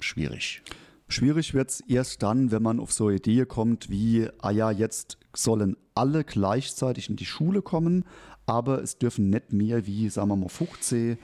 Schwierig. 0.00 0.62
Schwierig 1.08 1.52
wird 1.52 1.70
es 1.70 1.80
erst 1.80 2.22
dann, 2.22 2.50
wenn 2.50 2.62
man 2.62 2.80
auf 2.80 2.92
so 2.92 3.08
eine 3.08 3.16
Idee 3.16 3.44
kommt 3.44 3.90
wie, 3.90 4.28
ah 4.38 4.50
ja, 4.50 4.70
jetzt 4.70 5.18
sollen 5.34 5.76
alle 5.94 6.24
gleichzeitig 6.24 7.10
in 7.10 7.16
die 7.16 7.26
Schule 7.26 7.60
kommen, 7.60 8.04
aber 8.46 8.82
es 8.82 8.98
dürfen 8.98 9.30
nicht 9.30 9.52
mehr 9.52 9.86
wie, 9.86 10.08
sagen 10.08 10.28
wir 10.28 10.36
mal, 10.36 10.48
15 10.48 11.18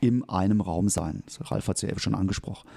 in 0.00 0.28
einem 0.28 0.60
Raum 0.60 0.88
sein. 0.88 1.22
Das 1.26 1.50
Ralf 1.50 1.68
hat 1.68 1.76
es 1.76 1.82
ja 1.82 1.88
eben 1.88 1.98
schon 1.98 2.14
angesprochen. 2.14 2.68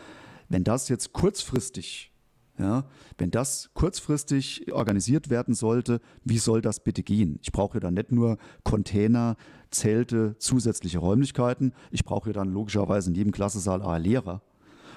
Wenn 0.50 0.64
das 0.64 0.88
jetzt 0.88 1.14
kurzfristig, 1.14 2.12
ja, 2.58 2.86
wenn 3.18 3.32
das 3.32 3.70
kurzfristig 3.74 4.72
organisiert 4.72 5.30
werden 5.30 5.54
sollte, 5.54 6.00
wie 6.24 6.38
soll 6.38 6.62
das 6.62 6.80
bitte 6.80 7.04
gehen? 7.04 7.40
Ich 7.42 7.52
brauche 7.52 7.78
ja 7.78 7.80
dann 7.82 7.96
nicht 7.96 8.12
nur 8.12 8.38
Container, 8.64 9.36
Zelte, 9.72 10.36
zusätzliche 10.40 11.00
Räumlichkeiten. 11.00 11.74
Ich 11.92 12.06
brauche 12.06 12.30
ja 12.30 12.34
dann 12.34 12.54
logischerweise 12.54 13.10
in 13.10 13.16
jedem 13.16 13.34
Klassensaal 13.34 13.82
einen 13.82 14.06
Lehrer. 14.06 14.42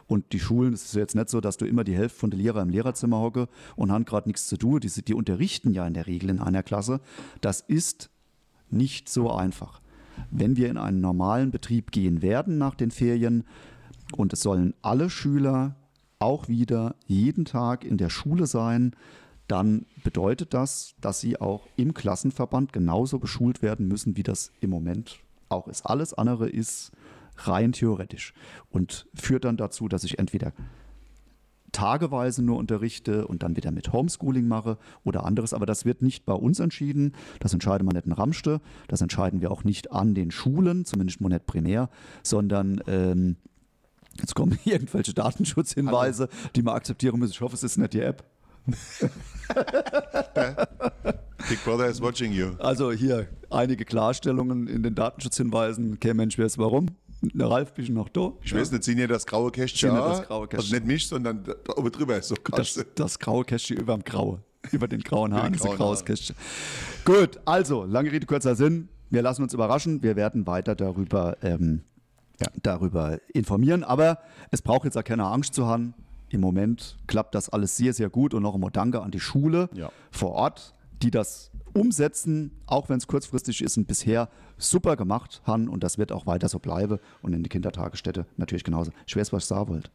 Und 0.06 0.32
die 0.32 0.40
Schulen, 0.40 0.72
es 0.72 0.84
ist 0.84 0.94
jetzt 0.94 1.14
nicht 1.14 1.28
so, 1.28 1.40
dass 1.40 1.56
du 1.56 1.66
immer 1.66 1.84
die 1.84 1.94
Hälfte 1.94 2.18
von 2.18 2.30
den 2.30 2.40
Lehrern 2.40 2.68
im 2.68 2.74
Lehrerzimmer 2.74 3.20
hocke 3.20 3.48
und 3.76 3.92
haben 3.92 4.04
gerade 4.04 4.28
nichts 4.28 4.48
zu 4.48 4.56
tun. 4.56 4.80
Die, 4.80 4.88
die 4.88 5.14
unterrichten 5.14 5.72
ja 5.72 5.86
in 5.86 5.94
der 5.94 6.06
Regel 6.06 6.30
in 6.30 6.40
einer 6.40 6.62
Klasse. 6.62 7.00
Das 7.40 7.60
ist 7.60 8.10
nicht 8.72 9.08
so 9.08 9.30
einfach. 9.30 9.80
Wenn 10.30 10.56
wir 10.56 10.68
in 10.68 10.76
einen 10.76 11.00
normalen 11.00 11.50
Betrieb 11.50 11.92
gehen 11.92 12.22
werden 12.22 12.58
nach 12.58 12.74
den 12.74 12.90
Ferien 12.90 13.44
und 14.16 14.32
es 14.32 14.42
sollen 14.42 14.74
alle 14.82 15.10
Schüler 15.10 15.76
auch 16.18 16.48
wieder 16.48 16.94
jeden 17.06 17.44
Tag 17.44 17.84
in 17.84 17.96
der 17.96 18.10
Schule 18.10 18.46
sein, 18.46 18.94
dann 19.48 19.86
bedeutet 20.04 20.54
das, 20.54 20.94
dass 21.00 21.20
sie 21.20 21.40
auch 21.40 21.66
im 21.76 21.94
Klassenverband 21.94 22.72
genauso 22.72 23.18
beschult 23.18 23.62
werden 23.62 23.88
müssen, 23.88 24.16
wie 24.16 24.22
das 24.22 24.52
im 24.60 24.70
Moment 24.70 25.20
auch 25.48 25.66
ist. 25.66 25.86
Alles 25.86 26.14
andere 26.14 26.48
ist 26.48 26.92
rein 27.36 27.72
theoretisch 27.72 28.32
und 28.70 29.08
führt 29.14 29.44
dann 29.44 29.56
dazu, 29.56 29.88
dass 29.88 30.04
ich 30.04 30.18
entweder 30.18 30.52
tageweise 31.72 32.42
nur 32.42 32.56
unterrichte 32.56 33.26
und 33.26 33.42
dann 33.42 33.56
wieder 33.56 33.70
mit 33.70 33.92
Homeschooling 33.92 34.46
mache 34.46 34.78
oder 35.04 35.24
anderes. 35.24 35.54
Aber 35.54 35.66
das 35.66 35.84
wird 35.84 36.02
nicht 36.02 36.24
bei 36.24 36.32
uns 36.32 36.60
entschieden. 36.60 37.14
Das 37.38 37.52
entscheiden 37.52 37.86
wir 37.88 37.94
nicht 37.94 38.06
in 38.06 38.12
Ramste. 38.12 38.60
Das 38.88 39.00
entscheiden 39.00 39.40
wir 39.40 39.50
auch 39.50 39.64
nicht 39.64 39.92
an 39.92 40.14
den 40.14 40.30
Schulen, 40.30 40.84
zumindest 40.84 41.20
nicht 41.20 41.46
primär, 41.46 41.90
sondern 42.22 42.80
ähm, 42.86 43.36
jetzt 44.18 44.34
kommen 44.34 44.58
irgendwelche 44.64 45.14
Datenschutzhinweise, 45.14 46.28
Hallo. 46.30 46.50
die 46.56 46.62
man 46.62 46.74
akzeptieren 46.74 47.18
muss. 47.18 47.30
Ich 47.30 47.40
hoffe, 47.40 47.54
es 47.54 47.62
ist 47.62 47.78
nicht 47.78 47.92
die 47.92 48.00
App. 48.00 48.24
Big 51.48 51.64
Brother 51.64 51.88
is 51.88 52.00
watching 52.00 52.32
you. 52.32 52.50
Also 52.58 52.92
hier 52.92 53.26
einige 53.48 53.84
Klarstellungen 53.84 54.66
in 54.66 54.82
den 54.82 54.94
Datenschutzhinweisen. 54.94 55.94
Okay, 55.94 56.14
Mensch, 56.14 56.36
wer 56.38 56.46
ist 56.46 56.58
warum? 56.58 56.88
Der 57.22 57.50
Ralf, 57.50 57.74
bist 57.74 57.88
du 57.88 57.92
noch 57.92 58.08
da? 58.08 58.32
Ich 58.42 58.54
weiß 58.54 58.72
nicht, 58.72 58.84
sind 58.84 58.96
hier 58.96 59.08
das 59.08 59.26
graue 59.26 59.50
Kästchen? 59.50 59.90
Ja, 59.90 60.08
das 60.08 60.22
graue 60.26 60.48
Kästchen. 60.48 60.74
Also 60.74 60.74
nicht 60.74 60.86
mich, 60.86 61.06
sondern 61.06 61.44
da 61.44 61.76
oben 61.76 61.92
drüber 61.92 62.16
ist 62.16 62.28
so 62.28 62.34
das, 62.56 62.82
das 62.94 63.18
graue 63.18 63.44
Kästchen 63.44 63.76
über 63.76 63.94
dem 63.94 64.04
Graue. 64.04 64.42
Über 64.72 64.88
den 64.88 65.00
grauen 65.00 65.34
Haaren 65.34 65.54
ist 65.54 65.66
ein 65.66 65.76
graues 65.76 66.04
Kästchen. 66.04 66.36
Gut, 67.04 67.40
also, 67.44 67.84
lange 67.84 68.12
Rede, 68.12 68.26
kurzer 68.26 68.54
Sinn. 68.54 68.88
Wir 69.10 69.22
lassen 69.22 69.42
uns 69.42 69.52
überraschen. 69.52 70.02
Wir 70.02 70.16
werden 70.16 70.46
weiter 70.46 70.74
darüber, 70.74 71.36
ähm, 71.42 71.82
ja, 72.40 72.46
darüber 72.62 73.18
informieren. 73.32 73.84
Aber 73.84 74.18
es 74.50 74.62
braucht 74.62 74.84
jetzt 74.84 74.96
auch 74.96 75.04
keine 75.04 75.24
Angst 75.24 75.54
zu 75.54 75.66
haben. 75.66 75.94
Im 76.28 76.40
Moment 76.40 76.98
klappt 77.06 77.34
das 77.34 77.48
alles 77.48 77.76
sehr, 77.76 77.92
sehr 77.92 78.08
gut. 78.08 78.34
Und 78.34 78.42
noch 78.42 78.54
einmal 78.54 78.70
Danke 78.70 79.02
an 79.02 79.10
die 79.10 79.20
Schule 79.20 79.68
ja. 79.74 79.90
vor 80.10 80.32
Ort, 80.32 80.74
die 81.02 81.10
das 81.10 81.50
umsetzen, 81.72 82.50
auch 82.66 82.88
wenn 82.88 82.98
es 82.98 83.06
kurzfristig 83.06 83.62
ist 83.62 83.76
und 83.76 83.86
bisher 83.86 84.28
super 84.58 84.96
gemacht 84.96 85.40
haben 85.44 85.68
und 85.68 85.82
das 85.82 85.98
wird 85.98 86.12
auch 86.12 86.26
weiter 86.26 86.48
so 86.48 86.58
bleiben 86.58 86.98
und 87.22 87.32
in 87.32 87.42
die 87.42 87.48
Kindertagesstätte 87.48 88.26
natürlich 88.36 88.64
genauso. 88.64 88.92
Ich 89.06 89.16
weiß, 89.16 89.32
was 89.32 89.44
ich 89.44 89.48
sagen 89.48 89.68
wollte. 89.68 89.90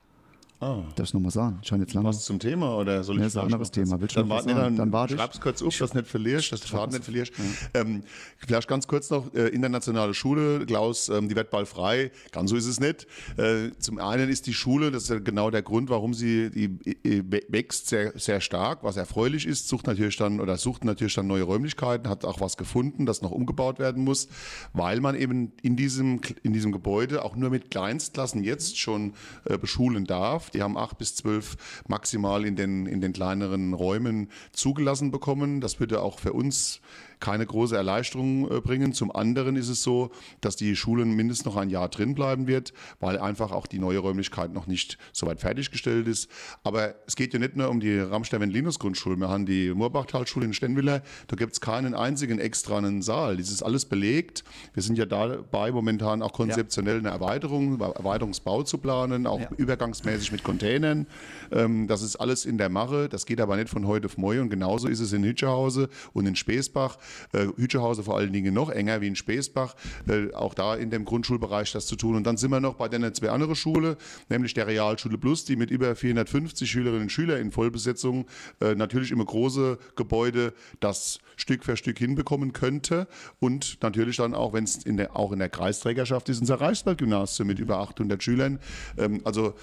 Ah. 0.61 0.83
Darf 0.95 1.07
ich 1.07 1.13
nochmal 1.13 1.31
sagen? 1.31 1.59
Schon 1.63 1.81
jetzt 1.81 1.93
lange. 1.93 2.07
Was 2.07 2.23
zum 2.23 2.39
Thema 2.39 2.77
oder 2.77 3.03
soll 3.03 3.15
ich 3.15 3.21
nee, 3.21 3.27
ist 3.27 3.37
ein 3.37 3.43
anderes 3.43 3.71
Thema. 3.71 3.99
Willst 3.99 4.15
du 4.15 4.21
dann, 4.21 4.29
warte, 4.29 4.55
dann, 4.55 4.77
dann 4.77 4.93
warte 4.93 5.13
ich. 5.13 5.19
Schreib's 5.19 5.41
kurz 5.41 5.61
auf, 5.61 5.77
dass 5.77 5.91
du 5.91 5.97
nicht 5.97 6.09
verlierst, 6.09 6.53
dass 6.53 6.61
du 6.61 6.67
Faden 6.67 6.93
nicht 6.93 7.03
verlierst. 7.03 7.33
Ja. 7.37 7.81
Ähm, 7.81 8.03
vielleicht 8.37 8.67
ganz 8.69 8.87
kurz 8.87 9.09
noch, 9.09 9.33
äh, 9.33 9.49
internationale 9.49 10.13
Schule, 10.13 10.65
Klaus, 10.65 11.09
ähm, 11.09 11.27
die 11.27 11.35
wird 11.35 11.49
bald 11.49 11.67
frei. 11.67 12.09
Ganz 12.31 12.51
so 12.51 12.55
ist 12.55 12.67
es 12.67 12.79
nicht. 12.79 13.05
Äh, 13.37 13.71
zum 13.79 13.99
einen 13.99 14.29
ist 14.29 14.47
die 14.47 14.53
Schule, 14.53 14.91
das 14.91 15.03
ist 15.03 15.09
ja 15.09 15.19
genau 15.19 15.51
der 15.51 15.61
Grund, 15.61 15.89
warum 15.89 16.13
sie 16.13 16.49
die, 16.49 16.95
äh, 17.03 17.23
wächst 17.49 17.89
sehr, 17.89 18.17
sehr 18.17 18.39
stark, 18.39 18.81
was 18.81 18.95
erfreulich 18.95 19.45
ist, 19.45 19.67
sucht 19.67 19.87
natürlich 19.87 20.15
dann 20.15 20.39
oder 20.39 20.57
sucht 20.57 20.85
natürlich 20.85 21.15
dann 21.15 21.27
neue 21.27 21.43
Räumlichkeiten, 21.43 22.09
hat 22.09 22.23
auch 22.23 22.39
was 22.39 22.55
gefunden, 22.55 23.05
das 23.05 23.21
noch 23.21 23.31
umgebaut 23.31 23.77
werden 23.77 24.05
muss, 24.05 24.29
weil 24.71 25.01
man 25.01 25.15
eben 25.15 25.51
in 25.61 25.75
diesem, 25.75 26.21
in 26.43 26.53
diesem 26.53 26.71
Gebäude 26.71 27.25
auch 27.25 27.35
nur 27.35 27.49
mit 27.49 27.71
Kleinstklassen 27.71 28.41
jetzt 28.41 28.79
schon 28.79 29.15
äh, 29.43 29.57
beschulen 29.57 30.05
darf 30.05 30.44
geschafft. 30.45 30.53
Die 30.53 30.61
haben 30.61 30.77
acht 30.77 30.97
bis 30.97 31.15
zwölf 31.15 31.55
maximal 31.87 32.45
in 32.45 32.55
den, 32.55 32.85
in 32.85 33.01
den 33.01 33.13
kleineren 33.13 33.73
Räumen 33.73 34.29
zugelassen 34.51 35.11
bekommen. 35.11 35.61
Das 35.61 35.79
würde 35.79 36.01
auch 36.01 36.19
für 36.19 36.33
uns 36.33 36.81
keine 37.25 37.47
große 37.47 37.75
Erleichterung 37.75 38.51
äh, 38.51 38.61
bringen. 38.61 38.93
Zum 38.93 39.13
anderen 39.13 39.55
ist 39.55 39.67
es 39.67 39.81
so, 39.81 40.11
dass 40.41 40.55
die 40.55 40.75
Schulen 40.75 41.15
mindestens 41.15 41.45
noch 41.47 41.55
ein 41.55 41.71
Jahr 41.71 41.89
drin 41.89 42.13
bleiben 42.13 42.45
wird, 42.45 42.71
weil 42.99 43.17
einfach 43.17 43.51
auch 43.51 43.65
die 43.65 43.79
neue 43.79 43.97
Räumlichkeit 43.97 44.53
noch 44.53 44.67
nicht 44.67 44.99
so 45.11 45.25
weit 45.25 45.39
fertiggestellt 45.39 46.07
ist. 46.07 46.29
Aber 46.63 46.93
es 47.07 47.15
geht 47.15 47.33
ja 47.33 47.39
nicht 47.39 47.55
nur 47.55 47.69
um 47.69 47.79
die 47.79 47.97
Ramstein-Linus-Grundschule. 47.97 49.17
Wir 49.17 49.27
haben 49.27 49.47
die 49.47 49.73
Moorbachtalschule 49.73 50.45
in 50.45 50.53
Stenwiller. 50.53 51.01
Da 51.27 51.35
gibt 51.35 51.53
es 51.53 51.61
keinen 51.61 51.95
einzigen 51.95 52.37
extranen 52.37 53.01
Saal. 53.01 53.37
Das 53.37 53.49
ist 53.49 53.63
alles 53.63 53.85
belegt. 53.85 54.43
Wir 54.75 54.83
sind 54.83 54.95
ja 54.99 55.07
dabei, 55.07 55.71
momentan 55.71 56.21
auch 56.21 56.31
konzeptionell 56.31 56.99
eine 56.99 57.09
Erweiterung, 57.09 57.81
Erweiterungsbau 57.81 58.61
zu 58.61 58.77
planen, 58.77 59.25
auch 59.25 59.39
ja. 59.39 59.49
übergangsmäßig 59.57 60.31
mit 60.31 60.43
Containern. 60.43 61.07
Ähm, 61.51 61.87
das 61.87 62.03
ist 62.03 62.17
alles 62.17 62.45
in 62.45 62.59
der 62.59 62.69
Mache. 62.69 63.09
Das 63.09 63.25
geht 63.25 63.41
aber 63.41 63.55
nicht 63.55 63.69
von 63.69 63.87
heute 63.87 64.05
auf 64.05 64.19
morgen. 64.19 64.41
Und 64.41 64.49
genauso 64.51 64.87
ist 64.87 64.99
es 64.99 65.11
in 65.11 65.23
Hütscherhause 65.23 65.89
und 66.13 66.27
in 66.27 66.35
Speesbach. 66.35 66.99
Äh, 67.33 67.47
Hütschehause 67.55 68.03
vor 68.03 68.17
allen 68.17 68.33
Dingen 68.33 68.53
noch 68.53 68.69
enger 68.69 69.01
wie 69.01 69.07
in 69.07 69.15
Speesbach. 69.15 69.75
Äh, 70.07 70.33
auch 70.33 70.53
da 70.53 70.75
in 70.75 70.89
dem 70.89 71.05
Grundschulbereich 71.05 71.71
das 71.71 71.87
zu 71.87 71.95
tun. 71.95 72.15
Und 72.15 72.25
dann 72.25 72.37
sind 72.37 72.51
wir 72.51 72.59
noch 72.59 72.75
bei 72.75 72.87
den 72.87 73.13
zwei 73.13 73.29
anderen 73.29 73.55
Schule, 73.55 73.97
nämlich 74.29 74.53
der 74.53 74.67
Realschule 74.67 75.17
Plus, 75.17 75.45
die 75.45 75.55
mit 75.55 75.71
über 75.71 75.95
450 75.95 76.69
Schülerinnen 76.69 77.03
und 77.03 77.11
Schülern 77.11 77.39
in 77.39 77.51
Vollbesetzung 77.51 78.25
äh, 78.61 78.75
natürlich 78.75 79.11
immer 79.11 79.25
große 79.25 79.77
Gebäude 79.95 80.53
das 80.79 81.19
Stück 81.35 81.63
für 81.63 81.77
Stück 81.77 81.97
hinbekommen 81.97 82.53
könnte. 82.53 83.07
Und 83.39 83.81
natürlich 83.81 84.17
dann 84.17 84.33
auch, 84.33 84.53
wenn 84.53 84.63
es 84.63 84.79
der, 84.79 85.15
auch 85.15 85.31
in 85.31 85.39
der 85.39 85.49
Kreisträgerschaft 85.49 86.29
ist, 86.29 86.39
unser 86.39 86.61
Reichswaldgymnasium 86.61 87.47
mit 87.47 87.59
über 87.59 87.79
800 87.79 88.21
Schülern. 88.21 88.59
Ähm, 88.97 89.21
also 89.23 89.53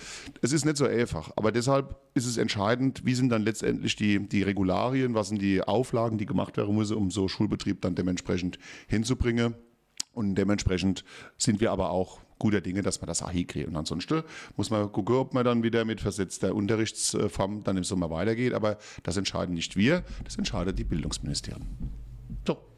es 0.40 0.52
ist 0.52 0.64
nicht 0.64 0.76
so 0.76 0.86
einfach. 0.86 1.30
Aber 1.36 1.52
deshalb 1.52 1.96
ist 2.14 2.26
es 2.26 2.36
entscheidend, 2.36 3.04
wie 3.04 3.14
sind 3.14 3.30
dann 3.30 3.42
letztendlich 3.42 3.96
die, 3.96 4.20
die 4.28 4.42
Regularien, 4.42 5.14
was 5.14 5.28
sind 5.28 5.40
die 5.40 5.62
Auflagen, 5.62 6.18
die 6.18 6.26
gemacht 6.26 6.56
werden 6.56 6.74
müssen, 6.74 6.96
um 6.96 7.10
so 7.10 7.28
Schulbetrieb 7.32 7.80
dann 7.80 7.94
dementsprechend 7.94 8.58
hinzubringen. 8.86 9.54
Und 10.12 10.34
dementsprechend 10.34 11.04
sind 11.38 11.60
wir 11.60 11.72
aber 11.72 11.90
auch 11.90 12.20
guter 12.38 12.60
Dinge, 12.60 12.82
dass 12.82 13.00
wir 13.00 13.06
das 13.06 13.22
auch 13.22 13.30
hinkriegen. 13.30 13.70
Und 13.70 13.76
ansonsten 13.76 14.22
muss 14.56 14.68
man 14.68 14.90
gucken, 14.92 15.14
ob 15.14 15.32
man 15.32 15.44
dann 15.44 15.62
wieder 15.62 15.84
mit 15.84 16.00
versetzter 16.00 16.54
Unterrichtsform 16.54 17.64
dann 17.64 17.76
im 17.76 17.84
Sommer 17.84 18.10
weitergeht. 18.10 18.52
Aber 18.52 18.78
das 19.04 19.16
entscheiden 19.16 19.54
nicht 19.54 19.76
wir, 19.76 20.04
das 20.24 20.36
entscheidet 20.36 20.78
die 20.78 20.84
Bildungsministerien. 20.84 22.01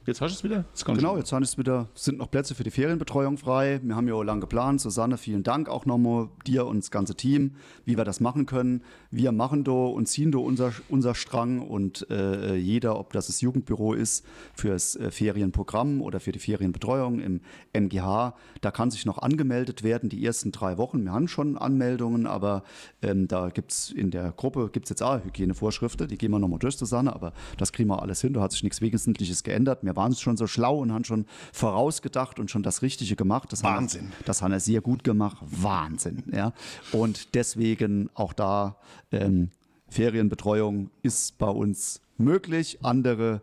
Jetzt 0.06 0.20
hast 0.20 0.32
du 0.32 0.36
es 0.36 0.44
wieder? 0.44 0.66
Genau, 0.84 1.16
jetzt 1.16 1.32
es 1.32 1.56
wieder, 1.56 1.88
sind 1.94 2.18
noch 2.18 2.30
Plätze 2.30 2.54
für 2.54 2.62
die 2.62 2.70
Ferienbetreuung 2.70 3.38
frei. 3.38 3.80
Wir 3.82 3.96
haben 3.96 4.06
ja 4.06 4.12
auch 4.12 4.22
lange 4.22 4.42
geplant. 4.42 4.82
Susanne, 4.82 5.16
vielen 5.16 5.44
Dank 5.44 5.70
auch 5.70 5.86
nochmal 5.86 6.28
dir 6.46 6.66
und 6.66 6.84
das 6.84 6.90
ganze 6.90 7.14
Team, 7.14 7.52
wie 7.86 7.96
wir 7.96 8.04
das 8.04 8.20
machen 8.20 8.44
können. 8.44 8.82
Wir 9.10 9.32
machen 9.32 9.64
da 9.64 9.72
und 9.72 10.06
ziehen 10.06 10.30
da 10.30 10.40
unser, 10.40 10.72
unser 10.90 11.14
Strang 11.14 11.62
und 11.62 12.06
äh, 12.10 12.54
jeder, 12.54 12.98
ob 12.98 13.14
das 13.14 13.28
das 13.28 13.40
Jugendbüro 13.40 13.94
ist, 13.94 14.26
fürs 14.52 14.94
äh, 14.96 15.10
Ferienprogramm 15.10 16.02
oder 16.02 16.20
für 16.20 16.32
die 16.32 16.38
Ferienbetreuung 16.38 17.20
im 17.20 17.40
MGH, 17.72 18.34
da 18.60 18.70
kann 18.70 18.90
sich 18.90 19.06
noch 19.06 19.16
angemeldet 19.16 19.84
werden, 19.84 20.10
die 20.10 20.22
ersten 20.22 20.52
drei 20.52 20.76
Wochen. 20.76 21.02
Wir 21.04 21.12
haben 21.12 21.28
schon 21.28 21.56
Anmeldungen, 21.56 22.26
aber 22.26 22.64
ähm, 23.00 23.26
da 23.26 23.48
gibt 23.48 23.72
es 23.72 23.90
in 23.90 24.10
der 24.10 24.32
Gruppe, 24.32 24.68
gibt 24.70 24.84
es 24.84 24.90
jetzt 24.90 25.02
auch 25.02 25.24
Hygienevorschriften, 25.24 26.08
die 26.08 26.18
gehen 26.18 26.30
wir 26.30 26.38
nochmal 26.38 26.58
durch, 26.58 26.76
Susanne, 26.76 27.14
aber 27.14 27.32
das 27.56 27.72
kriegen 27.72 27.88
wir 27.88 28.02
alles 28.02 28.20
hin. 28.20 28.34
Da 28.34 28.42
hat 28.42 28.52
sich 28.52 28.62
nichts 28.62 28.82
Wesentliches 28.82 29.44
geändert. 29.44 29.78
Wir 29.82 29.93
waren 29.96 30.14
schon 30.14 30.36
so 30.36 30.46
schlau 30.46 30.78
und 30.78 30.92
haben 30.92 31.04
schon 31.04 31.26
vorausgedacht 31.52 32.38
und 32.38 32.50
schon 32.50 32.62
das 32.62 32.82
Richtige 32.82 33.16
gemacht. 33.16 33.52
Das 33.52 33.62
Wahnsinn. 33.62 34.06
Haben, 34.06 34.24
das 34.24 34.42
haben 34.42 34.52
wir 34.52 34.60
sehr 34.60 34.80
gut 34.80 35.04
gemacht. 35.04 35.38
Wahnsinn. 35.40 36.24
Ja. 36.32 36.52
Und 36.92 37.34
deswegen 37.34 38.10
auch 38.14 38.32
da 38.32 38.76
ähm, 39.12 39.50
Ferienbetreuung 39.88 40.90
ist 41.02 41.38
bei 41.38 41.48
uns 41.48 42.00
möglich. 42.18 42.78
Andere 42.82 43.42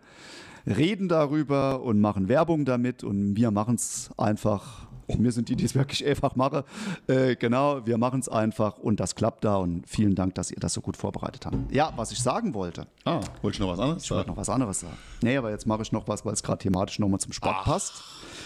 reden 0.66 1.08
darüber 1.08 1.82
und 1.82 2.00
machen 2.00 2.28
Werbung 2.28 2.66
damit 2.66 3.04
und 3.04 3.36
wir 3.36 3.52
machen 3.52 3.76
es 3.76 4.12
einfach 4.18 4.88
wir 5.20 5.32
sind 5.32 5.50
die, 5.50 5.56
die 5.56 5.66
es 5.66 5.76
wirklich 5.76 6.06
einfach 6.06 6.36
machen. 6.36 6.64
Äh, 7.08 7.36
genau, 7.36 7.86
wir 7.86 7.98
machen 7.98 8.20
es 8.20 8.30
einfach 8.30 8.78
und 8.78 9.00
das 9.00 9.16
klappt 9.16 9.44
da 9.44 9.58
und 9.58 9.88
vielen 9.88 10.16
Dank, 10.16 10.36
dass 10.36 10.52
ihr 10.52 10.60
das 10.60 10.74
so 10.74 10.82
gut 10.82 10.98
vorbereitet 10.98 11.46
habt. 11.46 11.56
Ja, 11.72 11.94
was 11.96 12.12
ich 12.12 12.20
sagen 12.20 12.54
wollte. 12.54 12.88
Ah, 13.06 13.22
wollte 13.42 13.56
ich 13.56 13.60
noch 13.60 13.70
was 13.70 13.80
anderes 13.80 14.04
ich 14.04 14.12
wollte 14.12 14.30
noch 14.30 14.38
was 14.38 14.50
anderes 14.50 14.80
sagen. 14.82 14.98
Nee, 15.22 15.38
aber 15.38 15.52
jetzt 15.52 15.66
mache 15.66 15.82
ich 15.82 15.92
noch 15.92 16.08
was, 16.08 16.26
weil 16.26 16.34
es 16.34 16.44
gerade 16.44 16.60
thematisch 16.60 17.00
nochmal 17.00 17.20
zum 17.20 17.34
Sport 17.34 17.56
Ach. 17.60 17.66
passt 17.66 18.04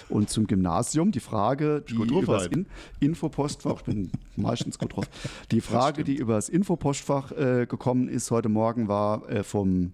und 0.09 0.29
zum 0.29 0.47
Gymnasium. 0.47 1.11
Die 1.11 1.19
Frage, 1.19 1.81
die 1.81 1.95
über 1.95 2.37
das 2.37 2.47
In 2.47 2.67
Infopostfach, 2.99 3.77
ich 3.77 3.83
bin 3.83 4.11
meistens 4.35 4.77
gut 4.77 4.95
drauf, 4.95 5.05
die 5.51 5.61
Frage, 5.61 6.03
die 6.03 6.15
über 6.15 6.33
das 6.33 6.49
Infopostfach 6.49 7.31
äh, 7.31 7.65
gekommen 7.67 8.07
ist 8.07 8.31
heute 8.31 8.49
Morgen, 8.49 8.87
war 8.87 9.27
äh, 9.29 9.43
vom 9.43 9.93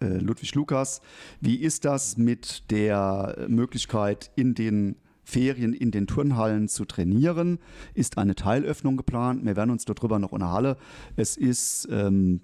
äh, 0.00 0.18
Ludwig 0.18 0.54
Lukas. 0.54 1.00
Wie 1.40 1.56
ist 1.56 1.84
das 1.84 2.16
mit 2.16 2.70
der 2.70 3.46
Möglichkeit, 3.48 4.30
in 4.36 4.54
den 4.54 4.96
Ferien 5.32 5.72
in 5.72 5.90
den 5.90 6.06
Turnhallen 6.06 6.68
zu 6.68 6.84
trainieren. 6.84 7.58
Ist 7.94 8.18
eine 8.18 8.34
Teilöffnung 8.34 8.96
geplant. 8.96 9.44
Wir 9.44 9.56
werden 9.56 9.70
uns 9.70 9.84
darüber 9.84 10.18
noch 10.18 10.32
unterhalten. 10.32 10.78
Es 11.16 11.38
ist 11.38 11.88
ähm, 11.90 12.42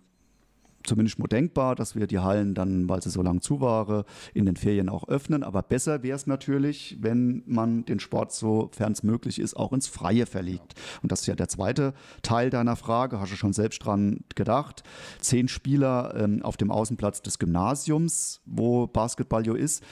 zumindest 0.85 1.19
mal 1.19 1.27
denkbar, 1.27 1.75
dass 1.75 1.95
wir 1.95 2.07
die 2.07 2.19
Hallen 2.19 2.55
dann, 2.55 2.89
weil 2.89 3.03
sie 3.03 3.11
so 3.11 3.21
lang 3.21 3.43
zu 3.43 3.61
waren, 3.61 4.05
in 4.33 4.47
den 4.47 4.57
Ferien 4.57 4.89
auch 4.89 5.07
öffnen. 5.07 5.43
Aber 5.43 5.63
besser 5.63 6.03
wäre 6.03 6.17
es 6.17 6.27
natürlich, 6.27 6.97
wenn 7.01 7.43
man 7.47 7.85
den 7.85 8.01
Sport, 8.01 8.33
sofern 8.33 8.93
es 8.93 9.03
möglich 9.03 9.39
ist, 9.39 9.55
auch 9.55 9.73
ins 9.73 9.87
Freie 9.87 10.25
verlegt. 10.25 10.75
Und 11.03 11.13
das 11.13 11.21
ist 11.21 11.27
ja 11.27 11.35
der 11.35 11.49
zweite 11.49 11.93
Teil 12.23 12.49
deiner 12.49 12.77
Frage. 12.77 13.21
Hast 13.21 13.33
du 13.33 13.37
schon 13.37 13.53
selbst 13.53 13.85
dran 13.85 14.25
gedacht? 14.35 14.83
Zehn 15.21 15.49
Spieler 15.49 16.15
ähm, 16.17 16.43
auf 16.43 16.57
dem 16.57 16.71
Außenplatz 16.71 17.21
des 17.21 17.39
Gymnasiums, 17.39 18.41
wo 18.47 18.87
Basketball 18.87 19.47
jo 19.47 19.55
ist. 19.55 19.85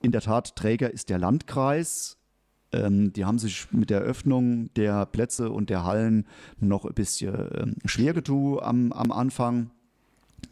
In 0.00 0.12
der 0.12 0.22
Tat, 0.22 0.56
Träger 0.56 0.90
ist 0.90 1.10
der 1.10 1.18
Landkreis. 1.18 2.17
Ähm, 2.72 3.12
die 3.12 3.24
haben 3.24 3.38
sich 3.38 3.68
mit 3.72 3.90
der 3.90 4.00
Öffnung 4.00 4.72
der 4.74 5.06
Plätze 5.06 5.50
und 5.50 5.70
der 5.70 5.84
Hallen 5.84 6.26
noch 6.60 6.84
ein 6.84 6.94
bisschen 6.94 7.34
ähm, 7.54 7.74
schwer 7.84 8.12
getan 8.12 8.58
am, 8.60 8.92
am 8.92 9.12
Anfang. 9.12 9.70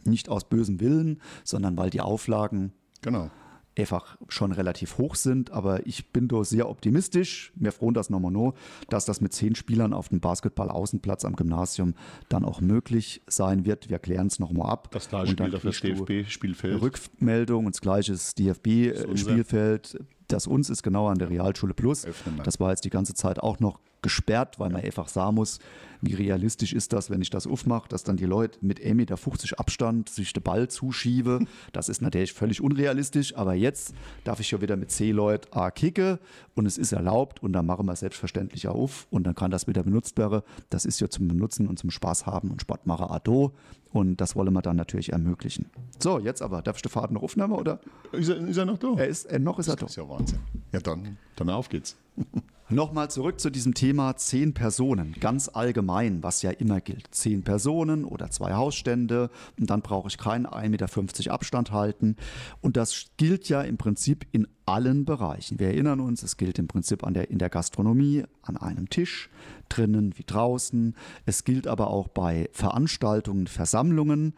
Nicht 0.03 0.29
aus 0.29 0.45
bösem 0.45 0.79
Willen, 0.79 1.21
sondern 1.43 1.77
weil 1.77 1.89
die 1.89 2.01
Auflagen 2.01 2.73
genau. 3.01 3.29
einfach 3.77 4.17
schon 4.27 4.51
relativ 4.51 4.97
hoch 4.97 5.15
sind. 5.15 5.51
Aber 5.51 5.85
ich 5.85 6.11
bin 6.11 6.27
da 6.27 6.43
sehr 6.43 6.69
optimistisch, 6.69 7.53
mir 7.55 7.71
froh 7.71 7.91
das 7.91 8.09
nochmal 8.09 8.31
nur, 8.31 8.53
dass 8.89 9.05
das 9.05 9.21
mit 9.21 9.31
zehn 9.33 9.55
Spielern 9.55 9.93
auf 9.93 10.09
dem 10.09 10.19
Basketball-Außenplatz 10.19 11.23
am 11.23 11.35
Gymnasium 11.35 11.93
dann 12.29 12.43
auch 12.43 12.59
möglich 12.59 13.21
sein 13.27 13.65
wird. 13.65 13.89
Wir 13.89 13.99
klären 13.99 14.27
es 14.27 14.39
nochmal 14.39 14.71
ab. 14.71 14.89
Das 14.91 15.07
gleiche 15.07 15.35
gilt 15.35 15.55
auf 15.55 15.61
das 15.61 15.79
DFB-Spielfeld. 15.79 16.81
Rückmeldung 16.81 17.65
und 17.65 17.75
das 17.75 17.81
gleiche 17.81 18.13
DFB-Spielfeld 18.13 19.99
das 20.27 20.47
uns 20.47 20.69
ist 20.69 20.83
genau 20.83 21.07
an 21.07 21.17
der 21.17 21.29
Realschule 21.29 21.73
Plus. 21.73 22.05
Das 22.43 22.59
war 22.59 22.71
jetzt 22.71 22.85
die 22.85 22.89
ganze 22.89 23.13
Zeit 23.13 23.39
auch 23.39 23.59
noch 23.59 23.79
gesperrt, 24.01 24.59
weil 24.59 24.69
man 24.69 24.81
einfach 24.81 25.07
sagen 25.07 25.35
muss, 25.35 25.59
wie 26.01 26.13
realistisch 26.13 26.73
ist 26.73 26.93
das, 26.93 27.09
wenn 27.09 27.21
ich 27.21 27.29
das 27.29 27.47
aufmache, 27.47 27.89
dass 27.89 28.03
dann 28.03 28.17
die 28.17 28.25
Leute 28.25 28.59
mit 28.61 28.79
1,50 28.79 28.93
Meter 28.93 29.17
Abstand 29.59 30.09
sich 30.09 30.33
den 30.33 30.43
Ball 30.43 30.67
zuschiebe. 30.67 31.39
Das 31.73 31.89
ist 31.89 32.01
natürlich 32.01 32.33
völlig 32.33 32.61
unrealistisch, 32.61 33.35
aber 33.35 33.53
jetzt 33.53 33.93
darf 34.23 34.39
ich 34.39 34.51
ja 34.51 34.61
wieder 34.61 34.75
mit 34.75 34.91
C-Leuten 34.91 35.51
A 35.53 35.71
kicke 35.71 36.19
und 36.55 36.65
es 36.65 36.77
ist 36.77 36.91
erlaubt 36.91 37.41
und 37.41 37.53
dann 37.53 37.65
machen 37.65 37.85
wir 37.85 37.95
selbstverständlich 37.95 38.67
auf 38.67 39.07
und 39.09 39.25
dann 39.25 39.35
kann 39.35 39.51
das 39.51 39.67
wieder 39.67 39.83
benutzt 39.83 40.17
werden. 40.17 40.41
Das 40.69 40.85
ist 40.85 40.99
ja 40.99 41.09
zum 41.09 41.27
Benutzen 41.27 41.67
und 41.67 41.79
zum 41.79 41.91
Spaß 41.91 42.25
haben 42.25 42.51
und 42.51 42.61
Sport 42.61 42.85
machen 42.85 43.07
Ado 43.07 43.53
und 43.91 44.17
das 44.21 44.35
wollen 44.35 44.53
wir 44.53 44.61
dann 44.61 44.75
natürlich 44.75 45.13
ermöglichen. 45.13 45.65
So, 45.99 46.19
jetzt 46.19 46.41
aber, 46.41 46.61
darf 46.61 46.77
ich 46.77 46.81
den 46.81 46.91
Faden 46.91 47.15
noch 47.15 47.23
aufnehmen 47.23 47.53
oder? 47.53 47.79
Ist 48.11 48.29
er, 48.29 48.37
ist 48.37 48.57
er 48.57 48.65
noch 48.65 48.77
da? 48.77 48.93
Er 48.97 49.07
ist, 49.07 49.25
äh, 49.25 49.39
noch 49.39 49.59
ist 49.59 49.67
er 49.67 49.75
da. 49.75 49.81
Das 49.81 49.91
ist 49.91 49.95
ja 49.95 50.07
Wahnsinn. 50.07 50.39
Ja, 50.71 50.79
dann, 50.79 51.17
dann 51.35 51.49
auf 51.49 51.69
geht's. 51.69 51.97
Nochmal 52.69 53.09
zurück 53.09 53.39
zu 53.39 53.49
diesem 53.49 53.73
Thema 53.75 54.17
zehn 54.17 54.53
Personen, 54.53 55.15
ganz 55.21 55.47
allgemein, 55.47 56.21
was 56.21 56.41
ja 56.41 56.51
immer 56.51 56.81
gilt. 56.81 57.07
Zehn 57.11 57.41
Personen 57.41 58.03
oder 58.03 58.29
zwei 58.29 58.55
Hausstände 58.55 59.29
und 59.57 59.69
dann 59.69 59.81
brauche 59.81 60.09
ich 60.09 60.17
keinen 60.17 60.45
1,50 60.45 60.67
Meter 60.67 61.31
Abstand 61.31 61.71
halten. 61.71 62.17
Und 62.59 62.75
das 62.75 63.05
gilt 63.15 63.47
ja 63.47 63.61
im 63.61 63.77
Prinzip 63.77 64.27
in 64.33 64.49
allen 64.65 65.05
Bereichen. 65.05 65.59
Wir 65.59 65.67
erinnern 65.67 66.01
uns, 66.01 66.23
es 66.23 66.35
gilt 66.35 66.59
im 66.59 66.67
Prinzip 66.67 67.05
an 67.05 67.13
der, 67.13 67.29
in 67.29 67.39
der 67.39 67.49
Gastronomie, 67.49 68.25
an 68.41 68.57
einem 68.57 68.89
Tisch, 68.89 69.29
drinnen 69.69 70.17
wie 70.17 70.25
draußen. 70.25 70.93
Es 71.25 71.45
gilt 71.45 71.67
aber 71.67 71.89
auch 71.89 72.09
bei 72.09 72.49
Veranstaltungen, 72.51 73.47
Versammlungen 73.47 74.33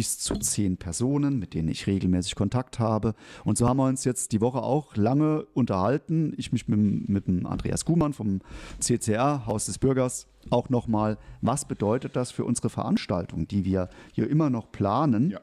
bis 0.00 0.18
zu 0.18 0.36
zehn 0.36 0.78
Personen, 0.78 1.38
mit 1.38 1.52
denen 1.52 1.68
ich 1.68 1.86
regelmäßig 1.86 2.34
Kontakt 2.34 2.78
habe. 2.78 3.14
Und 3.44 3.58
so 3.58 3.68
haben 3.68 3.76
wir 3.76 3.84
uns 3.84 4.04
jetzt 4.04 4.32
die 4.32 4.40
Woche 4.40 4.62
auch 4.62 4.96
lange 4.96 5.44
unterhalten. 5.52 6.32
Ich 6.38 6.52
mich 6.52 6.68
mit, 6.68 7.06
mit 7.10 7.26
dem 7.26 7.44
Andreas 7.44 7.84
Gumann 7.84 8.14
vom 8.14 8.40
CCR, 8.78 9.44
Haus 9.44 9.66
des 9.66 9.76
Bürgers, 9.76 10.26
auch 10.48 10.70
nochmal, 10.70 11.18
was 11.42 11.66
bedeutet 11.66 12.16
das 12.16 12.30
für 12.30 12.46
unsere 12.46 12.70
Veranstaltung, 12.70 13.46
die 13.46 13.66
wir 13.66 13.90
hier 14.14 14.30
immer 14.30 14.48
noch 14.48 14.72
planen. 14.72 15.32
Ja. 15.32 15.40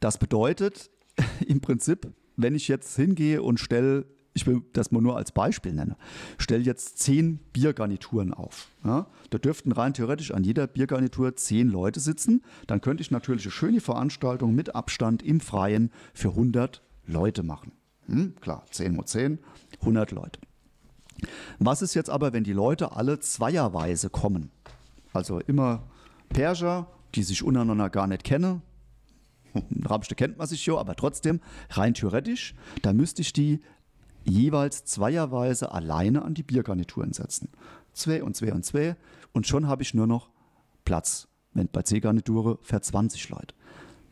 Das 0.00 0.16
bedeutet 0.16 0.88
im 1.46 1.60
Prinzip, 1.60 2.10
wenn 2.38 2.54
ich 2.54 2.68
jetzt 2.68 2.96
hingehe 2.96 3.42
und 3.42 3.60
stelle 3.60 4.06
ich 4.32 4.46
will 4.46 4.62
das 4.72 4.90
mal 4.90 5.00
nur 5.00 5.16
als 5.16 5.32
Beispiel 5.32 5.72
nennen. 5.72 5.96
Stell 6.38 6.62
jetzt 6.62 6.98
zehn 6.98 7.38
Biergarnituren 7.52 8.32
auf. 8.32 8.68
Ja? 8.84 9.06
Da 9.30 9.38
dürften 9.38 9.72
rein 9.72 9.94
theoretisch 9.94 10.30
an 10.32 10.44
jeder 10.44 10.66
Biergarnitur 10.66 11.36
zehn 11.36 11.68
Leute 11.68 12.00
sitzen. 12.00 12.42
Dann 12.66 12.80
könnte 12.80 13.02
ich 13.02 13.10
natürlich 13.10 13.44
eine 13.44 13.52
schöne 13.52 13.80
Veranstaltung 13.80 14.54
mit 14.54 14.74
Abstand 14.74 15.22
im 15.22 15.40
Freien 15.40 15.90
für 16.14 16.28
100 16.28 16.82
Leute 17.06 17.42
machen. 17.42 17.72
Hm? 18.06 18.34
Klar, 18.40 18.64
10 18.70 18.96
mal 18.96 19.06
10, 19.06 19.38
100 19.80 20.12
Leute. 20.12 20.40
Was 21.58 21.82
ist 21.82 21.94
jetzt 21.94 22.10
aber, 22.10 22.32
wenn 22.32 22.44
die 22.44 22.52
Leute 22.52 22.92
alle 22.92 23.20
zweierweise 23.20 24.10
kommen? 24.10 24.50
Also 25.12 25.40
immer 25.40 25.82
Perser, 26.28 26.86
die 27.14 27.24
sich 27.24 27.42
untereinander 27.42 27.90
gar 27.90 28.06
nicht 28.06 28.24
kennen. 28.24 28.62
Rabste 29.84 30.14
kennt 30.14 30.38
man 30.38 30.46
sich 30.46 30.64
ja, 30.66 30.76
aber 30.76 30.94
trotzdem, 30.94 31.40
rein 31.70 31.94
theoretisch, 31.94 32.54
da 32.82 32.92
müsste 32.92 33.22
ich 33.22 33.32
die 33.32 33.60
jeweils 34.24 34.84
zweierweise 34.84 35.72
alleine 35.72 36.22
an 36.22 36.34
die 36.34 36.42
Biergarnituren 36.42 37.12
setzen. 37.12 37.48
Zwei 37.92 38.22
und 38.22 38.36
zwei 38.36 38.52
und 38.52 38.64
zwei 38.64 38.96
und 39.32 39.46
schon 39.46 39.66
habe 39.66 39.82
ich 39.82 39.94
nur 39.94 40.06
noch 40.06 40.30
Platz. 40.84 41.28
Wenn 41.52 41.68
bei 41.68 41.82
C-Garniture 41.82 42.58
für 42.62 42.80
20 42.80 43.28
Leute. 43.30 43.54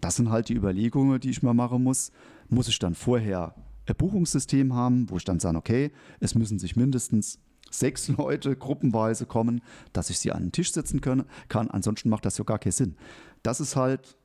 Das 0.00 0.16
sind 0.16 0.30
halt 0.30 0.48
die 0.48 0.54
Überlegungen, 0.54 1.20
die 1.20 1.30
ich 1.30 1.42
mir 1.42 1.54
machen 1.54 1.82
muss. 1.82 2.10
Muss 2.48 2.68
ich 2.68 2.78
dann 2.78 2.94
vorher 2.94 3.54
ein 3.86 3.96
Buchungssystem 3.96 4.74
haben, 4.74 5.08
wo 5.10 5.16
ich 5.16 5.24
dann 5.24 5.40
sage, 5.40 5.56
okay, 5.56 5.92
es 6.20 6.34
müssen 6.34 6.58
sich 6.58 6.76
mindestens 6.76 7.38
sechs 7.70 8.08
Leute 8.16 8.56
gruppenweise 8.56 9.26
kommen, 9.26 9.60
dass 9.92 10.10
ich 10.10 10.18
sie 10.18 10.32
an 10.32 10.44
den 10.44 10.52
Tisch 10.52 10.72
setzen 10.72 11.00
können, 11.00 11.24
kann. 11.48 11.70
Ansonsten 11.70 12.08
macht 12.08 12.24
das 12.24 12.38
ja 12.38 12.44
gar 12.44 12.58
keinen 12.58 12.72
Sinn. 12.72 12.96
Das 13.42 13.60
ist 13.60 13.76
halt 13.76 14.16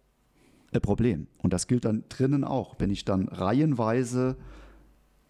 ein 0.73 0.81
Problem. 0.81 1.27
Und 1.37 1.53
das 1.53 1.67
gilt 1.67 1.85
dann 1.85 2.03
drinnen 2.09 2.43
auch. 2.43 2.75
Wenn 2.79 2.89
ich 2.89 3.05
dann 3.05 3.27
reihenweise 3.27 4.37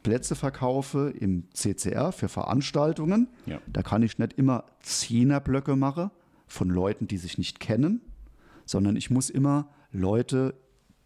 Plätze 0.04 0.36
verkaufe 0.36 1.14
im 1.18 1.46
CCR 1.54 2.12
für 2.12 2.28
Veranstaltungen, 2.28 3.30
ja. 3.46 3.60
da 3.68 3.82
kann 3.82 4.04
ich 4.04 4.20
nicht 4.20 4.34
immer 4.34 4.66
Zehnerblöcke 4.82 5.76
machen 5.76 6.12
von 6.48 6.70
Leuten, 6.70 7.08
die 7.08 7.18
sich 7.18 7.38
nicht 7.38 7.60
kennen, 7.60 8.02
sondern 8.66 8.96
ich 8.96 9.10
muss 9.10 9.30
immer 9.30 9.70
Leute 9.92 10.56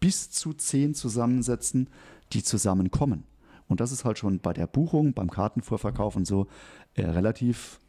bis 0.00 0.30
zu 0.30 0.52
zehn 0.52 0.94
zusammensetzen, 0.94 1.88
die 2.32 2.42
zusammenkommen. 2.42 3.24
Und 3.68 3.80
das 3.80 3.92
ist 3.92 4.04
halt 4.04 4.18
schon 4.18 4.40
bei 4.40 4.52
der 4.52 4.66
Buchung, 4.66 5.12
beim 5.12 5.30
Kartenvorverkauf 5.30 6.16
und 6.16 6.26
so 6.26 6.46
äh, 6.94 7.04
relativ 7.04 7.80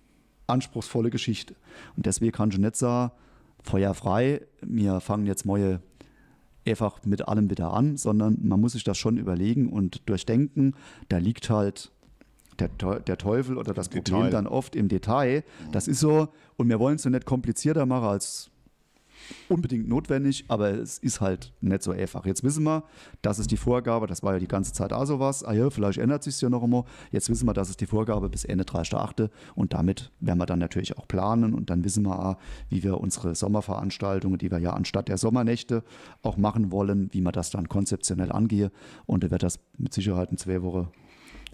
anspruchsvolle 0.48 1.10
Geschichte. 1.10 1.56
Und 1.96 2.06
deswegen 2.06 2.32
kann 2.32 2.50
ich 2.52 2.58
nicht 2.58 2.76
sagen, 2.76 3.12
feuerfrei, 3.64 4.42
wir 4.62 5.00
fangen 5.00 5.26
jetzt 5.26 5.46
neue 5.46 5.82
einfach 6.66 7.04
mit 7.06 7.28
allem 7.28 7.50
wieder 7.50 7.74
an, 7.74 7.98
sondern 7.98 8.38
man 8.42 8.60
muss 8.60 8.74
sich 8.74 8.84
das 8.84 8.98
schon 8.98 9.18
überlegen 9.18 9.70
und 9.70 10.08
durchdenken. 10.08 10.76
Da 11.08 11.18
liegt 11.18 11.50
halt 11.50 11.92
der, 12.60 13.00
der 13.00 13.18
Teufel 13.18 13.58
oder 13.58 13.74
das 13.74 13.90
Problem 13.90 14.24
Detail. 14.24 14.30
dann 14.32 14.48
oft 14.48 14.76
im 14.76 14.88
Detail. 14.88 15.44
Das 15.72 15.88
ist 15.88 16.00
so, 16.00 16.30
und 16.58 16.70
wir 16.70 16.80
wollen 16.80 16.96
es 16.96 17.04
so 17.04 17.10
nicht 17.10 17.26
komplizierter 17.26 17.86
machen 17.86 18.08
als 18.08 18.52
unbedingt 19.48 19.88
notwendig, 19.88 20.46
aber 20.48 20.72
es 20.72 20.98
ist 20.98 21.22
halt 21.22 21.54
nicht 21.62 21.84
so 21.84 21.92
einfach. 21.92 22.26
Jetzt 22.26 22.44
wissen 22.44 22.64
wir, 22.64 22.84
das 23.22 23.40
ist 23.40 23.52
die 23.52 23.58
Vorgabe, 23.58 24.08
das 24.08 24.24
war 24.24 24.34
ja 24.34 24.40
die 24.40 24.48
ganze 24.48 24.74
Zeit 24.74 24.94
auch 24.94 25.06
sowas. 25.06 25.44
Ah 25.44 25.54
ja, 25.54 25.70
vielleicht 25.70 26.00
ändert 26.00 26.24
sich 26.24 26.36
es 26.36 26.42
ja 26.42 26.50
noch 26.50 26.64
immer. 26.64 26.86
Jetzt 27.12 27.30
wissen 27.30 27.48
wir, 27.48 27.54
das 27.54 27.70
ist 27.70 27.82
die 27.82 27.86
Vorgabe 27.86 28.30
bis 28.30 28.46
Ende 28.46 28.64
30.8. 28.64 29.30
und 29.56 29.74
damit 29.74 30.12
werden 30.20 30.40
wir 30.40 30.46
dann 30.46 30.60
natürlich 30.60 30.98
auch 30.98 31.08
planen 31.08 31.54
und 31.54 31.70
dann 31.70 31.84
wissen 31.84 32.04
wir 32.04 32.20
auch, 32.20 32.38
wie 32.70 32.84
wir 32.84 33.00
unsere 33.00 33.36
Sommerveranstaltungen, 33.36 34.38
die 34.38 34.52
wir 34.52 34.60
ja 34.60 34.74
anstatt 34.74 35.08
der 35.08 35.18
Sommernächte 35.18 35.84
auch 36.22 36.38
machen 36.38 36.72
wollen, 36.72 37.10
wie 37.12 37.22
man 37.22 37.34
das 37.34 37.50
dann 37.50 37.70
konzeptionell 37.70 38.32
angehe 38.32 38.72
und 39.06 39.24
da 39.24 39.32
wird 39.32 39.44
das 39.44 39.60
mit 39.78 39.94
Sicherheit 39.94 40.32
in 40.32 40.38
zwei 40.38 40.62
Wochen 40.62 40.90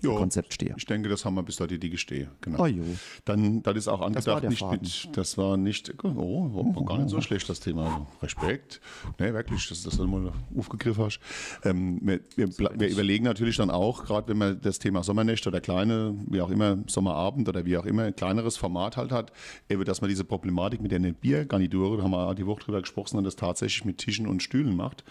jo, 0.05 0.15
Konzept 0.15 0.53
stehe. 0.53 0.73
Ich 0.77 0.85
denke, 0.85 1.09
das 1.09 1.25
haben 1.25 1.35
wir 1.35 1.43
bis 1.43 1.57
dahin 1.57 1.79
die 1.79 1.89
gestehe. 1.89 2.29
Genau. 2.41 2.63
Oh, 2.63 2.65
jo. 2.65 2.83
Dann, 3.25 3.61
dann 3.63 3.75
ist 3.75 3.87
auch 3.87 4.01
angedacht, 4.01 4.43
das 4.43 4.49
nicht 4.49 4.71
mit, 4.71 5.17
das 5.17 5.37
war 5.37 5.57
nicht, 5.57 5.93
oh, 6.03 6.49
war 6.53 6.85
gar 6.85 6.97
nicht 6.97 7.09
so 7.09 7.21
schlecht 7.21 7.49
das 7.49 7.59
Thema. 7.59 8.07
Respekt. 8.21 8.81
Nee, 9.19 9.33
wirklich, 9.33 9.67
dass 9.67 9.83
du 9.83 9.89
das 9.89 9.99
mal 9.99 10.31
aufgegriffen 10.57 11.03
hast. 11.03 11.19
Ähm, 11.63 11.99
wir, 12.01 12.19
wir, 12.35 12.49
wir, 12.57 12.89
überlegen 12.89 13.25
natürlich 13.25 13.57
dann 13.57 13.69
auch, 13.69 14.05
gerade 14.05 14.27
wenn 14.27 14.37
man 14.37 14.61
das 14.61 14.79
Thema 14.79 15.03
Sommernächte 15.03 15.49
oder 15.49 15.61
kleine, 15.61 16.15
wie 16.27 16.41
auch 16.41 16.49
immer, 16.49 16.77
Sommerabend 16.87 17.49
oder 17.49 17.65
wie 17.65 17.77
auch 17.77 17.85
immer, 17.85 18.03
ein 18.03 18.15
kleineres 18.15 18.57
Format 18.57 18.97
halt 18.97 19.11
hat, 19.11 19.31
eben, 19.69 19.83
dass 19.85 20.01
man 20.01 20.09
diese 20.09 20.23
Problematik 20.23 20.81
mit 20.81 20.91
der 20.91 20.99
Biergarniture, 20.99 21.97
da 21.97 22.03
haben 22.03 22.11
wir 22.11 22.35
die 22.35 22.45
Woche 22.45 22.61
drüber 22.61 22.81
gesprochen, 22.81 23.23
das 23.23 23.35
tatsächlich 23.35 23.85
mit 23.85 23.97
Tischen 23.99 24.27
und 24.27 24.41
Stühlen 24.41 24.75
macht, 24.75 25.03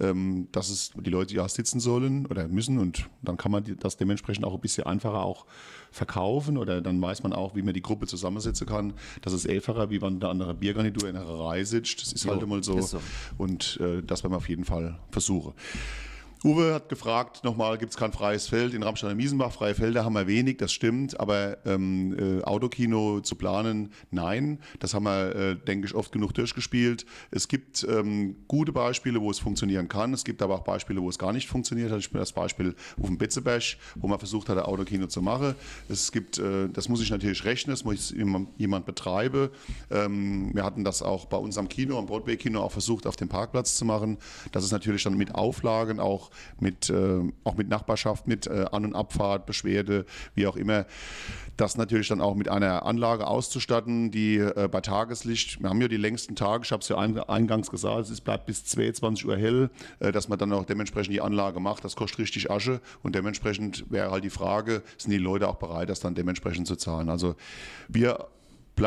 ähm, 0.00 0.48
dass 0.52 0.70
es 0.70 0.92
die 0.94 1.10
Leute 1.10 1.34
ja 1.34 1.48
sitzen 1.48 1.80
sollen 1.80 2.26
oder 2.26 2.48
müssen 2.48 2.78
und 2.78 3.08
dann 3.22 3.36
kann 3.36 3.52
man 3.52 3.64
das 3.80 3.96
dementsprechend 3.96 4.39
dementsprechend 4.40 4.44
auch 4.44 4.54
ein 4.54 4.60
bisschen 4.60 4.86
einfacher 4.86 5.22
auch 5.22 5.46
verkaufen 5.92 6.56
oder 6.56 6.80
dann 6.80 7.02
weiß 7.02 7.22
man 7.22 7.32
auch, 7.32 7.56
wie 7.56 7.62
man 7.62 7.74
die 7.74 7.82
Gruppe 7.82 8.06
zusammensetzen 8.06 8.66
kann. 8.66 8.94
Das 9.22 9.32
ist 9.32 9.48
einfacher, 9.48 9.90
wie 9.90 9.98
man 9.98 10.20
da 10.20 10.30
an 10.30 10.38
der 10.38 10.54
Biergarnitur 10.54 11.08
in 11.08 11.16
einer 11.16 11.26
Reihe 11.28 11.64
sitzt. 11.64 12.00
Das 12.00 12.12
ist 12.12 12.24
jo, 12.24 12.30
halt 12.30 12.42
immer 12.42 12.62
so. 12.62 12.80
so. 12.80 13.00
Und 13.38 13.78
äh, 13.80 14.02
das 14.02 14.22
werden 14.22 14.32
wir 14.32 14.36
auf 14.36 14.48
jeden 14.48 14.64
Fall 14.64 14.98
versuchen. 15.10 15.52
Uwe 16.42 16.72
hat 16.72 16.88
gefragt, 16.88 17.44
nochmal, 17.44 17.76
gibt 17.76 17.90
es 17.90 17.98
kein 17.98 18.12
freies 18.12 18.48
Feld 18.48 18.72
in 18.72 18.82
Ramstein-Miesenbach? 18.82 19.52
Freie 19.52 19.74
Felder 19.74 20.06
haben 20.06 20.14
wir 20.14 20.26
wenig, 20.26 20.56
das 20.56 20.72
stimmt, 20.72 21.20
aber 21.20 21.58
ähm, 21.66 22.16
äh, 22.18 22.42
Autokino 22.44 23.20
zu 23.20 23.34
planen, 23.34 23.92
nein. 24.10 24.58
Das 24.78 24.94
haben 24.94 25.04
wir, 25.04 25.36
äh, 25.36 25.56
denke 25.56 25.86
ich, 25.86 25.94
oft 25.94 26.12
genug 26.12 26.32
durchgespielt. 26.32 27.04
Es 27.30 27.46
gibt 27.46 27.86
ähm, 27.86 28.36
gute 28.48 28.72
Beispiele, 28.72 29.20
wo 29.20 29.30
es 29.30 29.38
funktionieren 29.38 29.88
kann. 29.88 30.14
Es 30.14 30.24
gibt 30.24 30.40
aber 30.40 30.54
auch 30.54 30.64
Beispiele, 30.64 31.02
wo 31.02 31.10
es 31.10 31.18
gar 31.18 31.34
nicht 31.34 31.46
funktioniert 31.46 31.92
hat. 31.92 31.98
Ich 31.98 32.10
bin 32.10 32.20
das 32.20 32.32
Beispiel 32.32 32.74
auf 32.98 33.06
dem 33.06 33.18
Betzeberg, 33.18 33.76
wo 33.96 34.08
man 34.08 34.18
versucht 34.18 34.48
hat, 34.48 34.56
Autokino 34.56 35.08
zu 35.08 35.20
machen. 35.20 35.54
Es 35.90 36.10
gibt, 36.10 36.38
äh, 36.38 36.70
das 36.70 36.88
muss 36.88 37.02
ich 37.02 37.10
natürlich 37.10 37.44
rechnen, 37.44 37.74
das 37.74 37.84
muss 37.84 38.14
jemand 38.56 38.86
betreiben. 38.86 39.50
Ähm, 39.90 40.54
wir 40.54 40.64
hatten 40.64 40.84
das 40.84 41.02
auch 41.02 41.26
bei 41.26 41.36
uns 41.36 41.58
am 41.58 41.68
Kino, 41.68 41.98
am 41.98 42.06
Broadway-Kino 42.06 42.62
auch 42.62 42.72
versucht, 42.72 43.06
auf 43.06 43.16
dem 43.16 43.28
Parkplatz 43.28 43.76
zu 43.76 43.84
machen. 43.84 44.16
Das 44.52 44.64
ist 44.64 44.72
natürlich 44.72 45.02
dann 45.04 45.18
mit 45.18 45.34
Auflagen 45.34 46.00
auch 46.00 46.29
mit, 46.58 46.90
äh, 46.90 47.20
auch 47.44 47.56
mit 47.56 47.68
Nachbarschaft, 47.68 48.26
mit 48.26 48.46
äh, 48.46 48.66
An- 48.70 48.84
und 48.84 48.94
Abfahrt, 48.94 49.46
Beschwerde, 49.46 50.04
wie 50.34 50.46
auch 50.46 50.56
immer. 50.56 50.86
Das 51.56 51.76
natürlich 51.76 52.08
dann 52.08 52.20
auch 52.20 52.34
mit 52.34 52.48
einer 52.48 52.86
Anlage 52.86 53.26
auszustatten, 53.26 54.10
die 54.10 54.38
äh, 54.38 54.68
bei 54.70 54.80
Tageslicht, 54.80 55.60
wir 55.60 55.68
haben 55.68 55.80
ja 55.80 55.88
die 55.88 55.96
längsten 55.96 56.36
Tage, 56.36 56.64
ich 56.64 56.72
habe 56.72 56.80
es 56.80 56.88
ja 56.88 56.96
eingangs 56.96 57.70
gesagt, 57.70 58.08
es 58.10 58.20
bleibt 58.20 58.46
bis 58.46 58.64
22 58.64 59.26
Uhr 59.26 59.36
hell, 59.36 59.70
äh, 59.98 60.12
dass 60.12 60.28
man 60.28 60.38
dann 60.38 60.52
auch 60.52 60.64
dementsprechend 60.64 61.12
die 61.14 61.20
Anlage 61.20 61.60
macht. 61.60 61.84
Das 61.84 61.96
kostet 61.96 62.20
richtig 62.20 62.50
Asche 62.50 62.80
und 63.02 63.14
dementsprechend 63.14 63.90
wäre 63.90 64.10
halt 64.10 64.24
die 64.24 64.30
Frage, 64.30 64.82
sind 64.96 65.10
die 65.10 65.18
Leute 65.18 65.48
auch 65.48 65.56
bereit, 65.56 65.90
das 65.90 66.00
dann 66.00 66.14
dementsprechend 66.14 66.66
zu 66.66 66.76
zahlen? 66.76 67.10
Also 67.10 67.34
wir 67.88 68.28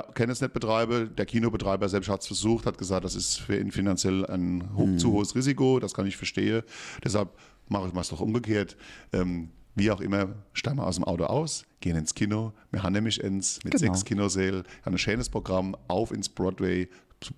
Kennetnet-Betreiber, 0.01 1.05
der 1.05 1.25
Kinobetreiber 1.25 1.87
selbst 1.89 2.09
hat 2.09 2.21
es 2.21 2.27
versucht, 2.27 2.65
hat 2.65 2.77
gesagt, 2.77 3.05
das 3.05 3.15
ist 3.15 3.39
für 3.39 3.57
ihn 3.57 3.71
finanziell 3.71 4.25
ein 4.25 4.75
ho 4.75 4.87
mhm. 4.87 4.97
zu 4.97 5.11
hohes 5.11 5.35
Risiko, 5.35 5.79
das 5.79 5.93
kann 5.93 6.07
ich 6.07 6.17
verstehen. 6.17 6.63
Deshalb 7.03 7.29
mache 7.69 7.87
ich 7.87 7.99
es 7.99 8.09
doch 8.09 8.21
umgekehrt. 8.21 8.75
Ähm, 9.11 9.49
wie 9.75 9.89
auch 9.89 10.01
immer, 10.01 10.35
steigen 10.53 10.77
wir 10.77 10.85
aus 10.85 10.95
dem 10.95 11.03
Auto 11.03 11.25
aus, 11.25 11.65
gehen 11.79 11.95
ins 11.95 12.13
Kino. 12.13 12.53
Wir 12.71 12.83
haben 12.83 12.93
nämlich 12.93 13.19
ins, 13.21 13.63
mit 13.63 13.73
genau. 13.73 13.93
sechs 13.93 14.05
Kinosälen 14.05 14.63
ein 14.83 14.97
schönes 14.97 15.29
Programm 15.29 15.75
auf 15.87 16.11
ins 16.11 16.29
Broadway. 16.29 16.87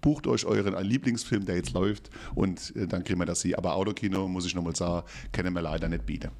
Bucht 0.01 0.25
euch 0.25 0.45
euren 0.45 0.75
Lieblingsfilm, 0.83 1.45
der 1.45 1.57
jetzt 1.57 1.73
läuft, 1.73 2.09
und 2.33 2.75
äh, 2.75 2.87
dann 2.87 3.03
kriegen 3.03 3.19
wir 3.19 3.25
das 3.25 3.43
hier. 3.43 3.57
Aber 3.57 3.75
Autokino, 3.75 4.27
muss 4.27 4.45
ich 4.45 4.55
nochmal 4.55 4.75
sagen, 4.75 5.05
können 5.31 5.53
wir 5.53 5.61
leider 5.61 5.87
nicht 5.87 6.05
bieten. 6.05 6.31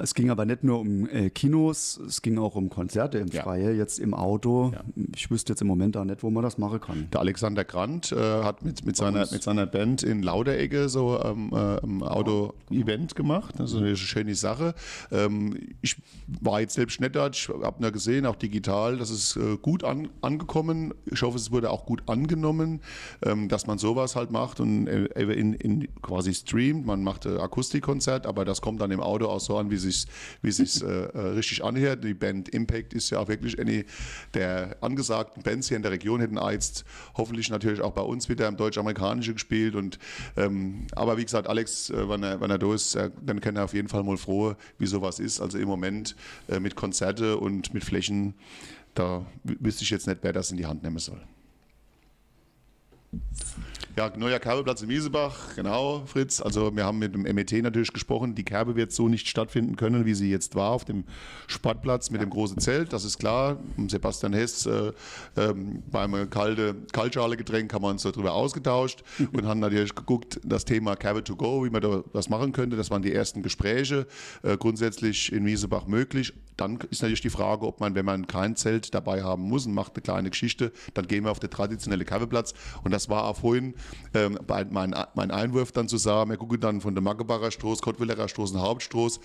Es 0.00 0.14
ging 0.14 0.30
aber 0.30 0.46
nicht 0.46 0.64
nur 0.64 0.80
um 0.80 1.06
äh, 1.08 1.28
Kinos, 1.28 2.00
es 2.06 2.22
ging 2.22 2.38
auch 2.38 2.54
um 2.54 2.70
Konzerte 2.70 3.18
im 3.18 3.28
ja. 3.28 3.42
Freie, 3.42 3.72
jetzt 3.72 3.98
im 3.98 4.14
Auto. 4.14 4.72
Ja. 4.74 4.80
Ich 5.14 5.30
wüsste 5.30 5.52
jetzt 5.52 5.60
im 5.60 5.68
Moment 5.68 5.96
auch 5.98 6.04
nicht, 6.04 6.22
wo 6.22 6.30
man 6.30 6.42
das 6.42 6.56
machen 6.56 6.80
kann. 6.80 7.08
Der 7.12 7.20
Alexander 7.20 7.64
Grant 7.64 8.10
äh, 8.12 8.16
hat 8.16 8.64
mit, 8.64 8.86
mit, 8.86 8.96
seiner, 8.96 9.30
mit 9.30 9.42
seiner 9.42 9.66
Band 9.66 10.02
in 10.02 10.22
Lauderecke 10.22 10.88
so 10.88 11.20
ähm, 11.22 11.50
äh, 11.52 11.84
ein 11.84 12.02
Auto-Event 12.02 13.14
gemacht. 13.14 13.54
Das 13.58 13.72
ist 13.72 13.76
eine 13.76 13.94
schöne 13.96 14.34
Sache. 14.34 14.74
Ähm, 15.10 15.58
ich 15.82 15.96
war 16.40 16.60
jetzt 16.62 16.74
selbst 16.74 17.00
nicht 17.00 17.14
da, 17.14 17.28
ich 17.28 17.48
habe 17.48 17.82
nur 17.82 17.90
gesehen, 17.90 18.24
auch 18.24 18.36
digital, 18.36 18.96
das 18.96 19.10
ist 19.10 19.36
äh, 19.36 19.58
gut 19.60 19.84
an, 19.84 20.08
angekommen. 20.22 20.94
Ich 21.04 21.20
hoffe, 21.20 21.36
es 21.36 21.50
wurde 21.50 21.70
auch 21.70 21.84
gut 21.84 22.02
angenommen, 22.06 22.80
ähm, 23.22 23.48
dass 23.48 23.66
man 23.66 23.76
sowas 23.76 24.16
halt 24.16 24.30
macht 24.30 24.58
und 24.60 24.86
äh, 24.86 25.04
in, 25.32 25.52
in 25.52 25.88
quasi 26.00 26.32
streamt. 26.32 26.86
Man 26.86 27.02
macht 27.02 27.26
Akustikkonzert, 27.26 28.26
aber 28.26 28.46
das 28.46 28.62
kommt 28.62 28.80
dann 28.80 28.90
im 28.90 29.00
Auto 29.00 29.26
auch 29.26 29.40
so 29.40 29.58
an, 29.58 29.70
wie 29.70 29.81
sich 29.82 30.06
wie 30.42 30.50
sich's, 30.50 30.82
äh, 30.82 30.86
äh, 30.86 31.18
richtig 31.18 31.64
anhört. 31.64 32.04
Die 32.04 32.14
Band 32.14 32.48
Impact 32.48 32.94
ist 32.94 33.10
ja 33.10 33.18
auch 33.18 33.28
wirklich 33.28 33.58
eine 33.58 33.84
der 34.34 34.76
angesagten 34.80 35.42
Bands 35.42 35.68
hier 35.68 35.76
in 35.76 35.82
der 35.82 35.92
Region, 35.92 36.20
hätten 36.20 36.38
jetzt 36.50 36.84
hoffentlich 37.16 37.50
natürlich 37.50 37.80
auch 37.80 37.92
bei 37.92 38.02
uns 38.02 38.28
wieder 38.28 38.48
im 38.48 38.56
Deutsch-Amerikanischen 38.56 39.34
gespielt. 39.34 39.74
Und, 39.74 39.98
ähm, 40.36 40.86
aber 40.92 41.16
wie 41.16 41.24
gesagt, 41.24 41.48
Alex, 41.48 41.90
äh, 41.90 42.08
wenn, 42.08 42.22
er, 42.22 42.40
wenn 42.40 42.50
er 42.50 42.58
da 42.58 42.74
ist, 42.74 42.94
äh, 42.94 43.10
dann 43.24 43.40
kann 43.40 43.56
er 43.56 43.64
auf 43.64 43.74
jeden 43.74 43.88
Fall 43.88 44.02
mal 44.02 44.16
froh, 44.16 44.54
wie 44.78 44.86
sowas 44.86 45.18
ist. 45.18 45.40
Also 45.40 45.58
im 45.58 45.68
Moment 45.68 46.16
äh, 46.48 46.60
mit 46.60 46.76
Konzerte 46.76 47.36
und 47.36 47.74
mit 47.74 47.84
Flächen, 47.84 48.34
da 48.94 49.26
wüsste 49.44 49.84
ich 49.84 49.90
jetzt 49.90 50.06
nicht, 50.06 50.18
wer 50.22 50.32
das 50.32 50.50
in 50.50 50.56
die 50.56 50.66
Hand 50.66 50.82
nehmen 50.82 50.98
soll. 50.98 51.20
Ja, 53.94 54.10
neuer 54.16 54.38
Kerbeplatz 54.38 54.80
in 54.80 54.88
Wiesebach, 54.88 55.54
genau, 55.54 56.04
Fritz. 56.06 56.40
Also 56.40 56.74
wir 56.74 56.86
haben 56.86 56.98
mit 56.98 57.14
dem 57.14 57.22
MET 57.24 57.52
natürlich 57.62 57.92
gesprochen. 57.92 58.34
Die 58.34 58.42
Kerbe 58.42 58.74
wird 58.74 58.90
so 58.90 59.06
nicht 59.06 59.28
stattfinden 59.28 59.76
können, 59.76 60.06
wie 60.06 60.14
sie 60.14 60.30
jetzt 60.30 60.54
war 60.54 60.70
auf 60.70 60.86
dem 60.86 61.04
Sportplatz 61.46 62.08
mit 62.08 62.22
dem 62.22 62.30
großen 62.30 62.58
Zelt. 62.58 62.94
Das 62.94 63.04
ist 63.04 63.18
klar. 63.18 63.58
Sebastian 63.88 64.32
Hess 64.32 64.64
äh, 64.64 64.92
äh, 65.36 65.54
beim 65.90 66.30
kalte 66.30 66.74
Kaltschale-Getränk 66.92 67.74
haben 67.74 67.82
wir 67.82 67.90
uns 67.90 68.02
darüber 68.02 68.32
ausgetauscht 68.32 69.04
und 69.34 69.44
haben 69.44 69.60
natürlich 69.60 69.94
geguckt, 69.94 70.40
das 70.42 70.64
Thema 70.64 70.96
Kerbe 70.96 71.22
to 71.22 71.36
go, 71.36 71.62
wie 71.62 71.70
man 71.70 71.82
da 71.82 72.02
was 72.14 72.30
machen 72.30 72.52
könnte. 72.52 72.78
Das 72.78 72.90
waren 72.90 73.02
die 73.02 73.12
ersten 73.12 73.42
Gespräche. 73.42 74.06
Äh, 74.42 74.56
grundsätzlich 74.56 75.30
in 75.30 75.44
Wiesebach 75.44 75.86
möglich. 75.86 76.32
Dann 76.56 76.78
ist 76.90 77.02
natürlich 77.02 77.20
die 77.20 77.30
Frage, 77.30 77.66
ob 77.66 77.80
man, 77.80 77.94
wenn 77.94 78.04
man 78.04 78.26
kein 78.26 78.56
Zelt 78.56 78.94
dabei 78.94 79.22
haben 79.22 79.42
muss 79.42 79.66
und 79.66 79.74
macht 79.74 79.96
eine 79.96 80.02
kleine 80.02 80.30
Geschichte, 80.30 80.72
dann 80.94 81.06
gehen 81.06 81.24
wir 81.24 81.30
auf 81.30 81.40
den 81.40 81.50
traditionellen 81.50 82.06
Kerbeplatz. 82.06 82.54
Und 82.84 82.90
das 82.90 83.08
war 83.08 83.24
auch 83.24 83.36
vorhin 83.38 83.74
ähm, 84.14 84.38
mein, 84.46 84.94
mein 85.14 85.30
Einwurf 85.30 85.72
dann 85.72 85.88
zu 85.88 85.96
sagen, 85.96 86.30
wir 86.30 86.36
gucken 86.36 86.60
dann 86.60 86.80
von 86.80 86.94
der 86.94 87.02
Maggebacher 87.02 87.50
Stroß, 87.50 87.82
Kottwillerer 87.82 88.28
Stroß 88.28 88.52
und 88.52 88.60
Hauptstroß 88.60 89.20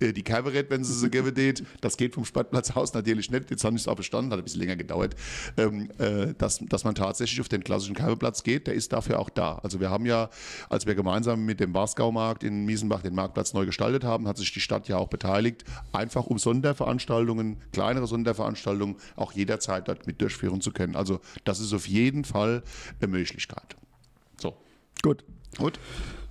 äh, 0.00 0.12
die 0.12 0.22
Kabarett, 0.22 0.70
wenn 0.70 0.84
sie 0.84 0.92
sie 0.92 1.10
geben 1.10 1.26
Das 1.80 1.96
geht 1.96 2.14
vom 2.14 2.24
Sportplatz 2.24 2.70
aus 2.76 2.94
natürlich 2.94 3.30
nicht. 3.30 3.50
Jetzt 3.50 3.64
habe 3.64 3.76
ich 3.76 3.82
es 3.82 3.88
auch 3.88 3.96
bestanden, 3.96 4.32
hat 4.32 4.38
ein 4.38 4.44
bisschen 4.44 4.60
länger 4.60 4.76
gedauert, 4.76 5.14
ähm, 5.56 5.90
äh, 5.98 6.34
dass, 6.38 6.58
dass 6.58 6.84
man 6.84 6.94
tatsächlich 6.94 7.40
auf 7.40 7.48
den 7.48 7.64
klassischen 7.64 7.94
Kabarplatz 7.94 8.42
geht. 8.42 8.66
Der 8.66 8.74
ist 8.74 8.92
dafür 8.92 9.18
auch 9.18 9.30
da. 9.30 9.58
Also 9.62 9.80
wir 9.80 9.90
haben 9.90 10.06
ja, 10.06 10.28
als 10.68 10.86
wir 10.86 10.94
gemeinsam 10.94 11.44
mit 11.44 11.60
dem 11.60 11.74
Wasgau-Markt 11.74 12.44
in 12.44 12.64
Miesenbach 12.64 13.02
den 13.02 13.14
Marktplatz 13.14 13.52
neu 13.52 13.66
gestaltet 13.66 14.04
haben, 14.04 14.28
hat 14.28 14.36
sich 14.36 14.52
die 14.52 14.60
Stadt 14.60 14.88
ja 14.88 14.96
auch 14.98 15.08
beteiligt, 15.08 15.64
einfach 15.92 16.26
um 16.26 16.38
Sonderveranstaltungen, 16.38 17.58
kleinere 17.72 18.06
Sonderveranstaltungen 18.06 18.96
auch 19.16 19.32
jederzeit 19.32 19.88
dort 19.88 20.06
mit 20.06 20.20
durchführen 20.20 20.60
zu 20.60 20.72
können. 20.72 20.96
Also 20.96 21.20
das 21.44 21.60
ist 21.60 21.72
auf 21.72 21.86
jeden 21.88 22.24
Fall 22.24 22.62
eine 23.00 23.08
Möglichkeit. 23.08 23.76
Gut. 25.02 25.24
Gut. 25.58 25.78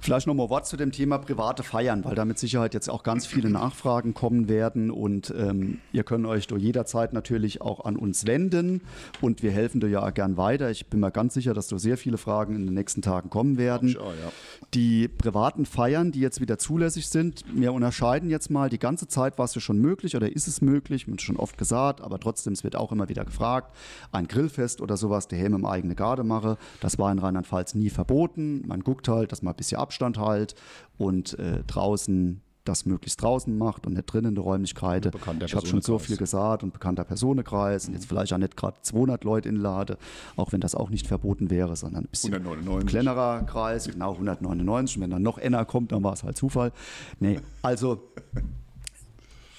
Vielleicht 0.05 0.27
noch 0.27 0.35
mal 0.35 0.51
Wort 0.51 0.67
zu 0.67 0.77
dem 0.77 0.91
Thema 0.91 1.17
private 1.17 1.63
Feiern, 1.63 2.05
weil 2.05 2.13
da 2.13 2.25
mit 2.25 2.37
Sicherheit 2.37 2.75
jetzt 2.75 2.91
auch 2.91 3.01
ganz 3.01 3.25
viele 3.25 3.49
Nachfragen 3.49 4.13
kommen 4.13 4.47
werden 4.47 4.91
und 4.91 5.33
ähm, 5.35 5.79
ihr 5.93 6.03
könnt 6.03 6.27
euch 6.27 6.45
da 6.45 6.55
jederzeit 6.55 7.11
natürlich 7.11 7.59
auch 7.59 7.85
an 7.85 7.95
uns 7.95 8.27
wenden 8.27 8.81
und 9.21 9.41
wir 9.41 9.49
helfen 9.49 9.81
dir 9.81 9.87
ja 9.87 10.05
auch 10.05 10.13
gern 10.13 10.37
weiter. 10.37 10.69
Ich 10.69 10.85
bin 10.85 10.99
mir 10.99 11.09
ganz 11.09 11.33
sicher, 11.33 11.55
dass 11.55 11.69
da 11.69 11.79
sehr 11.79 11.97
viele 11.97 12.19
Fragen 12.19 12.55
in 12.55 12.65
den 12.65 12.75
nächsten 12.75 13.01
Tagen 13.01 13.31
kommen 13.31 13.57
werden. 13.57 13.97
Auch, 13.97 14.11
ja. 14.11 14.31
Die 14.75 15.07
privaten 15.07 15.65
Feiern, 15.65 16.11
die 16.11 16.19
jetzt 16.19 16.39
wieder 16.39 16.59
zulässig 16.59 17.07
sind, 17.07 17.43
wir 17.51 17.73
unterscheiden 17.73 18.29
jetzt 18.29 18.51
mal, 18.51 18.69
die 18.69 18.77
ganze 18.77 19.07
Zeit 19.07 19.39
war 19.39 19.45
es 19.45 19.55
ja 19.55 19.61
schon 19.61 19.79
möglich 19.79 20.15
oder 20.15 20.31
ist 20.31 20.47
es 20.47 20.61
möglich, 20.61 21.07
wird 21.07 21.23
schon 21.23 21.37
oft 21.37 21.57
gesagt, 21.57 22.01
aber 22.01 22.19
trotzdem, 22.19 22.53
es 22.53 22.63
wird 22.63 22.75
auch 22.75 22.91
immer 22.91 23.09
wieder 23.09 23.25
gefragt, 23.25 23.75
ein 24.11 24.27
Grillfest 24.27 24.81
oder 24.81 24.97
sowas, 24.97 25.27
der 25.27 25.39
Helm 25.39 25.55
im 25.55 25.65
eigenen 25.65 25.95
Garde 25.95 26.23
mache, 26.23 26.59
das 26.79 26.99
war 26.99 27.11
in 27.11 27.17
Rheinland-Pfalz 27.17 27.73
nie 27.73 27.89
verboten. 27.89 28.61
Man 28.67 28.83
guckt 28.83 29.07
halt, 29.07 29.31
dass 29.31 29.41
man 29.41 29.55
ein 29.55 29.57
bisschen 29.57 29.79
Abstand 29.79 29.94
Abstand 29.95 30.17
halt 30.17 30.55
und 30.97 31.39
äh, 31.39 31.63
draußen 31.67 32.41
das 32.65 32.87
möglichst 32.87 33.21
draußen 33.21 33.55
macht 33.55 33.85
und 33.85 33.93
nicht 33.93 34.11
drinnen 34.11 34.29
in 34.29 34.35
der 34.35 34.43
Räumlichkeit. 34.43 35.05
Ich 35.45 35.55
habe 35.55 35.67
schon 35.67 35.83
so 35.83 35.99
viel 35.99 36.17
gesagt 36.17 36.63
und 36.63 36.73
bekannter 36.73 37.03
Personenkreis 37.03 37.87
und 37.87 37.93
jetzt 37.93 38.07
vielleicht 38.07 38.33
auch 38.33 38.39
nicht 38.39 38.57
gerade 38.57 38.77
200 38.81 39.23
Leute 39.23 39.49
inlade, 39.49 39.99
auch 40.35 40.51
wenn 40.51 40.61
das 40.61 40.73
auch 40.73 40.89
nicht 40.89 41.05
verboten 41.05 41.51
wäre, 41.51 41.75
sondern 41.75 42.05
ein 42.05 42.07
bisschen 42.09 42.33
199. 42.33 42.89
kleinerer 42.89 43.43
Kreis, 43.43 43.85
genau 43.85 44.13
199. 44.13 44.97
Und 44.97 45.03
wenn 45.03 45.11
dann 45.11 45.21
noch 45.21 45.37
einer 45.37 45.63
kommt, 45.63 45.91
dann 45.91 46.03
war 46.03 46.13
es 46.13 46.23
halt 46.23 46.37
Zufall. 46.37 46.71
Nee, 47.19 47.39
also 47.61 48.01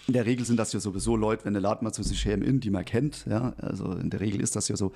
in 0.09 0.12
der 0.12 0.26
Regel 0.26 0.45
sind 0.45 0.59
das 0.59 0.72
ja 0.72 0.80
sowieso 0.80 1.14
Leute, 1.14 1.45
wenn 1.45 1.53
der 1.53 1.62
Laden 1.62 1.84
mal 1.84 1.93
zu 1.93 2.03
sich 2.03 2.24
her 2.24 2.43
in, 2.43 2.59
die 2.59 2.70
man 2.70 2.84
kennt. 2.84 3.24
Ja, 3.26 3.55
also 3.59 3.93
in 3.93 4.11
der 4.11 4.18
Regel 4.18 4.41
ist 4.41 4.57
das 4.57 4.66
ja 4.66 4.76
so. 4.76 4.91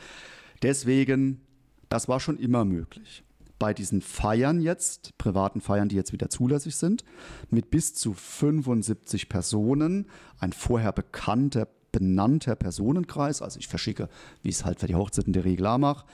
Deswegen, 0.63 1.41
das 1.89 2.09
war 2.09 2.19
schon 2.19 2.39
immer 2.39 2.65
möglich 2.65 3.23
bei 3.61 3.75
diesen 3.75 4.01
Feiern 4.01 4.61
jetzt, 4.61 5.17
privaten 5.19 5.61
Feiern, 5.61 5.89
die 5.89 5.95
jetzt 5.95 6.13
wieder 6.13 6.31
zulässig 6.31 6.75
sind, 6.75 7.05
mit 7.51 7.71
bis 7.71 7.95
zu 7.95 8.15
75 8.15 9.29
Personen, 9.29 10.07
ein 10.39 10.53
vorher 10.53 10.93
bekannter, 10.93 11.69
benannter 11.93 12.57
Personenkreis, 12.57 13.43
also 13.43 13.61
ich 13.61 13.69
verschicke, 13.69 14.09
wie 14.43 14.49
es 14.49 14.65
halt 14.65 14.81
für 14.81 14.87
die 14.87 14.95
Hochzeiten 14.95 15.35
der 15.35 15.45
Regel 15.45 15.79
mache, 15.79 16.07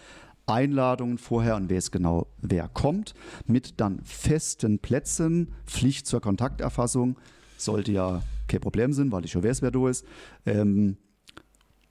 Einladungen 0.47 1.19
vorher 1.19 1.57
und 1.57 1.71
wer 1.71 1.79
es 1.79 1.91
genau, 1.91 2.27
wer 2.43 2.69
kommt, 2.69 3.15
mit 3.47 3.81
dann 3.81 4.01
festen 4.05 4.81
Plätzen, 4.81 5.53
Pflicht 5.67 6.07
zur 6.07 6.21
Kontakterfassung, 6.21 7.17
sollte 7.57 7.93
ja 7.93 8.23
kein 8.49 8.61
Problem 8.61 8.93
sein, 8.93 9.13
weil 9.13 9.25
ich 9.25 9.33
schon 9.33 9.45
weiß, 9.45 9.63
wer 9.63 9.71
du 9.71 9.87
ist. 9.87 10.05
Ähm, 10.45 10.97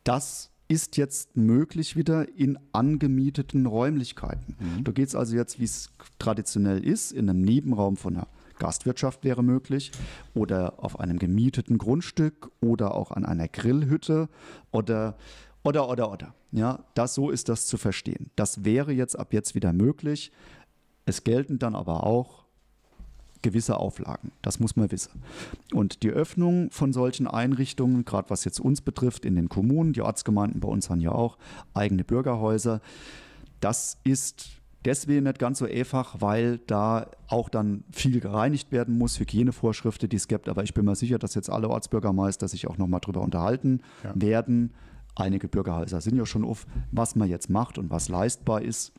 das 0.03 0.51
ist 0.67 0.97
jetzt 0.97 1.37
möglich 1.37 1.95
wieder 1.95 2.27
in 2.37 2.57
angemieteten 2.71 3.65
Räumlichkeiten. 3.65 4.55
Mhm. 4.59 4.83
Da 4.83 4.91
geht 4.91 5.07
es 5.07 5.15
also 5.15 5.35
jetzt, 5.35 5.59
wie 5.59 5.65
es 5.65 5.91
traditionell 6.17 6.83
ist, 6.83 7.11
in 7.11 7.29
einem 7.29 7.41
Nebenraum 7.41 7.97
von 7.97 8.15
einer 8.15 8.27
Gastwirtschaft 8.57 9.23
wäre 9.23 9.43
möglich 9.43 9.91
oder 10.33 10.83
auf 10.83 10.99
einem 10.99 11.19
gemieteten 11.19 11.77
Grundstück 11.77 12.51
oder 12.61 12.95
auch 12.95 13.11
an 13.11 13.25
einer 13.25 13.47
Grillhütte 13.47 14.29
oder 14.71 15.17
oder 15.63 15.89
oder 15.89 16.11
oder. 16.11 16.35
Ja, 16.51 16.85
das 16.93 17.15
so 17.15 17.29
ist 17.29 17.49
das 17.49 17.65
zu 17.67 17.77
verstehen. 17.77 18.31
Das 18.35 18.63
wäre 18.63 18.93
jetzt 18.93 19.17
ab 19.17 19.33
jetzt 19.33 19.55
wieder 19.55 19.73
möglich. 19.73 20.31
Es 21.05 21.23
gelten 21.23 21.59
dann 21.59 21.75
aber 21.75 22.05
auch 22.05 22.44
gewisse 23.45 23.77
Auflagen. 23.77 24.31
Das 24.41 24.59
muss 24.59 24.75
man 24.75 24.91
wissen. 24.91 25.21
Und 25.71 26.01
die 26.01 26.09
Öffnung 26.09 26.71
von 26.71 26.93
solchen 26.93 27.27
Einrichtungen, 27.27 28.03
gerade 28.03 28.29
was 28.31 28.43
jetzt 28.43 28.59
uns 28.59 28.81
betrifft, 28.81 29.23
in 29.23 29.35
den 29.35 29.49
Kommunen, 29.49 29.93
die 29.93 30.01
Ortsgemeinden 30.01 30.59
bei 30.59 30.67
uns 30.67 30.89
haben 30.89 30.99
ja 30.99 31.11
auch 31.11 31.37
eigene 31.75 32.03
Bürgerhäuser, 32.03 32.81
das 33.59 33.99
ist 34.03 34.49
deswegen 34.83 35.23
nicht 35.23 35.37
ganz 35.37 35.59
so 35.59 35.65
einfach, 35.65 36.21
weil 36.21 36.57
da 36.65 37.07
auch 37.27 37.49
dann 37.49 37.83
viel 37.91 38.19
gereinigt 38.19 38.71
werden 38.71 38.97
muss, 38.97 39.19
Hygienevorschriften, 39.19 40.09
die 40.09 40.15
es 40.15 40.27
gibt. 40.27 40.49
Aber 40.49 40.63
ich 40.63 40.73
bin 40.73 40.85
mir 40.85 40.95
sicher, 40.95 41.19
dass 41.19 41.35
jetzt 41.35 41.49
alle 41.49 41.69
Ortsbürgermeister 41.69 42.47
sich 42.47 42.67
auch 42.67 42.77
nochmal 42.77 42.99
drüber 42.99 43.21
unterhalten 43.21 43.81
ja. 44.03 44.11
werden. 44.15 44.73
Einige 45.15 45.47
Bürgerhäuser 45.47 46.01
sind 46.01 46.17
ja 46.17 46.25
schon 46.25 46.43
auf, 46.43 46.65
was 46.91 47.15
man 47.15 47.29
jetzt 47.29 47.49
macht 47.49 47.77
und 47.77 47.89
was 47.91 48.09
leistbar 48.09 48.61
ist 48.63 48.91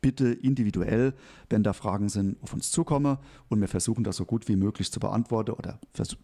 bitte 0.00 0.28
individuell, 0.28 1.14
wenn 1.48 1.62
da 1.62 1.72
Fragen 1.72 2.08
sind, 2.08 2.42
auf 2.42 2.52
uns 2.52 2.70
zukommen 2.70 3.18
und 3.48 3.60
wir 3.60 3.68
versuchen 3.68 4.04
das 4.04 4.16
so 4.16 4.24
gut 4.24 4.48
wie 4.48 4.56
möglich 4.56 4.90
zu 4.90 5.00
beantworten 5.00 5.52
oder 5.52 5.78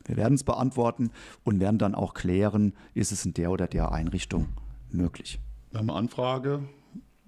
wir 0.05 0.17
werden 0.17 0.35
es 0.35 0.45
beantworten 0.45 1.11
und 1.45 1.61
werden 1.61 1.79
dann 1.79 1.95
auch 1.95 2.15
klären, 2.15 2.75
ist 2.95 3.13
es 3.13 3.25
in 3.25 3.35
der 3.35 3.51
oder 3.51 3.67
der 3.67 3.93
Einrichtung 3.93 4.49
möglich. 4.91 5.41
Wir 5.71 5.81
haben 5.81 5.91
eine 5.91 5.99
Anfrage 5.99 6.63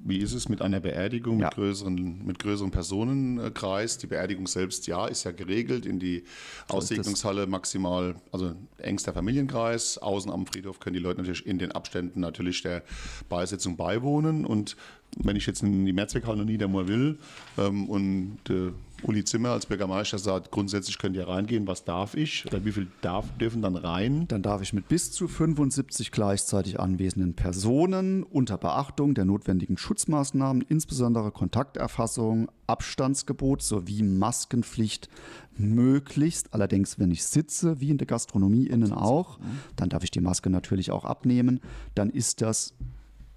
wie 0.01 0.19
ist 0.19 0.33
es 0.33 0.49
mit 0.49 0.63
einer 0.63 0.81
Beerdigung 0.81 1.41
ja. 1.41 1.47
mit, 1.47 1.55
größeren, 1.55 2.25
mit 2.25 2.39
größerem 2.39 2.71
Personenkreis? 2.71 3.99
Die 3.99 4.07
Beerdigung 4.07 4.47
selbst, 4.47 4.87
ja, 4.87 5.07
ist 5.07 5.25
ja 5.25 5.33
geregelt 5.33 5.87
in 5.87 5.99
die 5.99 6.25
Aussegnungshalle 6.69 7.47
maximal, 7.47 8.15
also 8.31 8.55
engster 8.79 9.13
Familienkreis. 9.13 9.99
Außen 9.99 10.31
am 10.31 10.47
Friedhof 10.47 10.79
können 10.79 10.95
die 10.95 11.01
Leute 11.01 11.21
natürlich 11.21 11.47
in 11.47 11.59
den 11.59 11.73
Abständen 11.73 12.21
natürlich 12.21 12.63
der 12.63 12.85
Beisetzung 13.29 13.77
beiwohnen. 13.77 14.45
Und 14.45 14.77
wenn 15.17 15.37
ich 15.37 15.47
jetzt 15.47 15.63
in 15.63 15.85
die 15.85 15.93
Mehrzweckhalle 15.93 16.39
noch 16.39 16.45
nie 16.45 16.59
der 16.59 16.73
will 16.73 17.19
ähm, 17.57 17.89
und 17.89 18.39
äh, 18.51 18.73
Uli 19.05 19.25
Zimmer 19.25 19.51
als 19.51 19.67
Bürgermeister 19.67 20.19
sagt, 20.19 20.51
grundsätzlich 20.51 20.99
könnt 20.99 21.15
ihr 21.15 21.29
reingehen, 21.29 21.67
was 21.69 21.85
darf 21.85 22.15
ich 22.15 22.45
oder 22.47 22.65
wie 22.65 22.73
viel 22.73 22.89
darf, 23.01 23.27
dürfen 23.39 23.63
dann 23.63 23.77
rein? 23.77 24.27
Dann 24.27 24.43
darf 24.43 24.61
ich 24.61 24.73
mit 24.73 24.89
bis 24.89 25.13
zu 25.13 25.29
75 25.29 26.11
gleichzeitig 26.11 26.81
anwesenden 26.81 27.35
Personen 27.35 28.25
unter 28.25 28.59
Beachtung 28.59 29.15
der 29.15 29.25
notwendigen 29.25 29.79
Schutzmaßnahmen, 29.79 30.63
insbesondere 30.69 31.31
Kontakterfassung, 31.31 32.51
Abstandsgebot 32.67 33.63
sowie 33.63 34.03
Maskenpflicht 34.03 35.09
möglichst, 35.57 36.53
allerdings 36.53 36.99
wenn 36.99 37.11
ich 37.11 37.25
sitze, 37.25 37.81
wie 37.81 37.91
in 37.91 37.99
der 37.99 38.07
Gastronomie 38.07 38.67
innen 38.67 38.93
auch, 38.93 39.39
dann 39.77 39.89
darf 39.89 40.03
ich 40.03 40.11
die 40.11 40.21
Maske 40.21 40.51
natürlich 40.51 40.91
auch 40.91 41.05
abnehmen, 41.05 41.61
dann 41.95 42.11
ist 42.11 42.43
das 42.43 42.75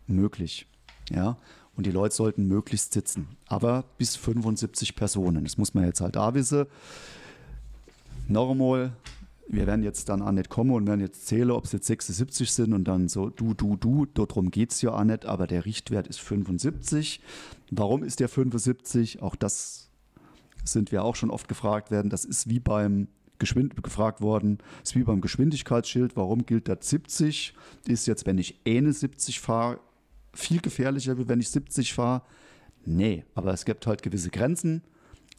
möglich. 0.08 0.68
Ja, 1.10 1.38
und 1.82 1.88
die 1.88 1.92
Leute 1.92 2.14
sollten 2.14 2.48
möglichst 2.48 2.94
sitzen. 2.94 3.28
Aber 3.48 3.86
bis 3.98 4.16
75 4.16 4.96
Personen. 4.96 5.44
Das 5.44 5.58
muss 5.58 5.74
man 5.74 5.84
jetzt 5.84 6.00
halt 6.00 6.16
da 6.16 6.36
wissen. 6.36 6.68
Normal, 8.28 8.94
wir 9.48 9.66
werden 9.66 9.82
jetzt 9.82 10.08
dann 10.08 10.22
auch 10.22 10.32
nicht 10.32 10.50
kommen 10.50 10.70
und 10.70 10.86
werden 10.86 11.02
jetzt 11.02 11.26
zählen, 11.26 11.50
ob 11.50 11.66
es 11.66 11.72
jetzt 11.72 11.88
76 11.88 12.52
sind 12.52 12.74
und 12.74 12.84
dann 12.84 13.08
so 13.08 13.32
du, 13.32 13.56
du, 13.56 13.78
du. 13.78 14.06
Darum 14.06 14.52
geht 14.52 14.74
es 14.74 14.84
ja 14.84 14.92
auch 14.92 15.04
nicht, 15.04 15.26
aber 15.26 15.48
der 15.48 15.66
Richtwert 15.66 16.06
ist 16.06 16.20
75. 16.20 17.20
Warum 17.72 18.04
ist 18.04 18.20
der 18.20 18.30
75? 18.30 19.24
Auch 19.24 19.36
das 19.36 19.90
sind 20.64 20.92
wir 20.92 21.04
auch 21.04 21.16
schon 21.16 21.32
oft 21.32 21.48
gefragt 21.48 21.90
werden. 21.90 22.12
Das 22.12 22.26
ist 22.26 22.48
wie 22.48 22.60
beim 22.60 23.08
Geschwind 23.40 23.82
gefragt 23.82 24.22
worden, 24.22 24.60
ist 24.84 24.96
wie 24.96 25.04
beim 25.04 25.20
Geschwindigkeitsschild. 25.20 26.16
Warum 26.16 26.46
gilt 26.46 26.68
das 26.68 26.88
70? 26.88 27.56
Ist 27.88 28.06
jetzt, 28.06 28.28
wenn 28.28 28.38
ich 28.38 28.60
eine 28.68 28.94
70 28.94 29.40
fahre, 29.40 29.80
viel 30.34 30.62
gefährlicher, 30.62 31.18
wie 31.18 31.28
wenn 31.28 31.40
ich 31.40 31.50
70 31.50 31.94
fahre. 31.94 32.24
Nee, 32.86 33.26
aber 33.36 33.54
es 33.54 33.66
gibt 33.66 33.86
halt 33.88 34.02
gewisse 34.02 34.30
Grenzen. 34.30 34.84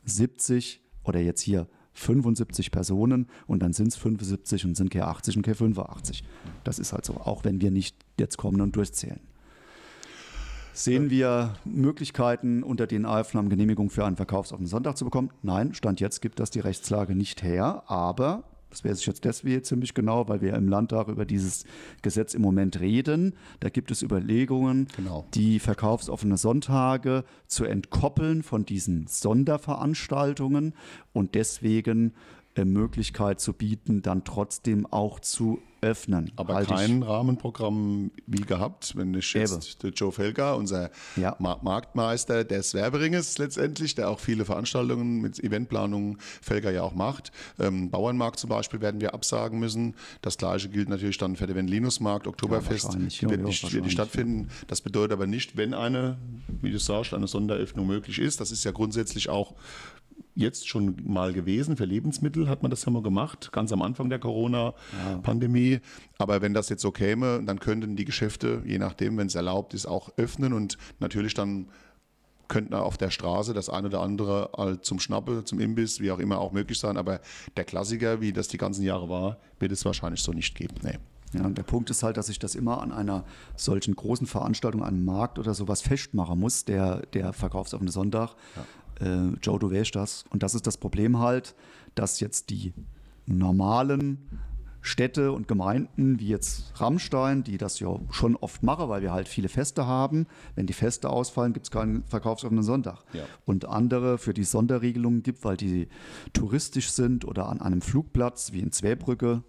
70 0.05 0.81
oder 1.05 1.21
jetzt 1.21 1.41
hier 1.41 1.69
75 1.95 2.71
Personen 2.71 3.29
und 3.47 3.63
dann 3.63 3.73
sind 3.73 3.89
es 3.89 3.97
75 3.97 4.65
und 4.65 4.77
sind 4.77 4.91
keine 4.91 5.07
80 5.07 5.37
und 5.37 5.43
keine 5.43 5.55
85. 5.55 6.25
Das 6.65 6.79
ist 6.79 6.93
halt 6.93 7.05
so, 7.05 7.15
auch 7.15 7.45
wenn 7.45 7.61
wir 7.61 7.71
nicht 7.71 7.97
jetzt 8.19 8.37
kommen 8.39 8.61
und 8.61 8.75
durchzählen. 8.77 9.21
Sehen 10.75 11.11
wir 11.11 11.55
Möglichkeiten, 11.67 12.63
unter 12.63 12.87
den 12.87 13.05
Aufnahmen 13.05 13.51
Genehmigung 13.51 13.91
für 13.91 14.07
einen 14.07 14.17
Verkaufsoffenen 14.17 14.69
Sonntag 14.69 14.97
zu 14.97 15.05
bekommen? 15.05 15.31
Nein, 15.43 15.75
Stand 15.75 16.01
jetzt 16.01 16.23
gibt 16.23 16.41
das 16.41 16.51
die 16.51 16.61
Rechtslage 16.61 17.15
nicht 17.15 17.43
her, 17.43 17.83
aber 17.89 18.45
das 18.73 18.85
weiß 18.85 19.01
ich 19.01 19.07
jetzt 19.07 19.25
deswegen 19.27 19.63
ziemlich 19.63 19.93
genau, 19.93 20.29
weil 20.29 20.41
wir 20.41 20.55
im 20.55 20.67
Landtag 20.67 21.09
über 21.09 21.27
dieses 21.27 21.65
Gesetz 22.01 22.33
im 22.33 22.41
Moment 22.41 22.81
reden. 22.81 23.35
Da 23.61 23.69
gibt 23.69 23.91
es 23.91 24.01
Überlegungen, 24.03 24.89
Genau. 24.97 25.27
die 25.35 25.59
verkaufsoffene 25.59 26.39
Sonntage 26.39 27.25
zu 27.47 27.65
entkoppeln 27.67 28.43
von 28.43 28.65
diesen 28.65 29.07
Sonderveranstaltungen 29.09 30.73
und 31.13 31.35
deswegen 31.35 32.15
Möglichkeit 32.65 33.41
zu 33.41 33.53
bieten, 33.55 34.03
dann 34.03 34.25
trotzdem 34.25 34.87
auch 34.87 35.21
zu 35.21 35.61
öffnen. 35.81 36.31
Aber 36.37 36.55
Halte 36.55 36.75
ich- 36.75 36.79
kein 36.81 37.03
Rahmenprogramm 37.03 38.13
wie 38.29 38.43
gehabt, 38.43 38.95
wenn 38.97 39.13
ich 39.15 39.33
jetzt 39.35 39.83
der 39.83 39.91
Joe 39.91 40.13
Felger, 40.13 40.57
unser 40.57 40.91
Ja. 41.17 41.35
Ma- 41.41 41.59
Marktmeister 41.61 42.45
des 42.45 42.73
Werberinges 42.75 43.39
letztendlich, 43.39 43.97
der 43.97 44.09
auch 44.09 44.21
viele 44.21 44.45
Veranstaltungen 44.45 45.21
mit 45.21 45.43
Eventplanung 45.43 46.19
Felger 46.41 46.71
ja 46.71 46.83
auch 46.83 46.95
macht. 46.95 47.33
Ähm, 47.59 47.91
Bauernmarkt 47.91 48.39
zum 48.39 48.49
Beispiel 48.51 48.81
werden 48.81 49.01
wir 49.01 49.13
absagen 49.13 49.59
müssen. 49.59 49.97
Das 50.21 50.39
gleiche 50.39 50.69
gilt 50.69 50.89
natürlich 50.89 51.19
dann 51.19 51.35
für 51.35 51.49
den 51.49 51.57
Venlinusmarkt, 51.57 52.29
Oktoberfest 52.29 52.85
wird, 52.97 53.13
Ja, 53.21 53.31
ja, 53.31 53.37
nicht, 53.39 53.73
wird 53.73 53.83
nicht 53.83 53.93
stattfinden. 53.93 54.51
Das 54.69 54.83
bedeutet 54.83 55.13
aber 55.13 55.27
nicht, 55.27 55.57
wenn 55.57 55.75
eine, 55.75 56.17
wie 56.61 56.71
du 56.71 56.79
sagst, 56.79 57.13
eine 57.13 57.27
Sonderöffnung 57.27 57.89
möglich 57.89 58.21
ist. 58.21 58.41
Das 58.41 58.53
ist 58.53 58.63
ja 58.63 58.71
grundsätzlich 58.71 59.29
auch 59.31 59.55
jetzt 60.35 60.69
schon 60.69 60.97
mal 61.05 61.33
gewesen. 61.33 61.77
Für 61.77 61.85
Lebensmittel 61.85 62.49
hat 62.49 62.63
man 62.63 62.71
das 62.71 62.85
ja 62.85 62.91
mal 62.91 63.03
gemacht, 63.03 63.51
ganz 63.53 63.73
am 63.73 63.83
Anfang 63.83 64.09
der 64.09 64.19
Corona-Pandemie. 64.19 65.81
Aber 66.19 66.43
wenn 66.43 66.55
das 66.55 66.69
jetzt 66.69 66.83
so 66.83 66.91
käme, 66.91 67.43
dann 67.45 67.61
könnten 67.61 67.97
die 67.97 68.05
Geschäfte, 68.05 68.63
je 68.65 68.79
nachdem, 68.79 69.19
wenn 69.19 69.27
es 69.27 69.35
erlaubt 69.35 69.75
ist, 69.75 69.87
auch 69.87 70.11
öffnen 70.17 70.53
und 70.53 70.79
natürlich 71.01 71.35
dann 71.35 71.69
könnten 72.49 72.75
auf 72.75 72.99
der 72.99 73.11
Straße 73.11 73.55
das 73.55 73.71
eine 73.71 73.87
oder 73.87 74.01
andere 74.01 74.51
halt 74.57 74.85
zum 74.85 75.01
Schnappe, 75.01 75.43
zum 75.45 75.59
Imbiss, 75.59 76.01
wie 76.01 76.11
auch 76.11 76.19
immer, 76.19 76.39
auch 76.39 76.53
möglich 76.53 76.79
sein. 76.79 76.99
Aber 76.99 77.21
der 77.57 77.65
Klassiker, 77.65 78.21
wie 78.21 78.33
das 78.33 78.49
die 78.49 78.59
ganzen 78.59 78.83
Jahre 78.83 79.09
war, 79.09 79.39
wird 79.59 79.73
es 79.73 79.85
wahrscheinlich 79.87 80.23
so 80.23 80.33
nicht 80.33 80.55
geben. 80.55 80.75
Nee. 80.83 80.99
Ja, 81.33 81.45
und 81.45 81.57
der 81.57 81.63
Punkt 81.63 81.89
ist 81.89 82.03
halt, 82.03 82.19
dass 82.19 82.29
ich 82.29 82.39
das 82.39 82.55
immer 82.55 82.83
an 82.83 82.93
einer 82.93 83.25
solchen 83.57 83.97
großen 83.97 84.27
Veranstaltung, 84.27 84.83
einem 84.83 85.05
Markt 85.05 85.39
oder 85.39 85.55
sowas 85.55 85.81
festmachen 85.81 86.39
muss, 86.39 86.67
der, 86.67 87.07
der 87.15 87.33
verkaufsoffene 87.33 87.91
Sonntag. 87.91 88.35
Äh, 89.01 89.35
Joe, 89.43 89.59
du 89.59 89.71
weißt 89.71 89.95
das. 89.95 90.25
Und 90.31 90.43
das 90.43 90.55
ist 90.55 90.67
das 90.67 90.77
Problem 90.77 91.19
halt, 91.19 91.55
dass 91.95 92.21
jetzt 92.21 92.51
die 92.51 92.73
normalen 93.27 94.19
Städte 94.83 95.31
und 95.31 95.47
Gemeinden, 95.47 96.19
wie 96.19 96.27
jetzt 96.27 96.73
Rammstein, 96.81 97.45
die 97.45 97.57
das 97.57 97.79
ja 97.79 98.01
schon 98.11 98.35
oft 98.37 98.65
machen, 98.65 98.89
weil 98.89 99.01
wir 99.01 99.13
halt 99.13 99.29
viele 99.29 99.49
Feste 99.49 99.87
haben. 99.87 100.27
Wenn 100.57 100.67
die 100.67 100.73
Feste 100.73 101.09
ausfallen, 101.09 101.53
gibt 101.53 101.67
es 101.67 101.71
keinen 101.71 102.03
verkaufsoffenen 102.05 102.65
Sonntag. 102.65 103.05
Ja. 103.13 103.23
Und 103.45 103.65
andere 103.65 104.19
für 104.19 104.35
die 104.35 104.43
Sonderregelungen 104.43 105.23
gibt, 105.23 105.45
weil 105.45 105.57
die 105.57 105.89
touristisch 106.33 106.91
sind 106.91 107.25
oder 107.25 107.49
an 107.49 107.61
einem 107.61 107.81
Flugplatz 107.81 108.53
wie 108.53 108.61
in 108.61 108.73
Zweibrücke, 108.73 109.45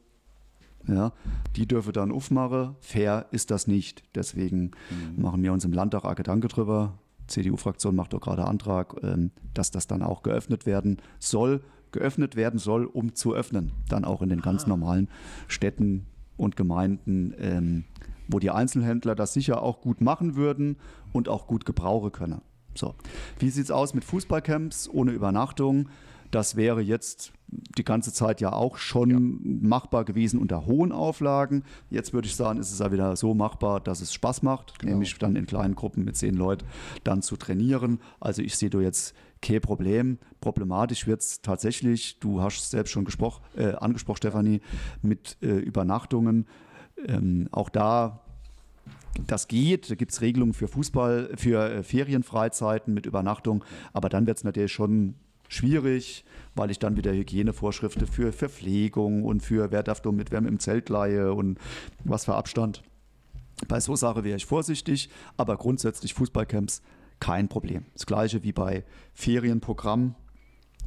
ja, 0.88 1.14
die 1.56 1.66
dürfen 1.66 1.94
dann 1.94 2.12
aufmachen. 2.12 2.76
Fair 2.82 3.26
ist 3.32 3.50
das 3.52 3.68
nicht. 3.68 4.04
Deswegen 4.16 4.72
machen 5.16 5.42
wir 5.42 5.54
uns 5.54 5.66
im 5.66 5.74
Landtag 5.74 6.04
auch 6.04 6.16
Gedanken 6.16 6.50
drüber. 6.50 7.00
CDU-Fraktion 7.34 7.96
macht 7.96 8.14
doch 8.14 8.22
gerade 8.22 8.46
Antrag, 8.46 8.96
ähm, 9.04 9.32
dass 9.54 9.72
das 9.72 9.88
dann 9.88 10.02
auch 10.02 10.24
geöffnet 10.24 10.66
werden 10.66 11.02
soll. 11.20 11.62
Geöffnet 11.92 12.36
werden 12.36 12.60
soll, 12.60 12.86
um 12.86 13.14
zu 13.14 13.34
öffnen. 13.36 13.72
Dann 13.90 14.06
auch 14.06 14.22
in 14.22 14.30
den 14.30 14.42
ganz 14.42 14.66
normalen 14.66 15.10
Städten 15.48 16.08
und 16.38 16.56
Gemeinden, 16.56 17.34
ähm, 17.38 17.84
wo 18.28 18.40
die 18.40 18.50
Einzelhändler 18.50 19.16
das 19.16 19.34
sicher 19.34 19.62
auch 19.62 19.82
gut 19.82 20.02
machen 20.02 20.36
würden 20.36 20.78
und 21.12 21.30
auch 21.30 21.46
gut 21.46 21.66
gebrauchen 21.66 22.12
können. 22.12 22.42
So. 22.76 22.96
Wie 23.38 23.50
sieht 23.50 23.66
es 23.66 23.72
aus 23.72 23.94
mit 23.94 24.04
Fußballcamps 24.04 24.90
ohne 24.90 25.12
Übernachtung? 25.12 25.90
Das 26.32 26.56
wäre 26.56 26.82
jetzt 26.82 27.34
die 27.78 27.84
ganze 27.84 28.14
Zeit 28.14 28.42
ja 28.42 28.54
auch 28.54 28.78
schon 28.78 29.60
machbar 29.62 30.06
gewesen 30.06 30.40
unter 30.40 30.66
hohen 30.66 30.92
Auflagen. 30.92 31.64
Jetzt 31.90 32.14
würde 32.14 32.28
ich 32.28 32.36
sagen, 32.36 32.60
ist 32.60 32.72
es 32.72 32.80
ja 32.80 32.92
wieder 32.92 33.16
so 33.16 33.34
machbar, 33.34 33.80
dass 33.80 34.02
es 34.02 34.14
Spaß 34.14 34.44
macht, 34.44 34.84
nämlich 34.84 35.18
dann 35.18 35.36
in 35.36 35.46
kleinen 35.46 35.76
Gruppen 35.76 36.04
mit 36.04 36.18
zehn 36.18 36.36
Leuten 36.36 36.66
dann 37.04 37.22
zu 37.22 37.36
trainieren. 37.36 38.00
Also 38.20 38.42
ich 38.42 38.56
sehe 38.56 38.70
da 38.70 38.80
jetzt 38.80 39.14
kein 39.42 39.62
Problem. 39.62 40.18
Problematisch 40.42 41.06
wird 41.08 41.22
es 41.22 41.42
tatsächlich, 41.42 42.20
du 42.20 42.42
hast 42.42 42.62
es 42.62 42.72
selbst 42.72 42.92
schon 42.92 43.06
äh, 43.56 43.74
angesprochen, 43.74 44.18
Stefanie, 44.18 44.62
mit 45.02 45.38
äh, 45.42 45.48
Übernachtungen. 45.48 46.48
Ähm, 47.08 47.50
auch 47.52 47.70
da 47.70 48.22
das 49.28 49.48
geht, 49.48 49.92
da 49.92 49.96
gibt 49.96 50.12
es 50.12 50.22
Regelungen 50.22 50.54
für 50.54 50.68
Fußball, 50.68 51.32
für 51.36 51.70
äh, 51.70 51.84
Ferienfreizeiten 51.84 52.94
mit 52.94 53.06
Übernachtung, 53.06 53.64
aber 53.94 54.10
dann 54.10 54.26
wird 54.26 54.38
es 54.38 54.44
natürlich 54.44 54.72
schon 54.72 55.16
schwierig, 55.48 56.26
weil 56.56 56.72
ich 56.72 56.80
dann 56.80 56.98
wieder 56.98 57.12
Hygienevorschriften 57.14 58.08
für 58.08 58.32
Verpflegung 58.32 59.24
und 59.24 59.42
für 59.42 59.72
wer 59.72 59.84
darf 59.84 60.04
nur 60.04 60.14
mit 60.14 60.32
wem 60.32 60.46
im 60.48 60.60
Zelt 60.60 60.90
leihe 60.90 61.34
und 61.34 61.60
was 62.04 62.26
für 62.26 62.36
Abstand. 62.36 62.84
Bei 63.68 63.80
so 63.80 63.96
Sache 63.96 64.24
wäre 64.24 64.38
ich 64.38 64.46
vorsichtig, 64.46 65.10
aber 65.38 65.58
grundsätzlich 65.58 66.14
Fußballcamps 66.14 66.82
kein 67.20 67.48
Problem. 67.48 67.86
Das 67.94 68.06
gleiche 68.06 68.44
wie 68.44 68.52
bei 68.52 68.84
Ferienprogrammen. 69.14 70.16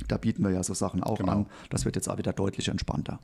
Da 0.08 0.18
bieten 0.18 0.42
wir 0.42 0.50
ja 0.50 0.62
so 0.62 0.74
Sachen 0.74 1.02
auch 1.02 1.18
Genau. 1.18 1.32
an. 1.32 1.46
Das 1.70 1.84
wird 1.86 1.96
jetzt 1.96 2.08
auch 2.08 2.18
wieder 2.18 2.32
deutlich 2.34 2.68
entspannter. 2.68 3.18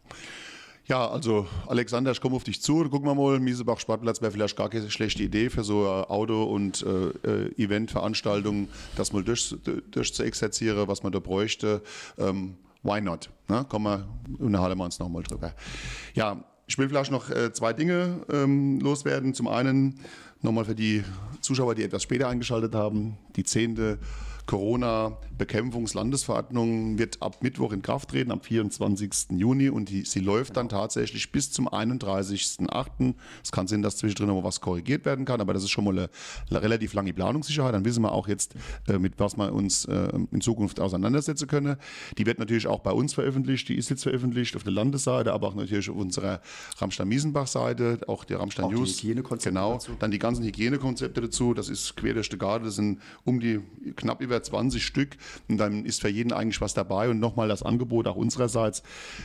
Ja, 0.86 1.08
also 1.08 1.46
Alexander, 1.68 2.10
ich 2.10 2.20
komme 2.20 2.34
auf 2.34 2.44
dich 2.44 2.60
zu. 2.60 2.88
Gucken 2.88 3.06
wir 3.06 3.14
mal, 3.14 3.38
Miesebach 3.38 3.78
Sportplatz 3.78 4.20
wäre 4.20 4.32
vielleicht 4.32 4.56
gar 4.56 4.68
keine 4.68 4.90
schlechte 4.90 5.22
Idee 5.22 5.48
für 5.48 5.62
so 5.62 5.88
eine 5.88 6.10
Auto- 6.10 6.42
und 6.42 6.84
äh, 6.84 7.46
äh, 7.46 7.62
Eventveranstaltungen, 7.62 8.68
das 8.96 9.12
mal 9.12 9.22
durch, 9.22 9.54
durch 9.90 10.12
zu 10.12 10.24
exerzieren, 10.24 10.88
was 10.88 11.04
man 11.04 11.12
da 11.12 11.20
bräuchte. 11.20 11.82
Ähm, 12.18 12.56
why 12.82 13.00
not? 13.00 13.30
Ne? 13.48 13.64
Kommen 13.68 13.84
wir, 13.84 14.44
unterhalten 14.44 14.78
wir 14.78 14.84
uns 14.84 14.98
nochmal 14.98 15.22
drüber. 15.22 15.54
Ja, 16.14 16.42
ich 16.66 16.76
will 16.78 16.88
vielleicht 16.88 17.12
noch 17.12 17.30
äh, 17.30 17.52
zwei 17.52 17.72
Dinge 17.72 18.24
ähm, 18.32 18.80
loswerden. 18.80 19.34
Zum 19.34 19.46
einen 19.46 20.00
nochmal 20.40 20.64
für 20.64 20.74
die 20.74 21.04
Zuschauer, 21.40 21.76
die 21.76 21.84
etwas 21.84 22.02
später 22.02 22.28
eingeschaltet 22.28 22.74
haben, 22.74 23.18
die 23.36 23.44
zehnte 23.44 23.98
Corona-Bekämpfungslandesverordnung 24.52 26.98
wird 26.98 27.22
ab 27.22 27.42
Mittwoch 27.42 27.72
in 27.72 27.80
Kraft 27.80 28.10
treten, 28.10 28.30
am 28.30 28.42
24. 28.42 29.28
Juni 29.30 29.70
und 29.70 29.88
die, 29.88 30.04
sie 30.04 30.20
läuft 30.20 30.58
dann 30.58 30.68
tatsächlich 30.68 31.32
bis 31.32 31.50
zum 31.50 31.70
31.08. 31.70 33.14
Es 33.42 33.50
kann 33.50 33.66
sein, 33.66 33.80
dass 33.80 33.96
zwischendrin 33.96 34.28
noch 34.28 34.44
was 34.44 34.60
korrigiert 34.60 35.06
werden 35.06 35.24
kann, 35.24 35.40
aber 35.40 35.54
das 35.54 35.62
ist 35.62 35.70
schon 35.70 35.84
mal 35.84 35.98
eine, 35.98 36.10
eine 36.50 36.60
relativ 36.60 36.92
lange 36.92 37.14
Planungssicherheit. 37.14 37.72
Dann 37.72 37.86
wissen 37.86 38.02
wir 38.02 38.12
auch 38.12 38.28
jetzt, 38.28 38.54
äh, 38.88 38.98
mit 38.98 39.14
was 39.16 39.38
wir 39.38 39.54
uns 39.54 39.86
äh, 39.86 40.10
in 40.30 40.42
Zukunft 40.42 40.80
auseinandersetzen 40.80 41.48
können. 41.48 41.76
Die 42.18 42.26
wird 42.26 42.38
natürlich 42.38 42.66
auch 42.66 42.80
bei 42.80 42.92
uns 42.92 43.14
veröffentlicht, 43.14 43.70
die 43.70 43.76
ist 43.76 43.88
jetzt 43.88 44.02
veröffentlicht 44.02 44.54
auf 44.54 44.64
der 44.64 44.74
Landesseite, 44.74 45.32
aber 45.32 45.48
auch 45.48 45.54
natürlich 45.54 45.88
auf 45.88 45.96
unserer 45.96 46.42
Rammstein-Miesenbach-Seite, 46.76 48.00
auch 48.06 48.24
der 48.24 48.38
Rammstein 48.38 48.66
Auch 48.66 48.70
die 48.70 48.74
News. 48.74 48.98
Hygienekonzepte 48.98 49.48
Genau, 49.48 49.72
dazu. 49.72 49.92
dann 49.98 50.10
die 50.10 50.18
ganzen 50.18 50.44
Hygienekonzepte 50.44 51.22
dazu, 51.22 51.54
das 51.54 51.70
ist 51.70 51.96
quer 51.96 52.12
durch 52.12 52.28
die 52.28 52.36
Garde, 52.36 52.66
das 52.66 52.76
sind 52.76 53.00
um 53.24 53.40
die 53.40 53.60
knapp 53.96 54.20
über 54.20 54.41
20 54.42 54.84
Stück 54.84 55.16
und 55.48 55.58
dann 55.58 55.84
ist 55.84 56.00
für 56.00 56.08
jeden 56.08 56.32
eigentlich 56.32 56.60
was 56.60 56.74
dabei 56.74 57.08
und 57.08 57.20
nochmal 57.20 57.48
das 57.48 57.62
Angebot 57.62 58.06
auch 58.06 58.16
unsererseits. 58.16 58.82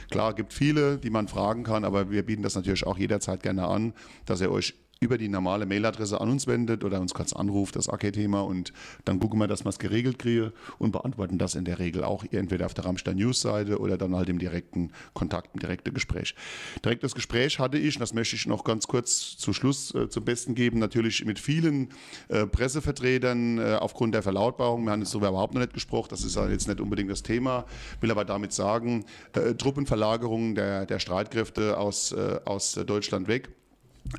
Klar, 0.10 0.34
gibt 0.34 0.54
viele, 0.54 0.98
die 0.98 1.10
man 1.10 1.28
fragen 1.28 1.64
kann, 1.64 1.84
aber 1.84 2.12
wir 2.12 2.24
bieten 2.24 2.44
das 2.44 2.56
natürlich 2.56 2.86
auch 2.86 2.98
jederzeit 2.98 3.44
gerne 3.44 3.68
an, 3.68 3.94
dass 4.26 4.42
ihr 4.42 4.52
euch 4.52 4.76
über 5.00 5.18
die 5.18 5.28
normale 5.28 5.66
Mailadresse 5.66 6.20
an 6.20 6.30
uns 6.30 6.48
wendet 6.48 6.84
oder 6.84 7.00
uns 7.00 7.14
kurz 7.14 7.34
anruft, 7.34 7.76
das 7.76 7.90
AK-Thema 7.90 8.42
und 8.42 8.74
dann 9.06 9.20
gucken 9.20 9.40
wir, 9.40 9.48
dass 9.48 9.66
wir 9.66 9.70
es 9.70 9.80
geregelt 9.80 10.20
kriegen 10.20 10.52
und 10.80 10.92
beantworten 10.92 11.38
das 11.38 11.56
in 11.56 11.66
der 11.66 11.80
Regel 11.80 12.04
auch 12.04 12.24
entweder 12.32 12.66
auf 12.66 12.74
der 12.74 12.86
Rammstein 12.86 13.18
News 13.18 13.42
Seite 13.42 13.80
oder 13.80 13.98
dann 13.98 14.16
halt 14.16 14.30
im 14.30 14.40
direkten 14.40 14.92
Kontakt, 15.14 15.50
im 15.54 15.60
direkten 15.60 15.94
Gespräch. 15.94 16.36
Direktes 16.84 17.16
Gespräch 17.16 17.60
hatte 17.60 17.78
ich, 17.78 17.98
das 17.98 18.14
möchte 18.14 18.36
ich 18.36 18.48
noch 18.48 18.64
ganz 18.64 18.88
kurz 18.88 19.38
zu 19.38 19.54
Schluss 19.54 19.94
äh, 19.94 20.10
zum 20.10 20.26
Besten 20.26 20.56
geben, 20.56 20.80
natürlich 20.80 21.26
mit 21.26 21.40
vielen 21.40 21.90
äh, 22.30 22.46
Pressevertretern 22.46 23.58
äh, 23.58 23.78
aufgrund 23.80 24.14
der 24.16 24.24
Verlautbarung. 24.24 24.86
Wir 24.86 24.92
haben 24.92 25.02
jetzt 25.02 25.14
darüber 25.14 25.30
überhaupt 25.30 25.54
noch 25.54 25.62
nicht 25.62 25.74
gesprochen, 25.74 26.08
das 26.10 26.24
ist 26.24 26.36
ja 26.36 26.48
jetzt 26.48 26.68
nicht 26.68 26.82
unbedingt 26.82 27.12
das 27.12 27.24
Thema, 27.24 27.66
will 28.02 28.12
aber 28.12 28.26
damit 28.26 28.54
sagen, 28.54 29.06
äh, 29.34 29.54
Truppenverlagerung 29.54 30.56
der, 30.56 30.86
der 30.86 31.00
Streitkräfte 31.00 31.78
aus, 31.78 32.12
äh, 32.12 32.40
aus 32.46 32.74
Deutschland 32.74 33.28
weg. 33.28 33.50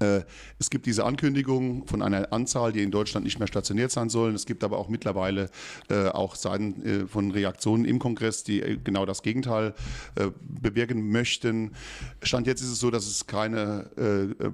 Äh, 0.00 0.20
Es 0.58 0.70
gibt 0.70 0.86
diese 0.86 1.04
Ankündigung 1.04 1.86
von 1.86 2.02
einer 2.02 2.32
Anzahl, 2.32 2.72
die 2.72 2.82
in 2.82 2.90
Deutschland 2.90 3.24
nicht 3.24 3.38
mehr 3.38 3.48
stationiert 3.48 3.90
sein 3.90 4.08
sollen. 4.08 4.34
Es 4.34 4.46
gibt 4.46 4.64
aber 4.64 4.78
auch 4.78 4.88
mittlerweile 4.88 5.50
äh, 5.88 6.08
auch 6.08 6.34
Seiten 6.34 6.82
äh, 6.84 7.06
von 7.06 7.30
Reaktionen 7.30 7.84
im 7.84 7.98
Kongress, 7.98 8.44
die 8.44 8.60
äh, 8.60 8.76
genau 8.82 9.06
das 9.06 9.22
Gegenteil 9.22 9.74
bewirken 10.40 11.10
möchten. 11.10 11.72
Stand 12.22 12.46
jetzt 12.46 12.60
ist 12.60 12.70
es 12.70 12.80
so, 12.80 12.90
dass 12.90 13.06
es 13.06 13.26
keine 13.26 13.90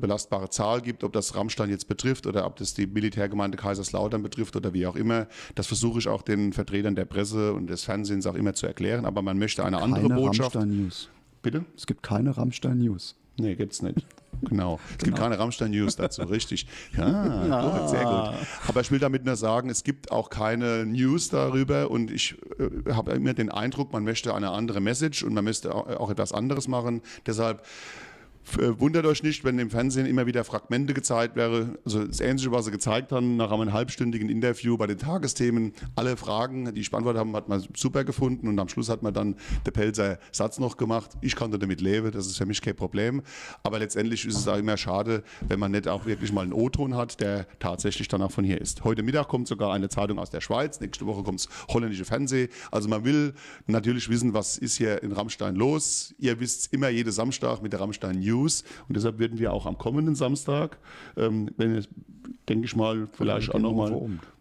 belastbare 0.01 0.51
Zahl 0.51 0.81
gibt, 0.83 1.05
ob 1.05 1.13
das 1.13 1.35
Rammstein 1.35 1.71
jetzt 1.71 1.89
betrifft 1.89 2.27
oder 2.27 2.47
ob 2.47 2.57
das 2.57 2.75
die 2.75 2.87
Militärgemeinde 2.87 3.57
Kaiserslautern 3.57 4.23
betrifft 4.23 4.57
oder 4.57 4.73
wie 4.73 4.87
auch 4.87 4.97
immer. 4.97 5.27
Das 5.55 5.67
versuche 5.67 5.99
ich 5.99 6.09
auch 6.09 6.23
den 6.23 6.53
Vertretern 6.53 6.95
der 6.95 7.05
Presse 7.05 7.53
und 7.53 7.69
des 7.69 7.85
Fernsehens 7.85 8.27
auch 8.27 8.35
immer 8.35 8.55
zu 8.55 8.67
erklären. 8.67 9.05
Aber 9.07 9.23
man 9.23 9.39
möchte 9.39 9.65
eine 9.65 9.81
andere 9.81 10.09
Keine 10.09 10.15
Botschaft. 10.21 10.57
Rammstein 10.57 10.83
News. 10.85 11.09
Bitte? 11.43 11.65
Es 11.77 11.87
gibt 11.87 12.03
keine 12.03 12.37
Rammstein 12.37 12.79
News. 12.79 13.17
Nee, 13.37 13.55
gibt's 13.55 13.83
nicht. 13.83 14.05
Genau. 14.51 14.79
Es 14.99 15.05
gibt 15.05 15.17
keine 15.17 15.39
Rammstein-News 15.39 15.97
dazu, 15.97 16.23
richtig. 16.23 16.67
Ja, 16.97 17.79
gut, 17.79 17.89
sehr 17.89 18.05
gut. 18.05 18.31
Aber 18.69 18.81
ich 18.81 18.91
will 18.91 18.99
damit 18.99 19.25
nur 19.25 19.37
sagen, 19.37 19.71
es 19.71 19.85
gibt 19.85 20.13
auch 20.13 20.29
keine 20.29 20.85
News 20.85 21.31
darüber 21.31 21.91
und 21.91 22.11
ich 22.11 22.37
äh, 22.59 22.93
habe 22.93 23.13
immer 23.13 23.33
den 23.33 23.51
Eindruck, 23.51 23.93
man 23.93 24.05
möchte 24.05 24.35
eine 24.35 24.51
andere 24.51 24.81
Message 24.81 25.23
und 25.23 25.35
man 25.35 25.45
möchte 25.45 25.75
auch, 25.75 26.11
etwas 26.11 26.33
anderes 26.33 26.69
machen. 26.69 27.01
Deshalb 27.27 27.65
Wundert 28.53 29.07
euch 29.07 29.23
nicht, 29.23 29.43
wenn 29.45 29.59
im 29.59 29.71
Fernsehen 29.71 30.07
immer 30.07 30.27
wieder 30.27 30.45
Fragmente 30.45 30.93
gezeigt 30.93 31.35
wäre. 31.35 31.79
Also 31.85 32.05
das 32.05 32.21
Ähnliche, 32.21 32.53
was 32.53 32.67
sie 32.67 32.71
gezeigt 32.71 33.11
haben, 33.11 33.37
nach 33.37 33.51
einem 33.51 33.73
halbstündigen 33.73 34.29
Interview 34.29 34.77
bei 34.77 34.87
den 34.87 34.99
Tagesthemen. 34.99 35.73
Alle 35.97 36.17
Fragen, 36.17 36.73
die 36.75 36.83
ich 36.83 36.91
beantwortet 36.91 37.21
habe, 37.21 37.33
hat 37.33 37.49
man 37.49 37.65
super 37.75 38.05
gefunden 38.05 38.47
und 38.47 38.59
am 38.59 38.69
Schluss 38.69 38.91
hat 38.91 39.03
man 39.03 39.15
dann 39.15 39.37
der 39.65 39.71
Pelzer 39.71 40.19
Satz 40.31 40.59
noch 40.59 40.77
gemacht. 40.77 41.13
Ich 41.23 41.37
konnte 41.37 41.59
damit 41.59 41.81
leben, 41.81 42.13
das 42.13 42.27
ist 42.27 42.37
für 42.37 42.45
mich 42.45 42.61
kein 42.61 42.77
Problem. 42.77 43.23
Aber 43.63 43.79
letztendlich 43.79 44.27
ist 44.27 44.37
es 44.37 44.47
auch 44.47 44.59
immer 44.59 44.77
schade, 44.77 45.25
wenn 45.49 45.59
man 45.59 45.73
nicht 45.73 45.89
auch 45.89 46.05
wirklich 46.05 46.31
mal 46.31 46.43
einen 46.43 46.53
O-Ton 46.53 46.95
hat, 46.97 47.21
der 47.21 47.47
tatsächlich 47.59 48.09
dann 48.09 48.21
auch 48.21 48.31
von 48.31 48.45
hier 48.45 48.61
ist. 48.61 48.85
Heute 48.85 49.03
Mittag 49.03 49.29
kommt 49.29 49.49
sogar 49.49 49.73
eine 49.73 49.89
Zeitung 49.89 50.19
aus 50.19 50.31
der 50.31 50.43
Schweiz, 50.43 50.81
nächste 50.81 51.07
Woche 51.07 51.23
kommt 51.23 51.41
das 51.41 51.49
holländische 51.69 52.05
Fernsehen. 52.05 52.51
Also 52.71 52.89
man 52.89 53.05
will 53.05 53.33
natürlich 53.67 54.09
wissen, 54.11 54.35
was 54.35 54.59
ist 54.59 54.77
hier 54.77 55.03
in 55.03 55.13
Rammstein 55.13 55.57
los. 55.57 56.15
Ihr 56.19 56.39
wisst 56.39 56.73
immer 56.73 56.91
jeden 56.91 57.11
Samstag 57.11 57.63
mit 57.63 57.73
der 57.73 57.81
Rammstein 57.81 58.21
News 58.21 58.34
News. 58.35 58.65
Und 58.89 58.97
deshalb 58.97 59.19
werden 59.19 59.39
wir 59.39 59.53
auch 59.53 59.67
am 59.67 59.79
kommenden 59.79 60.15
Samstag, 60.15 60.79
ähm, 61.17 61.51
wenn 61.57 61.75
es, 61.75 61.89
denke 62.49 62.67
ich 62.67 62.77
mal, 62.77 63.09
vielleicht 63.13 63.55
auch 63.55 63.61
nochmal. 63.61 63.91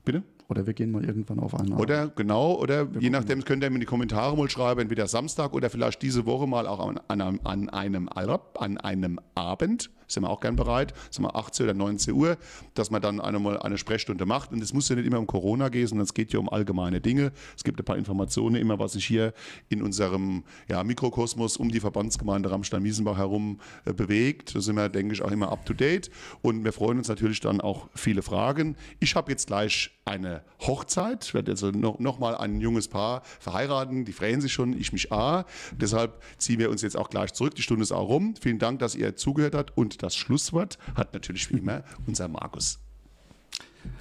Bitte? 0.05 0.23
Oder 0.49 0.65
wir 0.67 0.73
gehen 0.73 0.91
mal 0.91 1.03
irgendwann 1.03 1.39
auf 1.39 1.57
einen 1.59 1.73
Oder 1.73 2.07
genau, 2.09 2.55
oder 2.55 2.93
wir 2.93 3.01
je 3.01 3.09
nachdem 3.09 3.43
könnt 3.43 3.63
ihr 3.63 3.69
mir 3.69 3.75
in 3.75 3.81
die 3.81 3.85
Kommentare 3.85 4.35
mal 4.37 4.49
schreiben, 4.49 4.81
entweder 4.81 5.07
Samstag 5.07 5.53
oder 5.53 5.69
vielleicht 5.69 6.01
diese 6.01 6.25
Woche 6.25 6.47
mal 6.47 6.67
auch 6.67 6.85
an, 6.85 6.99
an, 7.07 7.39
an 7.43 7.69
einem, 7.69 8.09
an 8.09 8.77
einem 8.77 9.19
Abend 9.35 9.89
sind 10.13 10.23
wir 10.23 10.29
auch 10.29 10.39
gern 10.39 10.55
bereit, 10.55 10.93
sagen 11.09 11.25
wir 11.25 11.35
18 11.35 11.65
oder 11.65 11.73
19 11.73 12.13
Uhr, 12.13 12.37
dass 12.73 12.91
man 12.91 13.01
dann 13.01 13.19
einmal 13.19 13.59
eine 13.59 13.77
Sprechstunde 13.77 14.25
macht. 14.25 14.51
Und 14.51 14.61
es 14.61 14.73
muss 14.73 14.89
ja 14.89 14.95
nicht 14.95 15.05
immer 15.05 15.19
um 15.19 15.27
Corona 15.27 15.69
gehen, 15.69 15.87
sondern 15.87 16.03
es 16.03 16.13
geht 16.13 16.33
ja 16.33 16.39
um 16.39 16.49
allgemeine 16.49 17.01
Dinge. 17.01 17.31
Es 17.55 17.63
gibt 17.63 17.79
ein 17.79 17.85
paar 17.85 17.97
Informationen 17.97 18.55
immer, 18.55 18.79
was 18.79 18.93
sich 18.93 19.05
hier 19.05 19.33
in 19.69 19.81
unserem 19.81 20.43
ja, 20.69 20.83
Mikrokosmos 20.83 21.57
um 21.57 21.69
die 21.69 21.79
Verbandsgemeinde 21.79 22.51
Rammstein-Miesenbach 22.51 23.17
herum 23.17 23.59
äh, 23.85 23.93
bewegt. 23.93 24.55
Da 24.55 24.61
sind 24.61 24.75
wir, 24.75 24.89
denke 24.89 25.13
ich, 25.13 25.21
auch 25.21 25.31
immer 25.31 25.51
up 25.51 25.65
to 25.65 25.73
date. 25.73 26.09
Und 26.41 26.63
wir 26.63 26.73
freuen 26.73 26.97
uns 26.97 27.07
natürlich 27.07 27.39
dann 27.39 27.61
auch 27.61 27.89
viele 27.95 28.21
Fragen. 28.21 28.75
Ich 28.99 29.15
habe 29.15 29.31
jetzt 29.31 29.47
gleich 29.47 29.91
eine 30.05 30.32
Hochzeit. 30.61 31.25
Ich 31.25 31.33
werde 31.33 31.51
also 31.51 31.71
noch, 31.71 31.99
noch 31.99 32.19
mal 32.19 32.35
ein 32.35 32.61
junges 32.61 32.87
Paar 32.87 33.21
verheiraten. 33.39 34.05
Die 34.05 34.13
freuen 34.13 34.41
sich 34.41 34.53
schon, 34.53 34.73
ich 34.73 34.93
mich 34.93 35.11
auch. 35.11 35.45
Deshalb 35.77 36.21
ziehen 36.37 36.59
wir 36.59 36.69
uns 36.69 36.81
jetzt 36.81 36.97
auch 36.97 37.09
gleich 37.09 37.33
zurück. 37.33 37.55
Die 37.55 37.61
Stunde 37.61 37.83
ist 37.83 37.91
auch 37.91 38.07
rum. 38.07 38.35
Vielen 38.39 38.59
Dank, 38.59 38.79
dass 38.79 38.95
ihr 38.95 39.15
zugehört 39.15 39.55
habt 39.55 39.77
und 39.77 40.03
das 40.03 40.15
Schlusswort 40.15 40.77
hat 40.95 41.13
natürlich 41.13 41.49
wie 41.51 41.57
immer 41.57 41.83
unser 42.07 42.27
Markus. 42.27 42.79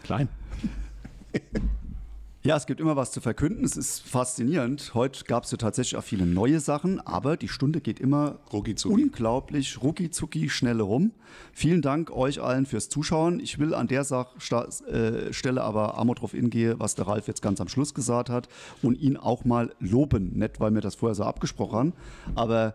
Klein. 0.05 0.29
Ja, 2.45 2.57
es 2.57 2.67
gibt 2.67 2.81
immer 2.81 2.97
was 2.97 3.13
zu 3.13 3.21
verkünden. 3.21 3.65
Es 3.65 3.77
ist 3.77 4.01
faszinierend. 4.01 4.95
Heute 4.95 5.23
gab 5.27 5.45
es 5.45 5.53
ja 5.53 5.59
tatsächlich 5.59 5.97
auch 5.97 6.03
viele 6.03 6.27
neue 6.27 6.59
Sachen, 6.59 6.99
aber 7.01 7.37
die 7.37 7.47
Stunde 7.47 7.81
geht 7.81 8.01
immer 8.01 8.41
rucki 8.53 8.75
unglaublich 8.85 9.81
rucki 9.81 10.11
zucki 10.11 10.49
schnell 10.49 10.81
rum. 10.81 11.13
Vielen 11.53 11.83
Dank 11.83 12.11
euch 12.11 12.43
allen 12.43 12.67
fürs 12.67 12.89
Zuschauen. 12.89 13.39
Ich 13.39 13.61
will 13.61 13.75
an 13.75 13.87
der 13.87 14.03
Sach 14.03 14.35
äh, 14.89 15.33
Stelle 15.33 15.63
aber 15.63 16.01
einmal 16.01 16.17
drauf 16.17 16.33
hingehen, 16.33 16.81
was 16.81 16.97
der 16.97 17.07
Ralf 17.07 17.29
jetzt 17.29 17.43
ganz 17.43 17.61
am 17.61 17.69
Schluss 17.69 17.95
gesagt 17.95 18.29
hat 18.29 18.49
und 18.83 18.99
ihn 18.99 19.17
auch 19.17 19.45
mal 19.45 19.73
loben. 19.79 20.37
Nicht, 20.37 20.59
weil 20.59 20.75
wir 20.75 20.81
das 20.81 20.97
vorher 20.97 21.15
so 21.15 21.23
abgesprochen 21.23 21.79
haben, 21.79 21.93
aber 22.35 22.75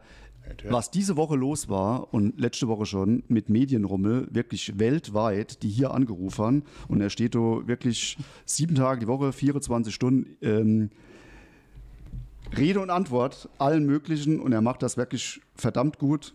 was 0.69 0.91
diese 0.91 1.17
Woche 1.17 1.35
los 1.35 1.69
war 1.69 2.13
und 2.13 2.39
letzte 2.39 2.67
Woche 2.67 2.85
schon 2.85 3.23
mit 3.27 3.49
Medienrummel, 3.49 4.27
wirklich 4.31 4.77
weltweit, 4.79 5.63
die 5.63 5.69
hier 5.69 5.91
angerufen 5.91 6.45
haben. 6.45 6.63
Und 6.87 7.01
er 7.01 7.09
steht 7.09 7.35
da 7.35 7.67
wirklich 7.67 8.17
sieben 8.45 8.75
Tage 8.75 9.01
die 9.01 9.07
Woche, 9.07 9.33
24 9.33 9.93
Stunden. 9.93 10.37
Ähm, 10.41 10.89
Rede 12.55 12.79
und 12.79 12.89
Antwort 12.89 13.49
allen 13.57 13.85
möglichen 13.85 14.39
und 14.39 14.53
er 14.53 14.61
macht 14.61 14.81
das 14.81 14.95
wirklich 14.95 15.41
verdammt 15.55 15.99
gut 15.99 16.33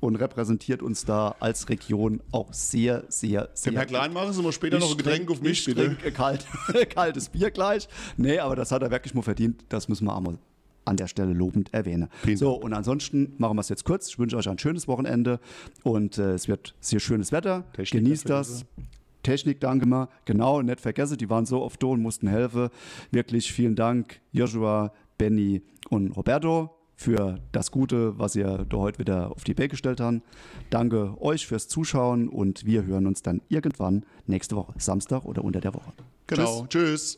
und 0.00 0.16
repräsentiert 0.16 0.82
uns 0.82 1.04
da 1.04 1.34
als 1.40 1.68
Region 1.68 2.20
auch 2.32 2.52
sehr, 2.52 3.04
sehr, 3.08 3.48
sehr. 3.54 3.72
Dem 3.72 3.76
Herr 3.76 3.86
Klein 3.86 4.12
machen 4.12 4.32
Sie 4.32 4.42
mal 4.42 4.52
später 4.52 4.76
ich 4.76 4.82
noch 4.82 4.90
ein 4.90 4.96
Getränk 4.96 5.30
auf 5.30 5.40
mich, 5.40 5.64
bitte. 5.64 5.96
Kalt, 6.12 6.46
kaltes 6.90 7.28
Bier 7.28 7.50
gleich. 7.50 7.88
Nee, 8.16 8.38
aber 8.38 8.56
das 8.56 8.70
hat 8.70 8.82
er 8.82 8.90
wirklich 8.90 9.14
mal 9.14 9.22
verdient. 9.22 9.64
Das 9.68 9.88
müssen 9.88 10.04
wir 10.04 10.16
einmal 10.16 10.38
an 10.88 10.96
der 10.96 11.06
Stelle 11.06 11.32
lobend 11.32 11.72
erwähne. 11.72 12.08
so, 12.34 12.54
und 12.54 12.72
ansonsten 12.72 13.34
machen 13.38 13.56
wir 13.56 13.60
es 13.60 13.68
jetzt 13.68 13.84
kurz. 13.84 14.08
Ich 14.08 14.18
wünsche 14.18 14.36
euch 14.36 14.48
ein 14.48 14.58
schönes 14.58 14.88
Wochenende 14.88 15.40
und 15.82 16.18
äh, 16.18 16.32
es 16.32 16.48
wird 16.48 16.74
sehr 16.80 17.00
schönes 17.00 17.32
Wetter. 17.32 17.64
Technik 17.72 18.04
Genießt 18.04 18.28
das. 18.28 18.64
Technik, 19.22 19.60
danke 19.60 19.86
mal. 19.86 20.08
Genau, 20.24 20.62
nicht 20.62 20.80
vergessen, 20.80 21.18
die 21.18 21.28
waren 21.28 21.44
so 21.44 21.62
oft 21.62 21.82
da 21.82 21.88
und 21.88 22.00
mussten 22.00 22.28
helfen. 22.28 22.68
Wirklich 23.10 23.52
vielen 23.52 23.76
Dank, 23.76 24.20
Joshua, 24.32 24.92
Benny 25.18 25.62
und 25.90 26.16
Roberto 26.16 26.70
für 26.98 27.38
das 27.52 27.70
Gute, 27.70 28.18
was 28.18 28.34
ihr 28.34 28.66
da 28.68 28.76
heute 28.76 28.98
wieder 28.98 29.30
auf 29.30 29.44
die 29.44 29.56
Welt 29.56 29.70
gestellt 29.70 30.00
habt. 30.00 30.20
Danke 30.70 31.20
euch 31.20 31.46
fürs 31.46 31.68
Zuschauen 31.68 32.28
und 32.28 32.66
wir 32.66 32.84
hören 32.86 33.06
uns 33.06 33.22
dann 33.22 33.40
irgendwann 33.48 34.04
nächste 34.26 34.56
Woche, 34.56 34.74
Samstag 34.78 35.24
oder 35.24 35.44
unter 35.44 35.60
der 35.60 35.74
Woche. 35.74 35.92
Genau, 36.26 36.66
tschüss. 36.66 36.68
tschüss. 36.68 37.16